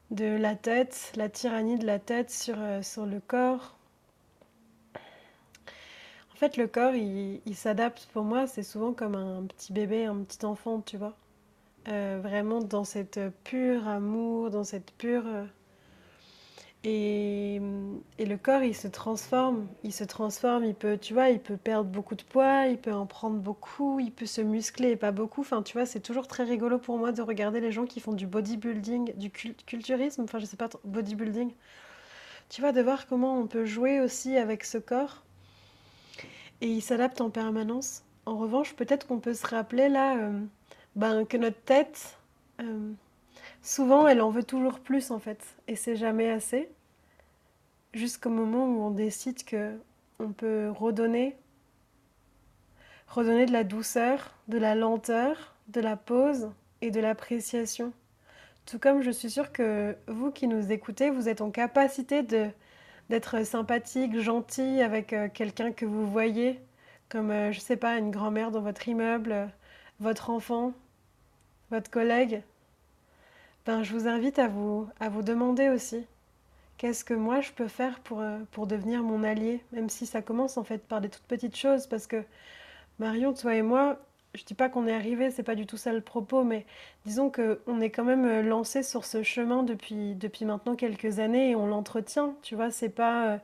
de 0.09 0.25
la 0.25 0.55
tête, 0.55 1.13
la 1.15 1.29
tyrannie 1.29 1.77
de 1.77 1.85
la 1.85 1.99
tête 1.99 2.31
sur, 2.31 2.55
euh, 2.57 2.81
sur 2.81 3.05
le 3.05 3.19
corps. 3.19 3.75
En 4.95 6.35
fait, 6.35 6.57
le 6.57 6.65
corps, 6.65 6.95
il, 6.95 7.55
s'adapte 7.55 8.09
pour 8.13 8.23
moi, 8.23 8.47
c'est 8.47 8.63
souvent 8.63 8.91
comme 8.91 9.13
un 9.13 9.43
petit 9.43 9.71
bébé, 9.71 10.05
un 10.05 10.23
petit 10.23 10.43
enfant, 10.43 10.81
tu 10.81 10.97
vois. 10.97 11.15
Euh, 11.89 12.19
vraiment 12.23 12.59
dans 12.59 12.83
cette 12.83 13.19
pure 13.43 13.87
amour, 13.87 14.49
dans 14.49 14.63
cette 14.63 14.91
pure 14.93 15.25
et, 16.83 17.61
le 18.19 18.35
corps, 18.37 18.63
il 18.63 18.75
se 18.75 18.87
transforme, 18.87 19.67
il 19.83 19.93
se 19.93 20.03
transforme, 20.03 20.65
il 20.65 20.73
peut, 20.73 20.97
tu 20.97 21.13
vois, 21.13 21.29
il 21.29 21.39
peut 21.39 21.57
perdre 21.57 21.89
beaucoup 21.89 22.15
de 22.15 22.23
poids, 22.23 22.65
il 22.67 22.77
peut 22.77 22.93
en 22.93 23.05
prendre 23.05 23.37
beaucoup, 23.37 23.99
il 23.99 24.11
peut 24.11 24.25
se 24.25 24.41
muscler, 24.41 24.95
pas 24.95 25.11
beaucoup. 25.11 25.41
Enfin, 25.41 25.61
tu 25.61 25.73
vois, 25.73 25.85
c'est 25.85 25.99
toujours 25.99 26.27
très 26.27 26.43
rigolo 26.43 26.79
pour 26.79 26.97
moi 26.97 27.11
de 27.11 27.21
regarder 27.21 27.59
les 27.59 27.71
gens 27.71 27.85
qui 27.85 27.99
font 27.99 28.13
du 28.13 28.25
bodybuilding, 28.25 29.13
du 29.15 29.29
culturisme, 29.29 30.23
enfin, 30.23 30.39
je 30.39 30.45
sais 30.45 30.57
pas, 30.57 30.69
bodybuilding. 30.83 31.51
Tu 32.49 32.61
vois, 32.61 32.71
de 32.71 32.81
voir 32.81 33.07
comment 33.07 33.37
on 33.37 33.47
peut 33.47 33.65
jouer 33.65 34.01
aussi 34.01 34.37
avec 34.37 34.63
ce 34.63 34.77
corps. 34.79 35.23
Et 36.61 36.67
il 36.67 36.81
s'adapte 36.81 37.21
en 37.21 37.29
permanence. 37.29 38.03
En 38.25 38.37
revanche, 38.37 38.73
peut-être 38.73 39.07
qu'on 39.07 39.19
peut 39.19 39.33
se 39.33 39.45
rappeler 39.47 39.87
là 39.89 40.17
euh, 40.17 40.39
ben, 40.95 41.25
que 41.25 41.37
notre 41.37 41.61
tête, 41.61 42.17
euh, 42.59 42.91
Souvent, 43.61 44.07
elle 44.07 44.21
en 44.21 44.31
veut 44.31 44.43
toujours 44.43 44.79
plus 44.79 45.11
en 45.11 45.19
fait, 45.19 45.55
et 45.67 45.75
c'est 45.75 45.95
jamais 45.95 46.29
assez. 46.31 46.69
Jusqu'au 47.93 48.29
moment 48.29 48.65
où 48.65 48.81
on 48.81 48.91
décide 48.91 49.43
que 49.43 49.77
on 50.19 50.31
peut 50.31 50.69
redonner, 50.69 51.35
redonner 53.07 53.45
de 53.45 53.51
la 53.51 53.63
douceur, 53.63 54.33
de 54.47 54.57
la 54.57 54.75
lenteur, 54.75 55.55
de 55.67 55.81
la 55.81 55.95
pause 55.95 56.51
et 56.81 56.91
de 56.91 56.99
l'appréciation. 56.99 57.93
Tout 58.65 58.79
comme 58.79 59.01
je 59.01 59.11
suis 59.11 59.29
sûre 59.29 59.51
que 59.51 59.95
vous 60.07 60.31
qui 60.31 60.47
nous 60.47 60.71
écoutez, 60.71 61.09
vous 61.09 61.29
êtes 61.29 61.41
en 61.41 61.51
capacité 61.51 62.23
de 62.23 62.49
d'être 63.09 63.45
sympathique, 63.45 64.17
gentil 64.19 64.81
avec 64.81 65.11
euh, 65.11 65.27
quelqu'un 65.27 65.73
que 65.73 65.85
vous 65.85 66.09
voyez, 66.09 66.61
comme 67.09 67.29
euh, 67.31 67.51
je 67.51 67.59
sais 67.59 67.75
pas 67.75 67.97
une 67.97 68.09
grand-mère 68.09 68.51
dans 68.51 68.61
votre 68.61 68.87
immeuble, 68.87 69.49
votre 69.99 70.29
enfant, 70.29 70.71
votre 71.71 71.91
collègue, 71.91 72.41
ben, 73.65 73.83
je 73.83 73.93
vous 73.93 74.07
invite 74.07 74.39
à 74.39 74.47
vous, 74.47 74.87
à 74.99 75.09
vous 75.09 75.21
demander 75.21 75.69
aussi 75.69 76.05
qu'est-ce 76.77 77.05
que 77.05 77.13
moi 77.13 77.41
je 77.41 77.51
peux 77.51 77.67
faire 77.67 77.99
pour, 77.99 78.21
euh, 78.21 78.39
pour 78.51 78.65
devenir 78.65 79.03
mon 79.03 79.23
allié, 79.23 79.61
même 79.71 79.89
si 79.89 80.07
ça 80.07 80.21
commence 80.23 80.57
en 80.57 80.63
fait 80.63 80.79
par 80.79 80.99
des 80.99 81.09
toutes 81.09 81.23
petites 81.23 81.55
choses, 81.55 81.85
parce 81.85 82.07
que 82.07 82.23
Marion, 82.99 83.33
toi 83.33 83.55
et 83.55 83.61
moi, 83.61 83.99
je 84.33 84.43
dis 84.45 84.53
pas 84.55 84.69
qu'on 84.69 84.87
est 84.87 84.93
arrivé, 84.93 85.29
c'est 85.29 85.43
pas 85.43 85.55
du 85.55 85.65
tout 85.67 85.77
ça 85.77 85.93
le 85.93 86.01
propos, 86.01 86.43
mais 86.43 86.65
disons 87.05 87.29
qu'on 87.31 87.81
est 87.81 87.91
quand 87.91 88.03
même 88.03 88.25
euh, 88.25 88.41
lancé 88.41 88.81
sur 88.81 89.05
ce 89.05 89.21
chemin 89.23 89.61
depuis, 89.63 90.15
depuis 90.15 90.45
maintenant 90.45 90.75
quelques 90.75 91.19
années 91.19 91.51
et 91.51 91.55
on 91.55 91.67
l'entretient, 91.67 92.35
tu 92.41 92.55
vois, 92.55 92.71
c'est 92.71 92.89
pas, 92.89 93.27
euh, 93.27 93.37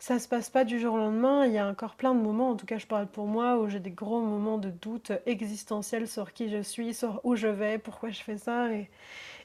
ça 0.00 0.18
se 0.18 0.26
passe 0.28 0.50
pas 0.50 0.64
du 0.64 0.80
jour 0.80 0.94
au 0.94 0.98
lendemain, 0.98 1.46
il 1.46 1.52
y 1.52 1.58
a 1.58 1.68
encore 1.68 1.94
plein 1.94 2.14
de 2.14 2.20
moments, 2.20 2.50
en 2.50 2.56
tout 2.56 2.66
cas 2.66 2.78
je 2.78 2.86
parle 2.86 3.06
pour 3.06 3.26
moi, 3.26 3.58
où 3.58 3.68
j'ai 3.68 3.80
des 3.80 3.90
gros 3.90 4.20
moments 4.20 4.58
de 4.58 4.70
doute 4.70 5.12
existentiel 5.26 6.08
sur 6.08 6.32
qui 6.32 6.50
je 6.50 6.62
suis, 6.62 6.94
sur 6.94 7.20
où 7.22 7.36
je 7.36 7.48
vais, 7.48 7.78
pourquoi 7.78 8.10
je 8.10 8.20
fais 8.22 8.38
ça, 8.38 8.68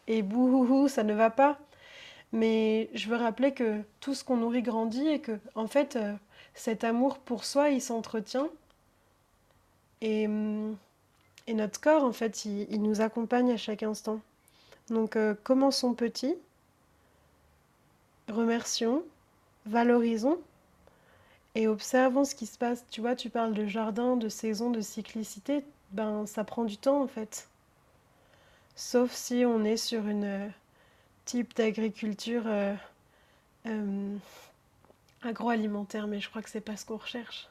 et 0.08 0.22
bouhouhou, 0.22 0.88
ça 0.88 1.04
ne 1.04 1.14
va 1.14 1.30
pas. 1.30 1.60
Mais 2.32 2.90
je 2.94 3.10
veux 3.10 3.16
rappeler 3.16 3.54
que 3.54 3.82
tout 4.00 4.14
ce 4.14 4.24
qu'on 4.24 4.38
nourrit 4.38 4.62
grandit 4.62 5.08
et 5.08 5.20
que, 5.20 5.40
en 5.56 5.68
fait, 5.68 5.96
euh, 5.96 6.14
cet 6.54 6.84
amour 6.84 7.18
pour 7.20 7.46
soi, 7.46 7.70
il 7.70 7.82
s'entretient. 7.82 8.50
Et, 10.02 10.28
hum, 10.28 10.76
et, 11.48 11.54
notre 11.54 11.80
corps, 11.80 12.04
en 12.04 12.12
fait, 12.12 12.46
il, 12.46 12.82
nous 12.82 13.02
accompagne 13.02 13.52
à 13.52 13.58
chaque 13.58 13.84
instant. 13.84 14.20
Donc, 14.90 15.16
euh, 15.16 15.34
commençons 15.44 15.94
petit, 15.94 16.36
remercions, 18.30 19.04
valorisons 19.66 20.40
et 21.56 21.68
observons 21.68 22.26
ce 22.26 22.36
qui 22.36 22.46
se 22.46 22.58
passe. 22.58 22.86
Tu 22.92 23.02
vois, 23.02 23.16
tu 23.16 23.30
parles 23.30 23.54
de 23.54 23.66
jardin, 23.66 24.18
de 24.18 24.30
saison, 24.30 24.70
de 24.72 24.82
cyclicité. 24.82 25.64
Ben, 25.92 26.26
ça 26.26 26.44
prend 26.44 26.66
du 26.66 26.78
temps, 26.78 27.02
en 27.02 27.08
fait. 27.08 27.48
Sauf 28.76 29.14
si 29.14 29.46
on 29.46 29.64
est 29.64 29.78
sur 29.78 30.06
une 30.06 30.26
euh, 30.26 30.50
type 31.24 31.56
d'agriculture 31.56 32.44
euh, 32.46 32.74
euh, 33.68 34.18
agroalimentaire, 35.22 36.08
mais 36.08 36.20
je 36.20 36.30
crois 36.30 36.42
que 36.42 36.50
c'est 36.50 36.60
pas 36.60 36.76
ce 36.76 36.86
qu'on 36.86 36.98
recherche. 36.98 37.50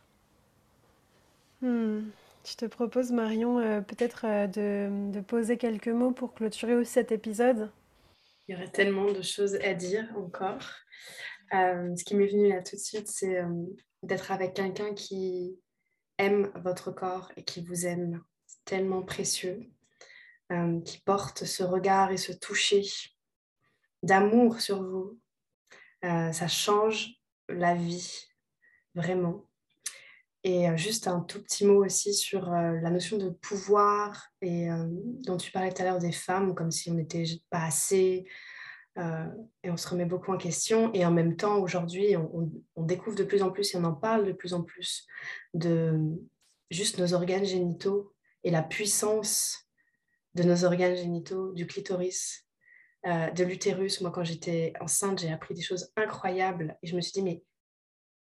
Hmm. 1.63 2.03
Je 2.47 2.57
te 2.57 2.67
propose, 2.67 3.11
Marion, 3.11 3.83
peut-être 3.85 4.27
de, 4.53 5.19
poser 5.23 5.57
quelques 5.57 5.89
mots 5.89 6.11
pour 6.11 6.35
clôturer 6.35 6.75
aussi 6.75 6.93
cet 6.93 7.11
épisode. 7.11 7.71
Il 8.47 8.53
y 8.53 8.55
aurait 8.55 8.71
tellement 8.71 9.11
de 9.11 9.23
choses 9.23 9.55
à 9.65 9.73
dire 9.73 10.07
encore. 10.15 10.61
ce 11.51 12.05
qui 12.05 12.15
m'est 12.17 12.27
venu 12.27 12.51
là 12.51 12.63
tout 12.63 12.77
de 12.77 12.81
suite, 12.83 13.09
c'est 13.09 13.43
d'être 14.03 14.31
avec 14.31 14.53
quelqu'un 14.53 14.93
qui 14.93 15.59
aime 16.19 16.53
votre 16.57 16.91
corps 16.91 17.33
et 17.39 17.45
qui 17.45 17.65
vous 17.65 17.87
aime. 17.87 18.23
tellement 18.67 19.01
précieux. 19.01 19.67
Euh, 20.55 20.81
qui 20.83 20.99
porte 20.99 21.45
ce 21.45 21.65
regard 21.65 22.13
et 22.13 22.17
ce 22.17 22.33
toucher 22.33 22.83
d'amour 24.03 24.61
sur 24.61 24.83
vous. 24.83 25.19
Euh, 26.05 26.31
ça 26.33 26.47
change 26.49 27.09
la 27.49 27.75
vie, 27.75 28.29
vraiment. 28.95 29.49
Et 30.45 30.69
euh, 30.69 30.77
juste 30.77 31.09
un 31.09 31.21
tout 31.21 31.43
petit 31.43 31.65
mot 31.67 31.85
aussi 31.85 32.15
sur 32.15 32.51
la 32.51 32.91
notion 32.91 33.17
de 33.17 33.31
pouvoir 33.31 34.29
et 34.43 34.69
dont 35.25 35.39
tu 35.39 35.51
parlais 35.51 35.73
tout 35.73 35.83
à 35.83 35.87
l'heure 35.87 35.99
des 35.99 36.13
femmes, 36.13 36.55
comme 36.55 36.71
si 36.71 36.91
on 36.91 36.95
n'était 36.95 37.25
pas 37.51 37.65
assez, 37.65 38.27
et 38.97 39.71
on 39.71 39.77
se 39.77 39.89
remet 39.89 40.05
beaucoup 40.05 40.33
en 40.33 40.37
question. 40.37 40.93
Et 40.93 41.05
en 41.05 41.11
même 41.11 41.37
temps, 41.37 41.59
aujourd'hui, 41.59 42.15
on, 42.17 42.83
découvre 42.83 43.17
de 43.17 43.25
plus 43.25 43.43
en 43.43 43.51
plus 43.51 43.75
et 43.75 43.79
on 43.79 43.85
en 43.85 43.95
parle 43.95 44.27
de 44.27 44.33
plus 44.33 44.53
en 44.53 44.63
plus 44.63 45.07
de 45.55 45.99
juste 46.71 46.99
nos 46.99 47.15
organes 47.15 47.47
génitaux 47.47 48.15
et 48.45 48.51
la 48.51 48.63
puissance 48.63 49.64
de 50.35 50.43
nos 50.43 50.65
organes 50.65 50.97
génitaux, 50.97 51.53
du 51.53 51.67
clitoris, 51.67 52.47
euh, 53.07 53.31
de 53.31 53.45
l'utérus. 53.45 54.01
Moi, 54.01 54.11
quand 54.11 54.25
j'étais 54.25 54.73
enceinte, 54.81 55.21
j'ai 55.21 55.33
appris 55.33 55.55
des 55.55 55.63
choses 55.63 55.93
incroyables 55.97 56.77
et 56.83 56.87
je 56.87 56.97
me 56.97 57.01
suis 57.01 57.13
dit, 57.13 57.23
mais 57.23 57.43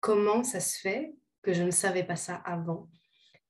comment 0.01 0.45
ça 0.45 0.61
se 0.61 0.79
fait 0.79 1.15
que 1.43 1.53
je 1.53 1.63
ne 1.63 1.71
savais 1.71 2.05
pas 2.05 2.17
ça 2.17 2.37
avant? 2.45 2.89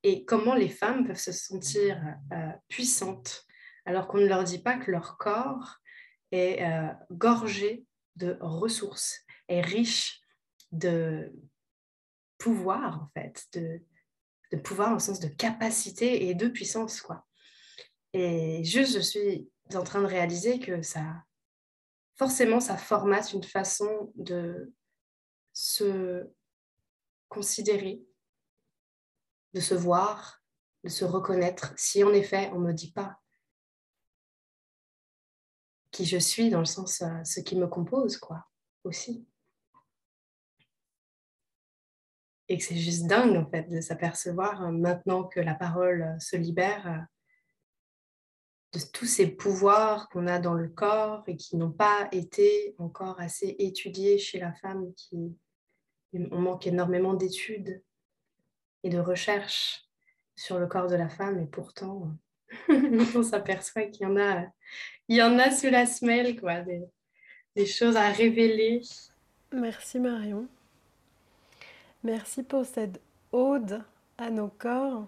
Et 0.03 0.25
comment 0.25 0.55
les 0.55 0.69
femmes 0.69 1.05
peuvent 1.05 1.17
se 1.19 1.31
sentir 1.31 2.01
euh, 2.33 2.51
puissantes 2.69 3.45
alors 3.85 4.07
qu'on 4.07 4.19
ne 4.19 4.27
leur 4.27 4.43
dit 4.43 4.59
pas 4.59 4.77
que 4.77 4.91
leur 4.91 5.17
corps 5.17 5.77
est 6.31 6.61
euh, 6.63 6.91
gorgé 7.11 7.85
de 8.15 8.37
ressources, 8.41 9.21
est 9.47 9.61
riche 9.61 10.21
de 10.71 11.33
pouvoir, 12.37 13.03
en 13.03 13.07
fait, 13.13 13.45
de, 13.53 13.81
de 14.51 14.57
pouvoir 14.57 14.95
au 14.95 14.99
sens 14.99 15.19
de 15.19 15.27
capacité 15.27 16.27
et 16.27 16.35
de 16.35 16.47
puissance, 16.47 17.01
quoi. 17.01 17.26
Et 18.13 18.63
juste, 18.63 18.93
je 18.93 18.99
suis 18.99 19.49
en 19.73 19.83
train 19.83 20.01
de 20.01 20.07
réaliser 20.07 20.59
que 20.59 20.81
ça, 20.81 21.23
forcément, 22.15 22.59
ça 22.59 22.77
formate 22.77 23.33
une 23.33 23.43
façon 23.43 24.11
de 24.15 24.73
se 25.53 26.27
considérer, 27.29 28.01
de 29.53 29.59
se 29.59 29.75
voir, 29.75 30.41
de 30.83 30.89
se 30.89 31.05
reconnaître. 31.05 31.73
Si 31.77 32.03
en 32.03 32.13
effet, 32.13 32.49
on 32.53 32.59
ne 32.59 32.67
me 32.67 32.73
dit 32.73 32.91
pas 32.91 33.19
qui 35.97 36.05
je 36.05 36.17
suis 36.17 36.49
dans 36.49 36.59
le 36.59 36.65
sens 36.65 37.01
euh, 37.01 37.23
ce 37.23 37.39
qui 37.39 37.55
me 37.55 37.67
compose, 37.67 38.17
quoi, 38.17 38.45
aussi. 38.83 39.27
Et 42.49 42.57
que 42.57 42.63
c'est 42.63 42.77
juste 42.77 43.07
dingue, 43.07 43.35
en 43.35 43.49
fait, 43.49 43.63
de 43.63 43.81
s'apercevoir 43.81 44.63
euh, 44.63 44.71
maintenant 44.71 45.23
que 45.23 45.39
la 45.39 45.55
parole 45.55 46.03
euh, 46.03 46.19
se 46.19 46.35
libère 46.35 47.07
de 48.73 48.79
tous 48.93 49.05
ces 49.05 49.27
pouvoirs 49.27 50.09
qu'on 50.09 50.27
a 50.27 50.39
dans 50.39 50.53
le 50.53 50.67
corps 50.67 51.23
et 51.27 51.35
qui 51.35 51.55
n'ont 51.57 51.71
pas 51.71 52.09
été 52.11 52.75
encore 52.77 53.19
assez 53.19 53.55
étudiés 53.59 54.17
chez 54.17 54.39
la 54.39 54.53
femme, 54.53 54.93
qui 54.95 55.35
on 56.31 56.39
manque 56.39 56.67
énormément 56.67 57.13
d'études 57.13 57.81
et 58.83 58.89
de 58.89 58.99
recherches 58.99 59.85
sur 60.35 60.59
le 60.59 60.67
corps 60.67 60.87
de 60.87 60.95
la 60.95 61.09
femme, 61.09 61.39
et 61.39 61.47
pourtant, 61.47 62.11
on 62.69 63.23
s'aperçoit 63.23 63.85
qu'il 63.85 64.03
y 64.03 64.09
en 64.09 64.17
a, 64.17 64.45
il 65.07 65.17
y 65.17 65.23
en 65.23 65.37
a 65.39 65.51
sous 65.51 65.69
la 65.69 65.85
semelle, 65.85 66.39
quoi, 66.39 66.61
des, 66.61 66.83
des 67.55 67.65
choses 67.65 67.97
à 67.97 68.11
révéler. 68.11 68.81
Merci 69.51 69.99
Marion. 69.99 70.47
Merci 72.03 72.43
pour 72.43 72.65
cette 72.65 73.01
ode 73.31 73.83
à 74.17 74.29
nos 74.29 74.49
corps. 74.49 75.07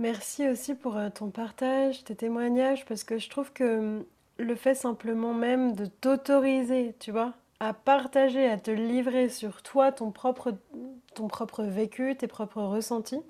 Merci 0.00 0.48
aussi 0.48 0.74
pour 0.74 0.96
euh, 0.96 1.10
ton 1.10 1.30
partage, 1.30 2.02
tes 2.04 2.16
témoignages, 2.16 2.84
parce 2.86 3.04
que 3.04 3.18
je 3.18 3.28
trouve 3.30 3.52
que 3.52 3.78
hum, 3.78 4.04
le 4.38 4.54
fait 4.56 4.74
simplement 4.74 5.34
même 5.34 5.74
de 5.76 5.86
t'autoriser, 5.86 6.94
tu 6.98 7.12
vois, 7.12 7.34
à 7.60 7.74
partager, 7.74 8.46
à 8.48 8.56
te 8.58 8.70
livrer 8.70 9.28
sur 9.28 9.62
toi, 9.62 9.92
ton 9.92 10.10
propre, 10.10 10.54
ton 11.14 11.28
propre 11.28 11.62
vécu, 11.62 12.16
tes 12.16 12.26
propres 12.26 12.62
ressentis, 12.62 13.20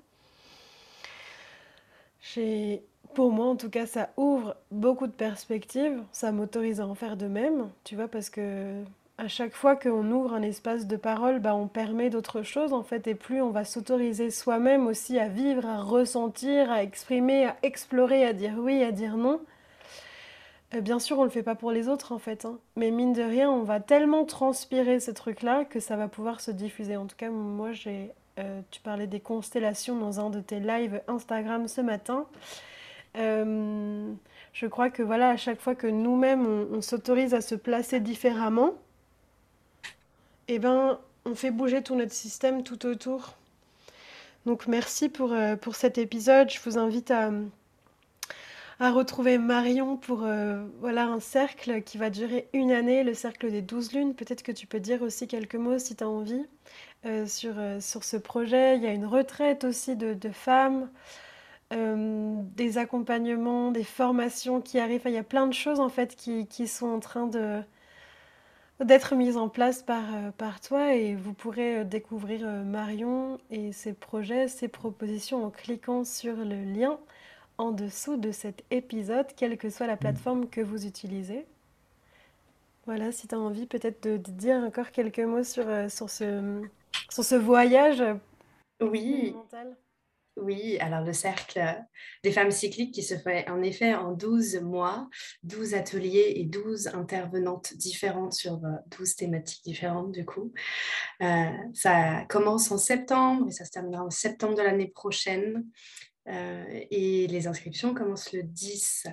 pour 3.13 3.31
moi, 3.31 3.47
en 3.47 3.55
tout 3.55 3.69
cas, 3.69 3.85
ça 3.85 4.09
ouvre 4.17 4.55
beaucoup 4.71 5.07
de 5.07 5.11
perspectives. 5.11 6.01
Ça 6.11 6.31
m'autorise 6.31 6.79
à 6.79 6.87
en 6.87 6.95
faire 6.95 7.17
de 7.17 7.27
même, 7.27 7.69
tu 7.83 7.95
vois, 7.95 8.07
parce 8.07 8.29
que 8.29 8.83
à 9.21 9.27
chaque 9.27 9.53
fois 9.53 9.75
qu'on 9.75 10.09
ouvre 10.09 10.33
un 10.33 10.41
espace 10.41 10.87
de 10.87 10.95
parole, 10.95 11.39
bah, 11.39 11.53
on 11.53 11.67
permet 11.67 12.09
d'autres 12.09 12.41
choses, 12.41 12.73
en 12.73 12.81
fait, 12.81 13.05
et 13.05 13.13
plus 13.13 13.39
on 13.39 13.51
va 13.51 13.65
s'autoriser 13.65 14.31
soi-même 14.31 14.87
aussi 14.87 15.19
à 15.19 15.27
vivre, 15.27 15.67
à 15.67 15.79
ressentir, 15.79 16.71
à 16.71 16.81
exprimer, 16.81 17.45
à 17.45 17.55
explorer, 17.61 18.25
à 18.25 18.33
dire 18.33 18.55
oui, 18.57 18.83
à 18.83 18.91
dire 18.91 19.17
non. 19.17 19.39
Euh, 20.73 20.81
bien 20.81 20.97
sûr, 20.97 21.19
on 21.19 21.23
le 21.23 21.29
fait 21.29 21.43
pas 21.43 21.53
pour 21.53 21.71
les 21.71 21.87
autres, 21.87 22.13
en 22.13 22.17
fait, 22.17 22.45
hein. 22.45 22.57
mais 22.75 22.89
mine 22.89 23.13
de 23.13 23.21
rien, 23.21 23.51
on 23.51 23.61
va 23.61 23.79
tellement 23.79 24.25
transpirer 24.25 24.99
ces 24.99 25.13
trucs-là 25.13 25.65
que 25.65 25.79
ça 25.79 25.95
va 25.95 26.07
pouvoir 26.07 26.41
se 26.41 26.49
diffuser. 26.49 26.97
En 26.97 27.05
tout 27.05 27.15
cas, 27.15 27.29
moi, 27.29 27.73
j'ai 27.73 28.11
euh, 28.39 28.61
tu 28.71 28.81
parlais 28.81 29.07
des 29.07 29.19
constellations 29.19 29.97
dans 29.97 30.19
un 30.19 30.31
de 30.31 30.39
tes 30.39 30.59
lives 30.59 31.01
Instagram 31.07 31.67
ce 31.67 31.81
matin. 31.81 32.25
Euh, 33.17 34.11
je 34.53 34.65
crois 34.65 34.89
que 34.89 35.03
voilà, 35.03 35.29
à 35.29 35.37
chaque 35.37 35.59
fois 35.59 35.75
que 35.75 35.87
nous-mêmes 35.87 36.47
on, 36.71 36.81
s'autorise 36.81 37.33
à 37.33 37.41
se 37.41 37.55
placer 37.55 37.99
différemment, 37.99 38.73
eh 40.55 40.59
ben, 40.59 40.99
on 41.25 41.35
fait 41.35 41.51
bouger 41.51 41.81
tout 41.81 41.95
notre 41.95 42.13
système 42.13 42.63
tout 42.63 42.85
autour. 42.85 43.35
Donc 44.45 44.67
merci 44.67 45.09
pour, 45.09 45.33
euh, 45.33 45.55
pour 45.55 45.75
cet 45.75 45.97
épisode. 45.97 46.49
Je 46.49 46.59
vous 46.61 46.77
invite 46.77 47.11
à, 47.11 47.31
à 48.79 48.91
retrouver 48.91 49.37
Marion 49.37 49.97
pour 49.97 50.25
voilà, 50.79 51.05
un 51.05 51.19
cercle 51.19 51.83
qui 51.83 51.97
va 51.97 52.09
durer 52.09 52.47
une 52.53 52.71
année, 52.71 53.03
le 53.03 53.13
cercle 53.13 53.51
des 53.51 53.61
douze 53.61 53.93
lunes. 53.93 54.15
Peut-être 54.15 54.43
que 54.43 54.51
tu 54.51 54.67
peux 54.67 54.79
dire 54.79 55.01
aussi 55.01 55.27
quelques 55.27 55.55
mots 55.55 55.79
si 55.79 55.95
tu 55.95 56.03
as 56.03 56.09
envie. 56.09 56.45
Euh, 57.07 57.25
sur, 57.25 57.53
euh, 57.57 57.79
sur 57.79 58.03
ce 58.03 58.15
projet. 58.15 58.77
Il 58.77 58.83
y 58.83 58.85
a 58.85 58.93
une 58.93 59.07
retraite 59.07 59.63
aussi 59.63 59.95
de, 59.95 60.15
femmes, 60.31 60.87
euh, 61.73 62.35
des 62.55 62.77
accompagnements, 62.77 63.71
des 63.71 63.83
formations 63.83 64.61
qui 64.61 64.77
arrivent. 64.77 65.01
il 65.05 65.13
y 65.13 65.17
a 65.17 65.23
plein 65.23 65.47
de 65.47 65.53
choses 65.53 65.79
en 65.79 65.89
fait 65.89 66.15
qui, 66.15 66.45
qui 66.45 66.67
sont 66.67 66.87
en 66.87 66.99
train 66.99 67.25
de 67.25 67.61
d'être 68.79 69.15
mises 69.15 69.37
en 69.37 69.49
place 69.49 69.83
par, 69.83 70.03
par 70.37 70.59
toi 70.59 70.95
et 70.95 71.15
vous 71.15 71.33
pourrez 71.33 71.85
découvrir 71.85 72.47
Marion 72.47 73.39
et 73.49 73.71
ses 73.73 73.93
projets, 73.93 74.47
ses 74.47 74.67
propositions 74.67 75.45
en 75.45 75.49
cliquant 75.51 76.03
sur 76.03 76.35
le 76.35 76.63
lien 76.63 76.99
en 77.57 77.71
dessous 77.71 78.17
de 78.17 78.31
cet 78.31 78.63
épisode, 78.71 79.27
quelle 79.35 79.57
que 79.57 79.69
soit 79.69 79.85
la 79.85 79.97
plateforme 79.97 80.49
que 80.49 80.61
vous 80.61 80.87
utilisez. 80.87 81.45
Voilà, 82.87 83.11
si 83.11 83.27
tu 83.27 83.35
as 83.35 83.39
envie 83.39 83.67
peut-être 83.67 84.01
de, 84.01 84.17
de, 84.17 84.31
dire 84.31 84.55
encore 84.55 84.89
quelques 84.89 85.19
mots 85.19 85.43
sur, 85.43 85.65
sur 85.91 86.09
ce, 86.09 86.61
sur 87.09 87.23
ce 87.23 87.35
voyage 87.35 88.03
oui. 88.81 89.35
Oui, 90.37 90.77
alors 90.79 91.01
le 91.01 91.11
cercle 91.11 91.61
des 92.23 92.31
femmes 92.31 92.51
cycliques 92.51 92.93
qui 92.93 93.03
se 93.03 93.17
fait 93.17 93.49
en 93.49 93.61
effet 93.61 93.93
en 93.93 94.13
12 94.13 94.61
mois, 94.61 95.09
12 95.43 95.73
ateliers 95.73 96.33
et 96.37 96.45
12 96.45 96.87
intervenantes 96.87 97.73
différentes 97.75 98.33
sur 98.33 98.57
12 98.57 98.65
euh, 98.65 99.13
thématiques 99.17 99.63
différentes 99.65 100.13
du 100.13 100.25
coup. 100.25 100.53
Euh, 101.21 101.49
ça 101.73 102.25
commence 102.29 102.71
en 102.71 102.77
septembre 102.77 103.47
et 103.49 103.51
ça 103.51 103.65
se 103.65 103.71
terminera 103.71 104.05
en 104.05 104.09
septembre 104.09 104.55
de 104.55 104.61
l'année 104.61 104.87
prochaine. 104.87 105.65
Euh, 106.27 106.65
et 106.69 107.27
les 107.27 107.47
inscriptions 107.47 107.93
commencent 107.93 108.31
le 108.31 108.43
10 108.43 109.07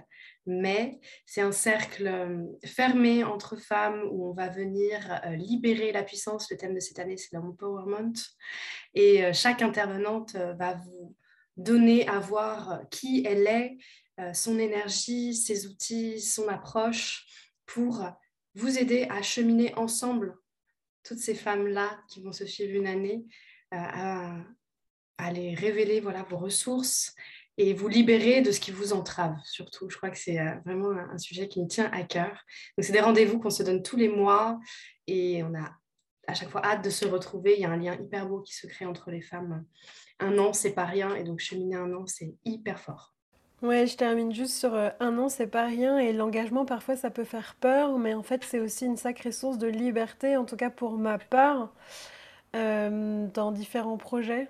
mais 0.49 0.99
c'est 1.27 1.43
un 1.43 1.53
cercle 1.53 2.07
euh, 2.07 2.43
fermé 2.65 3.23
entre 3.23 3.57
femmes 3.57 4.03
où 4.11 4.31
on 4.31 4.33
va 4.33 4.49
venir 4.49 5.21
euh, 5.27 5.37
libérer 5.37 5.93
la 5.93 6.03
puissance. 6.03 6.51
Le 6.51 6.57
thème 6.57 6.75
de 6.75 6.81
cette 6.81 6.99
année, 6.99 7.19
c'est 7.19 7.37
l'empowerment. 7.37 8.15
Et 8.95 9.25
euh, 9.25 9.35
chaque 9.35 9.61
intervenante 9.61 10.37
va 10.37 10.75
vous 10.75 11.15
donner 11.59 12.09
à 12.09 12.19
voir 12.19 12.81
qui 12.91 13.25
elle 13.27 13.47
est, 13.47 13.77
son 14.33 14.59
énergie, 14.59 15.35
ses 15.35 15.67
outils, 15.67 16.21
son 16.21 16.49
approche 16.49 17.27
pour 17.67 18.09
vous 18.55 18.79
aider 18.79 19.07
à 19.11 19.23
cheminer 19.23 19.75
ensemble 19.75 20.35
toutes 21.05 21.19
ces 21.19 21.35
femmes-là 21.35 22.01
qui 22.09 22.23
vont 22.23 22.33
se 22.33 22.47
suivre 22.47 22.75
une 22.75 22.87
année, 22.87 23.27
à, 23.71 24.37
à 25.19 25.33
les 25.33 25.55
révéler 25.55 26.01
voilà, 26.01 26.23
vos 26.25 26.39
ressources 26.39 27.15
et 27.59 27.75
vous 27.75 27.89
libérer 27.89 28.41
de 28.41 28.53
ce 28.53 28.61
qui 28.61 28.71
vous 28.71 28.93
entrave, 28.93 29.35
surtout. 29.45 29.91
Je 29.91 29.97
crois 29.97 30.11
que 30.11 30.17
c'est 30.17 30.39
euh, 30.39 30.55
vraiment 30.65 30.91
un 30.91 31.19
sujet 31.19 31.49
qui 31.49 31.61
me 31.61 31.67
tient 31.67 31.91
à 31.93 32.05
cœur. 32.05 32.31
Donc, 32.77 32.85
c'est 32.85 32.93
des 32.93 33.01
rendez-vous 33.01 33.41
qu'on 33.41 33.51
se 33.51 33.65
donne 33.65 33.83
tous 33.83 33.97
les 33.97 34.09
mois 34.09 34.59
et 35.09 35.43
on 35.43 35.55
a 35.55 35.69
à 36.29 36.35
chaque 36.35 36.51
fois 36.51 36.65
hâte 36.65 36.85
de 36.85 36.91
se 36.91 37.05
retrouver. 37.05 37.55
Il 37.57 37.61
y 37.61 37.65
a 37.65 37.71
un 37.71 37.77
lien 37.77 37.95
hyper 37.95 38.29
beau 38.29 38.41
qui 38.43 38.55
se 38.55 38.69
crée 38.69 38.87
entre 38.87 39.11
les 39.11 39.21
femmes. 39.21 39.65
Un 40.21 40.39
an, 40.39 40.53
c'est 40.53 40.73
pas 40.73 40.85
rien, 40.85 41.15
et 41.17 41.25
donc 41.25 41.41
cheminer 41.41 41.77
un 41.77 41.93
an, 41.95 42.07
c'est 42.07 42.35
hyper 42.45 42.79
fort. 42.79 43.15
Ouais, 43.61 43.89
je 43.89 43.97
termine 43.97 44.33
juste 44.33 44.55
sur 44.55 44.75
euh, 44.75 44.91
un 45.01 45.19
an, 45.19 45.29
c'est 45.29 45.49
pas 45.49 45.67
rien, 45.67 45.99
et 45.99 46.13
l'engagement, 46.13 46.65
parfois, 46.65 46.95
ça 46.95 47.11
peut 47.11 47.25
faire 47.25 47.57
peur, 47.59 47.99
mais 47.99 48.15
en 48.15 48.23
fait, 48.23 48.45
c'est 48.45 48.61
aussi 48.61 48.87
une 48.87 48.97
sacrée 48.97 49.33
source 49.33 49.59
de 49.59 49.67
liberté, 49.67 50.37
en 50.37 50.45
tout 50.45 50.57
cas 50.57 50.71
pour 50.71 50.97
ma 50.97 51.19
part, 51.19 51.73
euh, 52.55 53.27
dans 53.35 53.51
différents 53.51 53.97
projets 53.97 54.49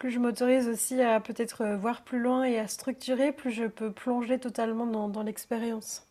plus 0.00 0.10
je 0.10 0.18
m'autorise 0.18 0.66
aussi 0.66 1.02
à 1.02 1.20
peut-être 1.20 1.60
euh, 1.60 1.76
voir 1.76 2.02
plus 2.02 2.20
loin 2.20 2.44
et 2.44 2.58
à 2.58 2.66
structurer, 2.66 3.32
plus 3.32 3.50
je 3.50 3.66
peux 3.66 3.92
plonger 3.92 4.38
totalement 4.38 4.86
dans, 4.86 5.22
l'expérience. 5.22 6.08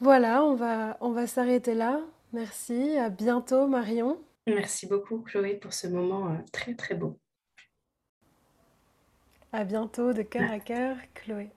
Voilà, 0.00 0.42
on 0.42 0.56
va, 0.56 0.96
on 1.00 1.12
va 1.12 1.28
s'arrêter 1.28 1.74
là. 1.74 2.00
Merci, 2.32 2.98
à 2.98 3.10
bientôt 3.10 3.68
Marion. 3.68 4.18
Merci 4.48 4.88
beaucoup 4.88 5.20
Chloé 5.20 5.54
pour 5.54 5.72
ce 5.72 5.86
moment 5.86 6.32
euh, 6.32 6.36
très 6.50 6.74
très 6.74 6.96
beau. 6.96 7.16
À 9.52 9.62
bientôt 9.62 10.12
de 10.12 10.22
cœur 10.22 10.50
à 10.50 10.58
cœur, 10.58 10.96
Chloé. 11.14 11.52